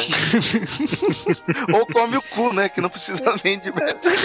[1.78, 2.70] Ou come o cu, né?
[2.70, 4.16] Que não precisa nem de método.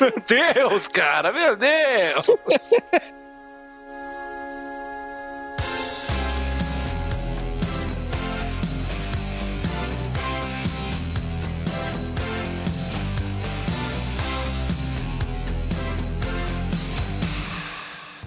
[0.00, 2.26] Meu Deus, cara, meu Deus!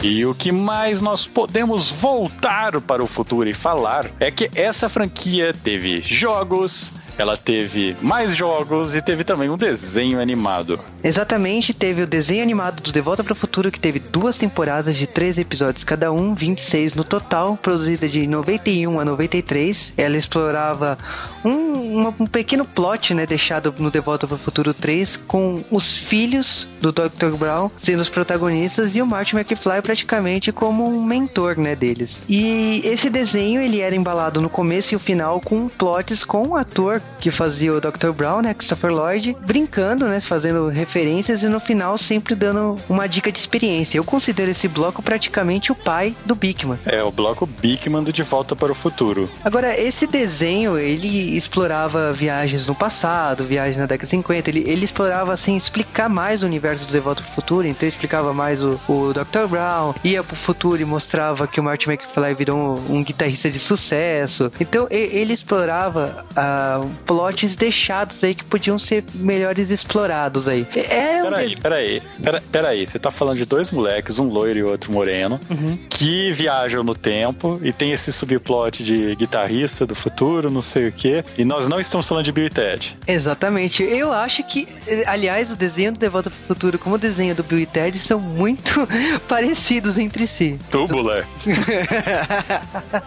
[0.08, 4.88] E o que mais nós podemos voltar para o futuro e falar é que essa
[4.88, 10.80] franquia teve jogos, ela teve mais jogos e teve também um desenho animado.
[11.04, 14.96] Exatamente, teve o desenho animado do De Volta para o Futuro, que teve duas temporadas
[14.96, 19.94] de três episódios cada um, 26 no total, produzida de 91 a 93.
[19.98, 20.98] Ela explorava
[21.44, 25.96] um, um pequeno plot, né, deixado no De Volta para o Futuro 3, com os
[25.96, 27.36] filhos do Dr.
[27.38, 32.20] Brown sendo os protagonistas e o Martin McFly praticamente como um mentor, né, deles.
[32.28, 36.56] E esse desenho, ele era embalado no começo e o final com plots com o
[36.56, 38.12] ator que fazia o Dr.
[38.12, 43.32] Brown, né, Christopher Lloyd, brincando, né, fazendo referências e no final sempre dando uma dica
[43.32, 43.98] de experiência.
[43.98, 46.78] Eu considero esse bloco praticamente o pai do Bigman.
[46.86, 49.30] É, o bloco Bigman do De Volta para o Futuro.
[49.44, 54.86] Agora, esse desenho, ele explorava viagens no passado, viagens na década de 50, ele, ele
[54.86, 58.64] explorava, assim, explicar mais o universo do De Volta para o Futuro, então explicava mais
[58.64, 59.48] o, o Dr.
[59.50, 63.58] Brown, ia pro futuro e mostrava que o Martin McFly virou um, um guitarrista de
[63.58, 64.52] sucesso.
[64.60, 70.66] Então, ele explorava uh, plots deixados aí que podiam ser melhores explorados aí.
[70.76, 72.86] É um peraí, peraí, peraí, peraí.
[72.86, 75.78] Você tá falando de dois moleques, um loiro e outro moreno, uhum.
[75.90, 80.92] que viajam no tempo e tem esse subplot de guitarrista do futuro, não sei o
[80.92, 81.24] quê.
[81.38, 82.98] E nós não estamos falando de Bill e Ted.
[83.08, 83.84] Exatamente.
[83.84, 84.68] Eu acho que,
[85.06, 87.98] aliás, o desenho do De Volta pro Futuro como o desenho do Bill e Ted
[88.00, 88.88] são muito
[89.28, 90.58] parecidos entre si.
[90.70, 91.28] Tubular.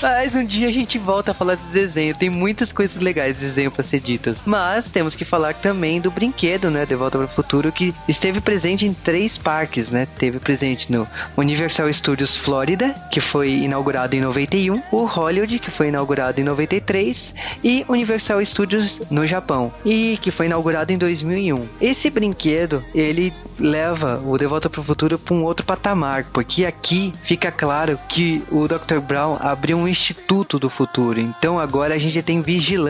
[0.00, 2.14] Mas um dia a gente volta a falar de desenho.
[2.14, 4.36] Tem muitas coisas legais de desenho pra ser ditas.
[4.44, 6.86] Mas temos que falar também do brinquedo, né?
[6.86, 10.06] De Volta para o Futuro, que esteve presente em três parques, né?
[10.18, 11.06] Teve presente no
[11.36, 17.34] Universal Studios Florida, que foi inaugurado em 91, o Hollywood, que foi inaugurado em 93,
[17.62, 21.66] e Universal Studios no Japão, e que foi inaugurado em 2001.
[21.80, 26.64] Esse brinquedo, ele leva o De Volta para o Futuro para um outro patamar, porque
[26.64, 28.98] aqui fica claro que o Dr.
[29.00, 31.20] Brown abriu um instituto do futuro.
[31.20, 32.40] Então agora a gente tem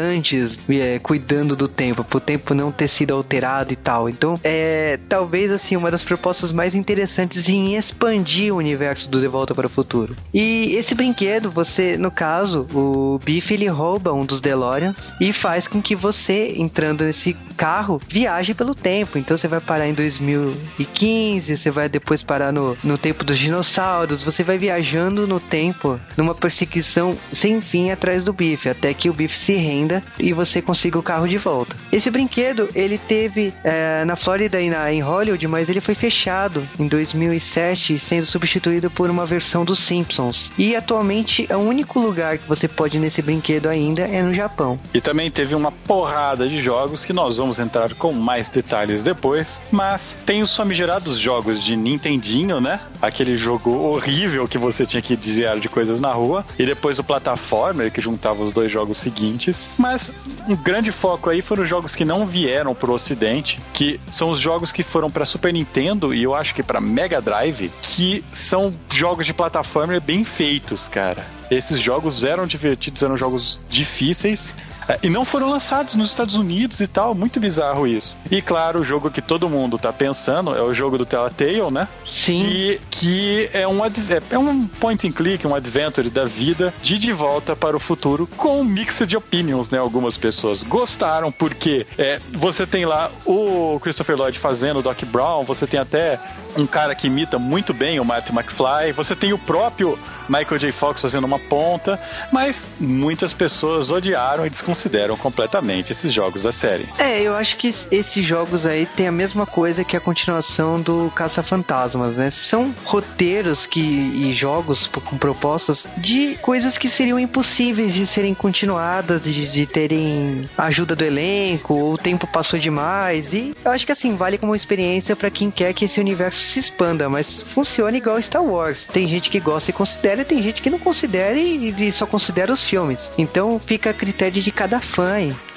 [0.01, 4.09] vigilantes é, cuidando do tempo, para o tempo não ter sido alterado e tal.
[4.09, 9.29] Então é talvez assim uma das propostas mais interessantes em expandir o universo do De
[9.29, 10.17] Volta para o Futuro.
[10.33, 15.69] E esse brinquedo, você, no caso, o Biff ele rouba um dos DeLoreans e faz
[15.69, 19.19] com que você, entrando nesse carro, viaje pelo tempo.
[19.19, 24.23] Então você vai parar em 2015, você vai depois parar no, no tempo dos dinossauros,
[24.23, 29.13] você vai viajando no tempo numa perseguição sem fim atrás do Biff, até que o
[29.13, 31.77] Biff se renda e você consiga o carro de volta.
[31.91, 36.67] Esse brinquedo, ele teve é, na Flórida e na, em Hollywood, mas ele foi fechado
[36.79, 40.53] em 2007, sendo substituído por uma versão dos Simpsons.
[40.59, 44.79] E atualmente, o único lugar que você pode ir nesse brinquedo ainda é no Japão.
[44.93, 49.61] E também teve uma porrada de jogos que nós vamos entrar com mais detalhes depois,
[49.71, 52.81] mas tem os famigerados jogos de Nintendinho, né?
[53.01, 57.05] Aquele jogo horrível que você tinha que desviar de coisas na rua, e depois o
[57.05, 59.70] plataformer que juntava os dois jogos seguintes.
[59.79, 60.13] Mas
[60.47, 64.39] um grande foco aí foram os jogos que não vieram pro ocidente, que são os
[64.39, 68.75] jogos que foram para Super Nintendo e eu acho que para Mega Drive, que são
[68.93, 71.27] jogos de plataforma bem feitos, cara.
[71.51, 74.55] Esses jogos eram divertidos, eram jogos difíceis,
[75.03, 78.17] e não foram lançados nos Estados Unidos e tal, muito bizarro isso.
[78.31, 81.89] E claro, o jogo que todo mundo tá pensando é o jogo do Telltale, né?
[82.05, 82.43] Sim.
[82.43, 87.13] E que é um, é um point and click, um adventure da vida de De
[87.13, 89.79] Volta para o Futuro com mixed opinions, né?
[89.79, 95.45] Algumas pessoas gostaram porque é, você tem lá o Christopher Lloyd fazendo o Doc Brown,
[95.45, 96.19] você tem até
[96.57, 99.99] um cara que imita muito bem o Marty McFly, você tem o próprio
[100.29, 100.73] Michael J.
[100.73, 102.01] Fox fazendo uma ponta,
[102.33, 106.89] mas muitas pessoas odiaram e desconsideram completamente esses jogos da série.
[106.99, 111.11] É, eu acho que esses jogos aí tem a mesma coisa que a continuação do
[111.15, 112.31] Caça-Fantasmas, né?
[112.31, 119.23] São roteiros que, e jogos com propostas de coisas que seriam impossíveis de serem continuadas,
[119.23, 123.93] de, de terem ajuda do elenco, ou o tempo passou demais, e eu acho que
[123.93, 127.97] assim, vale como experiência para quem quer que esse universo universo se expanda, mas funciona
[127.97, 128.87] igual Star Wars.
[128.87, 132.07] Tem gente que gosta e considera, e tem gente que não considera e, e só
[132.07, 133.11] considera os filmes.
[133.19, 135.11] Então fica a critério de cada fã.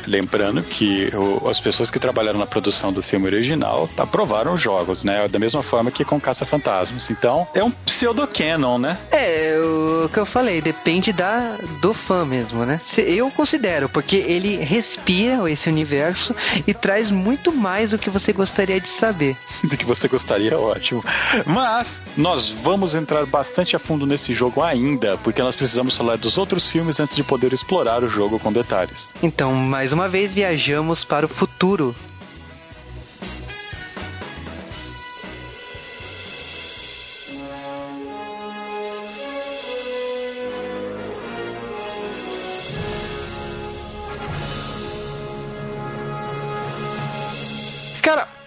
[0.06, 5.04] Lembrando que o, as pessoas que trabalharam na produção do filme original aprovaram os jogos,
[5.04, 5.28] né?
[5.28, 7.10] Da mesma forma que com Caça-Fantasmas.
[7.10, 8.98] Então, é um pseudo-canon, né?
[9.12, 9.58] É,
[10.06, 12.80] o que eu falei, depende da, do fã mesmo, né?
[12.84, 16.36] Se- Eu considero, porque ele respira esse universo
[16.68, 19.36] e traz muito mais do que você gostaria de saber.
[19.64, 21.04] do que você gostaria, ótimo.
[21.46, 26.38] Mas nós vamos entrar bastante a fundo nesse jogo ainda, porque nós precisamos falar dos
[26.38, 29.14] outros filmes antes de poder explorar o jogo com detalhes.
[29.22, 31.96] Então, mais uma vez, viajamos para o futuro.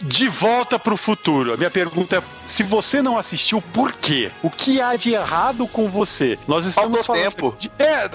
[0.01, 1.55] De volta pro futuro.
[1.55, 4.31] A minha pergunta é: se você não assistiu, por quê?
[4.43, 6.39] O que há de errado com você?
[6.47, 7.56] Nós estamos Faltou falando tempo.
[7.59, 7.70] De...
[7.78, 8.09] É,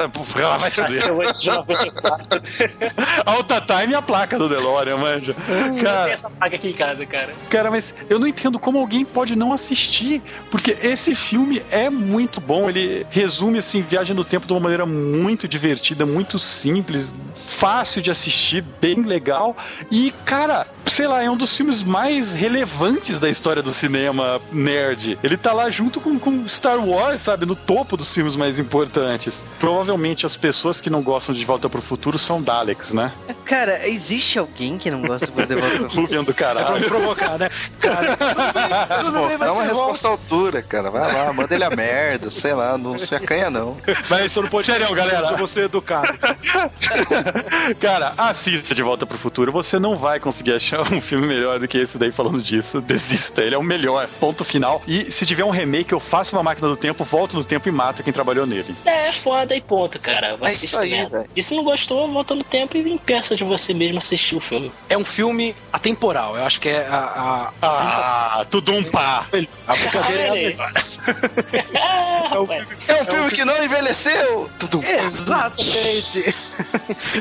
[0.59, 1.07] Mas fuder.
[1.07, 2.41] eu antes de 94.
[3.25, 5.35] Alta Time e a placa do DeLorean, manja.
[5.47, 7.33] Eu tenho Cara, essa placa aqui em casa, cara.
[7.49, 12.39] Cara, mas eu não entendo como alguém pode não assistir, porque esse filme é muito
[12.39, 12.69] bom.
[12.69, 17.15] Ele resume assim viagem no tempo de uma maneira muito divertida, muito simples,
[17.47, 19.55] fácil de assistir, bem legal.
[19.89, 25.17] E cara, sei lá, é um dos filmes mais relevantes da história do cinema nerd.
[25.23, 29.43] Ele tá lá junto com, com Star Wars, sabe, no topo dos filmes mais importantes.
[29.59, 33.11] Provavelmente as pessoas que não gostam de De Volta pro Futuro são Daleks, né?
[33.45, 36.01] Cara, existe alguém que não gosta De Volta para o Futuro?
[36.01, 36.85] Rubian do É pra me caralho.
[36.85, 37.49] provocar, né?
[37.79, 38.17] Cara,
[39.03, 40.91] tudo bem, Dá uma resposta à altura, cara.
[40.91, 43.77] Vai lá, manda ele a merda, sei lá, não se acanha não.
[44.09, 44.33] Mas,
[44.63, 46.11] sério, galera, eu vou ser educado.
[47.79, 49.51] Cara, assista De Volta pro Futuro.
[49.51, 52.79] Você não vai conseguir achar um filme melhor do que esse daí falando disso.
[52.81, 53.41] Desista.
[53.41, 54.07] Ele é o melhor.
[54.19, 54.81] Ponto final.
[54.87, 57.71] E se tiver um remake, eu faço uma máquina do tempo, volto no tempo e
[57.71, 58.75] mato quem trabalhou nele.
[58.85, 60.37] É, foda e ponto, cara.
[60.37, 61.25] Vai É isso assistir aí.
[61.35, 64.71] E se não gostou, volta no tempo e impeça de você mesmo assistir o filme.
[64.89, 66.37] É um filme atemporal.
[66.37, 67.51] Eu acho que é a.
[67.61, 68.39] a...
[68.41, 69.25] Ah, tudo um pá.
[69.67, 70.55] A brincadeira é
[72.31, 74.49] É um filme É um filme que não envelheceu!
[74.59, 76.35] Tudo Exatamente.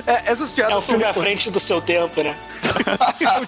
[0.07, 2.37] É, essas piadas É um filme são à frente do seu tempo, né?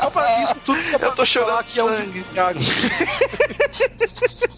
[0.00, 2.24] Só pra isso tudo que é pra Eu tô chorando que é um sangue.
[2.32, 2.58] Thiago.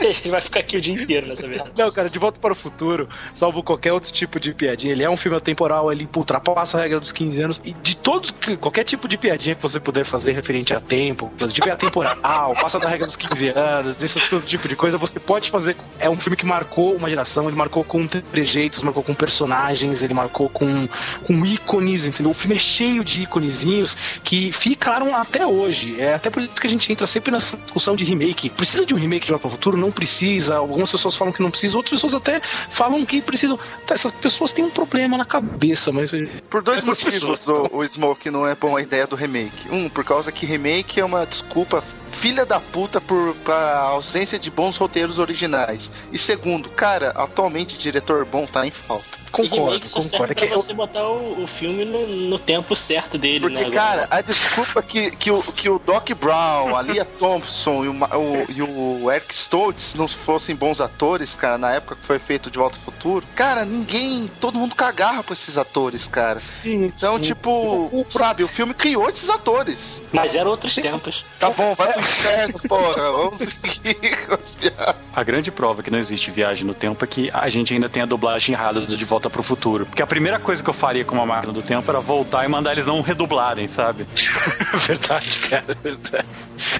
[0.00, 1.72] A gente vai ficar aqui o dia inteiro nessa verdade.
[1.76, 5.10] Não, cara, De Volta para o Futuro, salvo qualquer outro tipo de piadinha, ele é
[5.10, 7.60] um filme atemporal, ele ultrapassa a regra dos 15 anos.
[7.64, 11.68] E de todos, qualquer tipo de piadinha que você puder fazer referente a tempo, tipo
[11.68, 15.76] é atemporal, passa da regra dos 15 anos, desse tipo de coisa, você pode fazer.
[15.98, 20.14] É um filme que marcou uma geração, ele marcou com trejeitos, marcou com personagens, ele
[20.14, 20.88] marcou com,
[21.26, 22.30] com ícones, entendeu?
[22.30, 23.96] O filme é cheio de íconezinhos
[24.28, 25.98] que ficaram até hoje.
[25.98, 28.50] É até por isso que a gente entra sempre nessa discussão de remake.
[28.50, 29.76] Precisa de um remake de Volta para o Futuro?
[29.78, 30.56] Não precisa.
[30.56, 32.38] Algumas pessoas falam que não precisa, outras pessoas até
[32.70, 33.58] falam que precisam.
[33.86, 36.12] Tá, Essas pessoas têm um problema na cabeça, mas.
[36.50, 37.70] Por dois motivos pessoas.
[37.72, 39.70] o, o Smoke não é bom a ideia do remake.
[39.70, 41.82] Um, por causa que remake é uma desculpa
[42.18, 45.90] filha da puta por pra ausência de bons roteiros originais.
[46.12, 49.18] E segundo, cara, atualmente diretor bom tá em falta.
[49.28, 50.32] e Concordo, remake só serve concordo.
[50.32, 53.64] É pra que eu- você botar o, o filme no, no tempo certo dele, Porque,
[53.64, 53.70] né?
[53.70, 57.92] cara, a desculpa que, que, o, que o Doc Brown, a Lia Thompson e o,
[57.92, 62.50] o- e o Eric Stoltz não fossem bons atores, cara, na época que foi feito
[62.50, 66.38] De Volta ao Futuro, cara, ninguém, todo mundo cagarra pra esses atores, cara.
[66.38, 67.22] Sim, Então, sim.
[67.22, 70.02] tipo, O- o- sabe, o filme criou esses atores.
[70.10, 71.24] Mas eram outros tempos.
[71.38, 73.12] Tá bom, vai pro inferno, porra.
[73.12, 74.96] Vamos seguir com as piadas.
[75.14, 78.02] A grande prova que não existe viagem no tempo é que a gente ainda tem
[78.02, 79.86] a dublagem errada do De Volta pro Futuro.
[79.86, 82.48] Porque a primeira coisa que eu faria com uma máquina do tempo era voltar e
[82.48, 84.06] mandar eles não redublarem, sabe?
[84.86, 86.26] verdade, cara, verdade.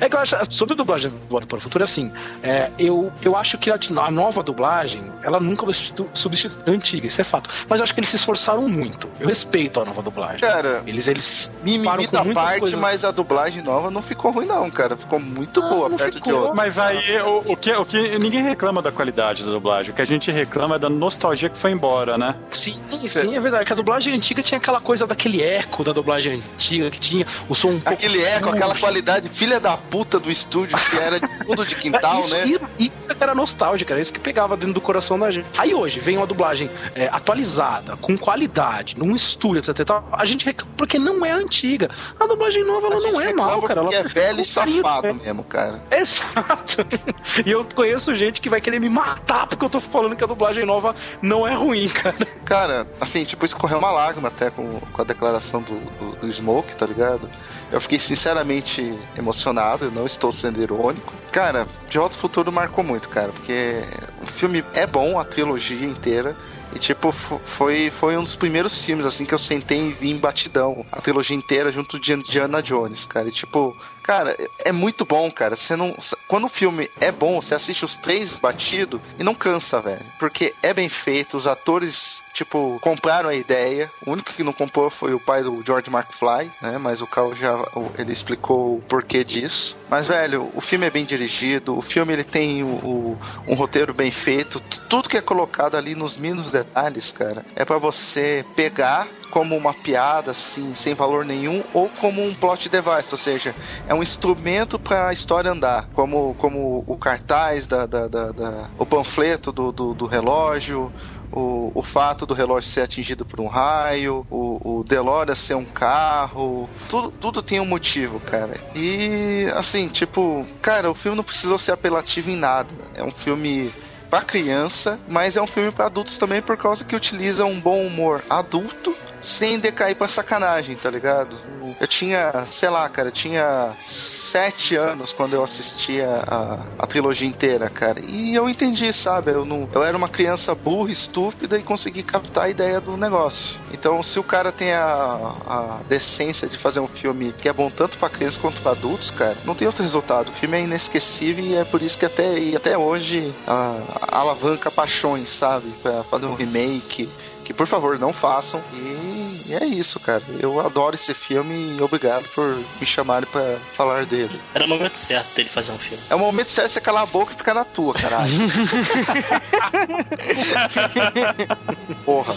[0.00, 2.12] É que eu acho, sobre a dublagem do Volta para o Futuro, assim,
[2.42, 6.76] é, eu, eu acho que a, a nova dublagem, ela nunca vai substitu- substituir a
[6.76, 7.50] antiga, isso é fato.
[7.68, 9.08] Mas eu acho que eles se esforçaram muito.
[9.20, 10.40] Eu respeito a nova dublagem.
[10.40, 12.78] Cara, Eles, eles mimimi com da parte, coisas.
[12.78, 14.96] mas a dublagem nova não ficou ruim, não, cara.
[14.96, 16.34] Ficou muito Não, boa não perto de ficou.
[16.40, 16.54] outra.
[16.54, 19.92] Mas aí, o, o que, o que ninguém reclama da qualidade da dublagem.
[19.92, 22.34] O que a gente reclama é da nostalgia que foi embora, né?
[22.50, 23.64] Sim, sim, é verdade.
[23.64, 27.54] Que a dublagem antiga tinha aquela coisa daquele eco da dublagem antiga que tinha o
[27.54, 31.28] som um pouco Aquele eco, aquela qualidade filha da puta do estúdio que era de
[31.44, 32.44] tudo de quintal, isso, né?
[32.78, 35.46] Isso, era nostálgica, era isso que pegava dentro do coração da gente.
[35.56, 39.84] Aí hoje vem uma dublagem é, atualizada, com qualidade, num estúdio, etc.
[39.84, 41.90] tal, A gente reclama porque não é antiga.
[42.18, 43.80] A dublagem nova ela não é mal, cara.
[43.80, 45.14] Ela porque é velho e safado.
[45.14, 45.82] mesmo, cara.
[45.90, 46.86] Exato.
[47.44, 50.26] E eu conheço gente que vai querer me matar porque eu tô falando que a
[50.26, 52.16] dublagem nova não é ruim, cara.
[52.44, 56.74] Cara, assim, tipo, escorreu uma lágrima até com, com a declaração do, do, do Smoke,
[56.76, 57.28] tá ligado?
[57.70, 61.12] Eu fiquei sinceramente emocionado, eu não estou sendo irônico.
[61.32, 63.82] Cara, De Volta ao Futuro marcou muito, cara, porque
[64.22, 66.36] o filme é bom, a trilogia inteira.
[66.74, 70.18] E, tipo, foi, foi um dos primeiros filmes, assim, que eu sentei e vi em
[70.18, 73.28] batidão a trilogia inteira junto de Indiana Jones, cara.
[73.28, 73.76] E, tipo,
[74.08, 75.54] cara, é muito bom, cara.
[75.54, 75.94] Você não.
[76.26, 80.00] Quando o filme é bom, você assiste os três batido e não cansa, velho.
[80.18, 83.90] Porque é bem feito, os atores tipo, compraram a ideia.
[84.06, 86.78] O único que não comprou foi o pai do George McFly, né?
[86.78, 87.52] Mas o Carl já
[87.98, 89.76] ele explicou o porquê disso.
[89.90, 93.92] Mas, velho, o filme é bem dirigido, o filme ele tem o, o, um roteiro
[93.92, 99.08] bem feito, tudo que é colocado ali nos mínimos detalhes, cara, é para você pegar
[99.38, 103.54] como uma piada, assim, sem valor nenhum, ou como um plot device, ou seja,
[103.86, 108.70] é um instrumento para a história andar, como, como o cartaz, da, da, da, da
[108.76, 110.92] o panfleto do, do, do relógio,
[111.30, 116.68] o, o fato do relógio ser atingido por um raio, o, o ser um carro,
[116.88, 118.56] tudo, tudo tem um motivo, cara.
[118.74, 122.74] E assim, tipo, cara, o filme não precisou ser apelativo em nada.
[122.92, 123.72] É um filme
[124.10, 127.86] para criança, mas é um filme para adultos também por causa que utiliza um bom
[127.86, 131.36] humor adulto sem decair pra sacanagem, tá ligado?
[131.80, 137.68] Eu tinha, sei lá, cara, tinha sete anos quando eu assistia a, a trilogia inteira,
[137.68, 138.00] cara.
[138.00, 139.30] E eu entendi, sabe?
[139.30, 143.60] Eu, não, eu era uma criança burra, estúpida e consegui captar a ideia do negócio.
[143.72, 147.70] Então, se o cara tem a, a decência de fazer um filme que é bom
[147.70, 150.30] tanto para crianças quanto para adultos, cara, não tem outro resultado.
[150.30, 154.70] O filme é inesquecível e é por isso que até, até hoje a, a alavanca
[154.70, 155.68] paixões, sabe?
[155.82, 157.08] Pra fazer um remake
[157.48, 158.62] que por favor não façam.
[158.74, 160.22] E, é isso, cara.
[160.38, 164.38] Eu adoro esse filme e obrigado por me chamarem para falar dele.
[164.52, 166.02] Era o momento certo dele fazer um filme.
[166.10, 168.28] É o momento certo de você calar a boca e ficar na tua, caralho.
[172.04, 172.36] Porra.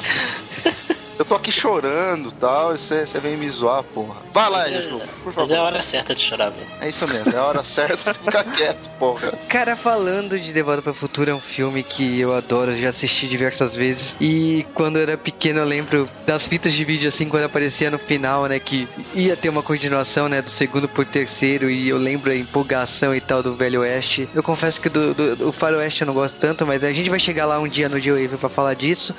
[1.22, 4.15] Eu tô aqui chorando e tal, e você vem me zoar, porra.
[4.34, 5.41] Vai lá, é, Ju, por favor.
[5.41, 6.65] Mas é a hora certa de chorar, velho.
[6.81, 9.31] É isso mesmo, é a hora certa de ficar quieto, porra.
[9.48, 12.89] Cara, falando de De Volta para o Futuro, é um filme que eu adoro, já
[12.89, 14.15] assisti diversas vezes.
[14.19, 17.99] E quando eu era pequeno, eu lembro das fitas de vídeo, assim, quando aparecia no
[17.99, 22.31] final, né, que ia ter uma continuação, né, do segundo por terceiro, e eu lembro
[22.31, 24.27] a empolgação e tal do Velho Oeste.
[24.34, 27.19] Eu confesso que do, do, do Faroeste eu não gosto tanto, mas a gente vai
[27.19, 29.14] chegar lá um dia no G-Wave pra falar disso.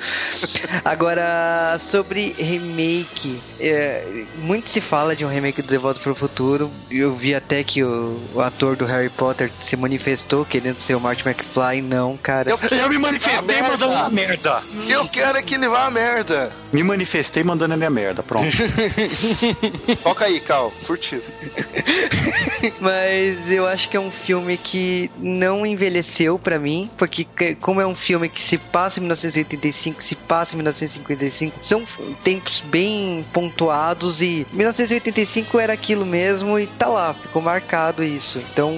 [0.83, 6.15] Agora, sobre remake, é, muito se fala de um remake do De Volta para o
[6.15, 6.71] Futuro.
[6.89, 10.99] Eu vi até que o, o, ator do Harry Potter se manifestou querendo ser o
[10.99, 11.83] Martin McFly.
[11.83, 12.49] Não, cara.
[12.49, 14.63] Eu, eu me manifestei mandando uma merda.
[14.89, 16.51] Eu quero é que ele vá a merda.
[16.71, 18.23] Me manifestei mandando a minha merda.
[18.23, 18.49] Pronto.
[20.01, 20.73] Toca aí, Cal.
[20.87, 21.21] Curtiu.
[22.81, 27.27] Mas eu acho que é um filme que não envelheceu para mim, porque
[27.61, 31.82] como é um filme que se passa em 1985, se passa em 1955, são
[32.23, 38.39] tempos bem pontuados e 1985 era aquilo mesmo e tá lá, ficou marcado isso.
[38.51, 38.73] Então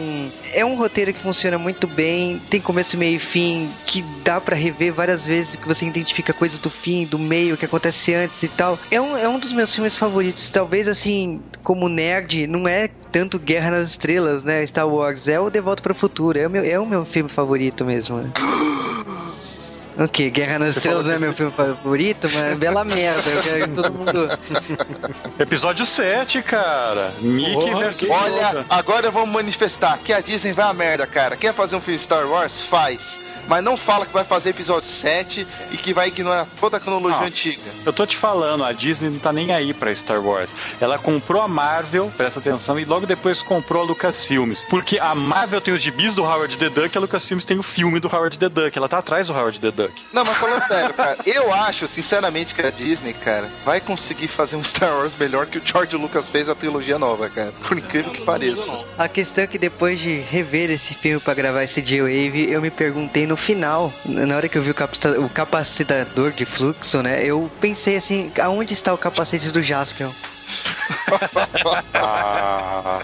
[0.54, 4.56] é um roteiro que funciona muito bem, tem começo, meio e fim, que dá para
[4.56, 8.48] rever várias vezes, que você identifica coisas do fim, do meio, que acontece antes e
[8.48, 8.80] tal.
[8.90, 13.40] É um, é um dos meus filmes favoritos, talvez assim, como nerd, não é tanto
[13.40, 14.66] Guerra nas Estrelas, né?
[14.66, 17.06] Star Wars, é o De Volta para o Futuro, é o meu, é o meu
[17.06, 18.18] filme favorito mesmo.
[18.18, 18.32] Né?
[19.98, 20.30] O que?
[20.30, 23.30] Guerra nas Estrelas é meu filme favorito, mas é bela merda.
[23.30, 24.30] Eu quero que todo mundo.
[25.40, 27.12] Episódio 7, cara.
[27.22, 28.10] Mickey oh, versus.
[28.10, 31.38] Olha, agora vamos manifestar que a Disney vai a merda, cara.
[31.38, 32.64] Quer fazer um filme Star Wars?
[32.66, 36.80] Faz mas não fala que vai fazer episódio 7 e que vai ignorar toda a
[36.80, 37.62] cronologia ah, antiga.
[37.86, 40.52] Eu tô te falando, a Disney não tá nem aí pra Star Wars.
[40.80, 44.64] Ela comprou a Marvel, presta atenção, e logo depois comprou a Lucasfilmes.
[44.64, 47.64] Porque a Marvel tem os gibis do Howard the Duck e a Lucasfilmes tem o
[47.64, 48.78] filme do Howard the Duck.
[48.78, 49.85] Ela tá atrás do Howard the Duck.
[50.12, 54.56] Não, mas falando sério, cara, eu acho, sinceramente, que a Disney, cara, vai conseguir fazer
[54.56, 57.52] um Star Wars melhor que o George Lucas fez a trilogia nova, cara.
[57.68, 58.78] Por incrível que pareça.
[58.98, 62.72] A questão é que depois de rever esse filme para gravar esse J-Wave, eu me
[62.72, 67.24] perguntei no final, na hora que eu vi o, capacitador de fluxo, né?
[67.24, 70.10] Eu pensei assim, aonde está o capacete do Jaspion?
[71.96, 73.02] ah.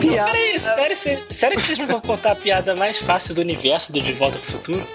[0.00, 0.30] Piada.
[0.30, 0.96] Peraí, sério,
[1.30, 4.38] sério, que vocês não vão contar a piada mais fácil do universo do De Volta
[4.38, 4.86] pro Futuro?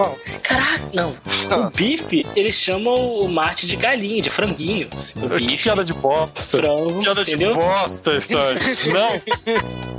[0.41, 1.15] Caraca, não.
[1.49, 1.67] Ah.
[1.67, 4.87] O bife, eles chamam o Marte de galinha, de franguinho.
[5.15, 6.41] O que piada de bosta.
[6.41, 6.99] Frango.
[7.01, 7.53] Piada entendeu?
[7.53, 8.61] de bosta, história.
[8.93, 9.93] não.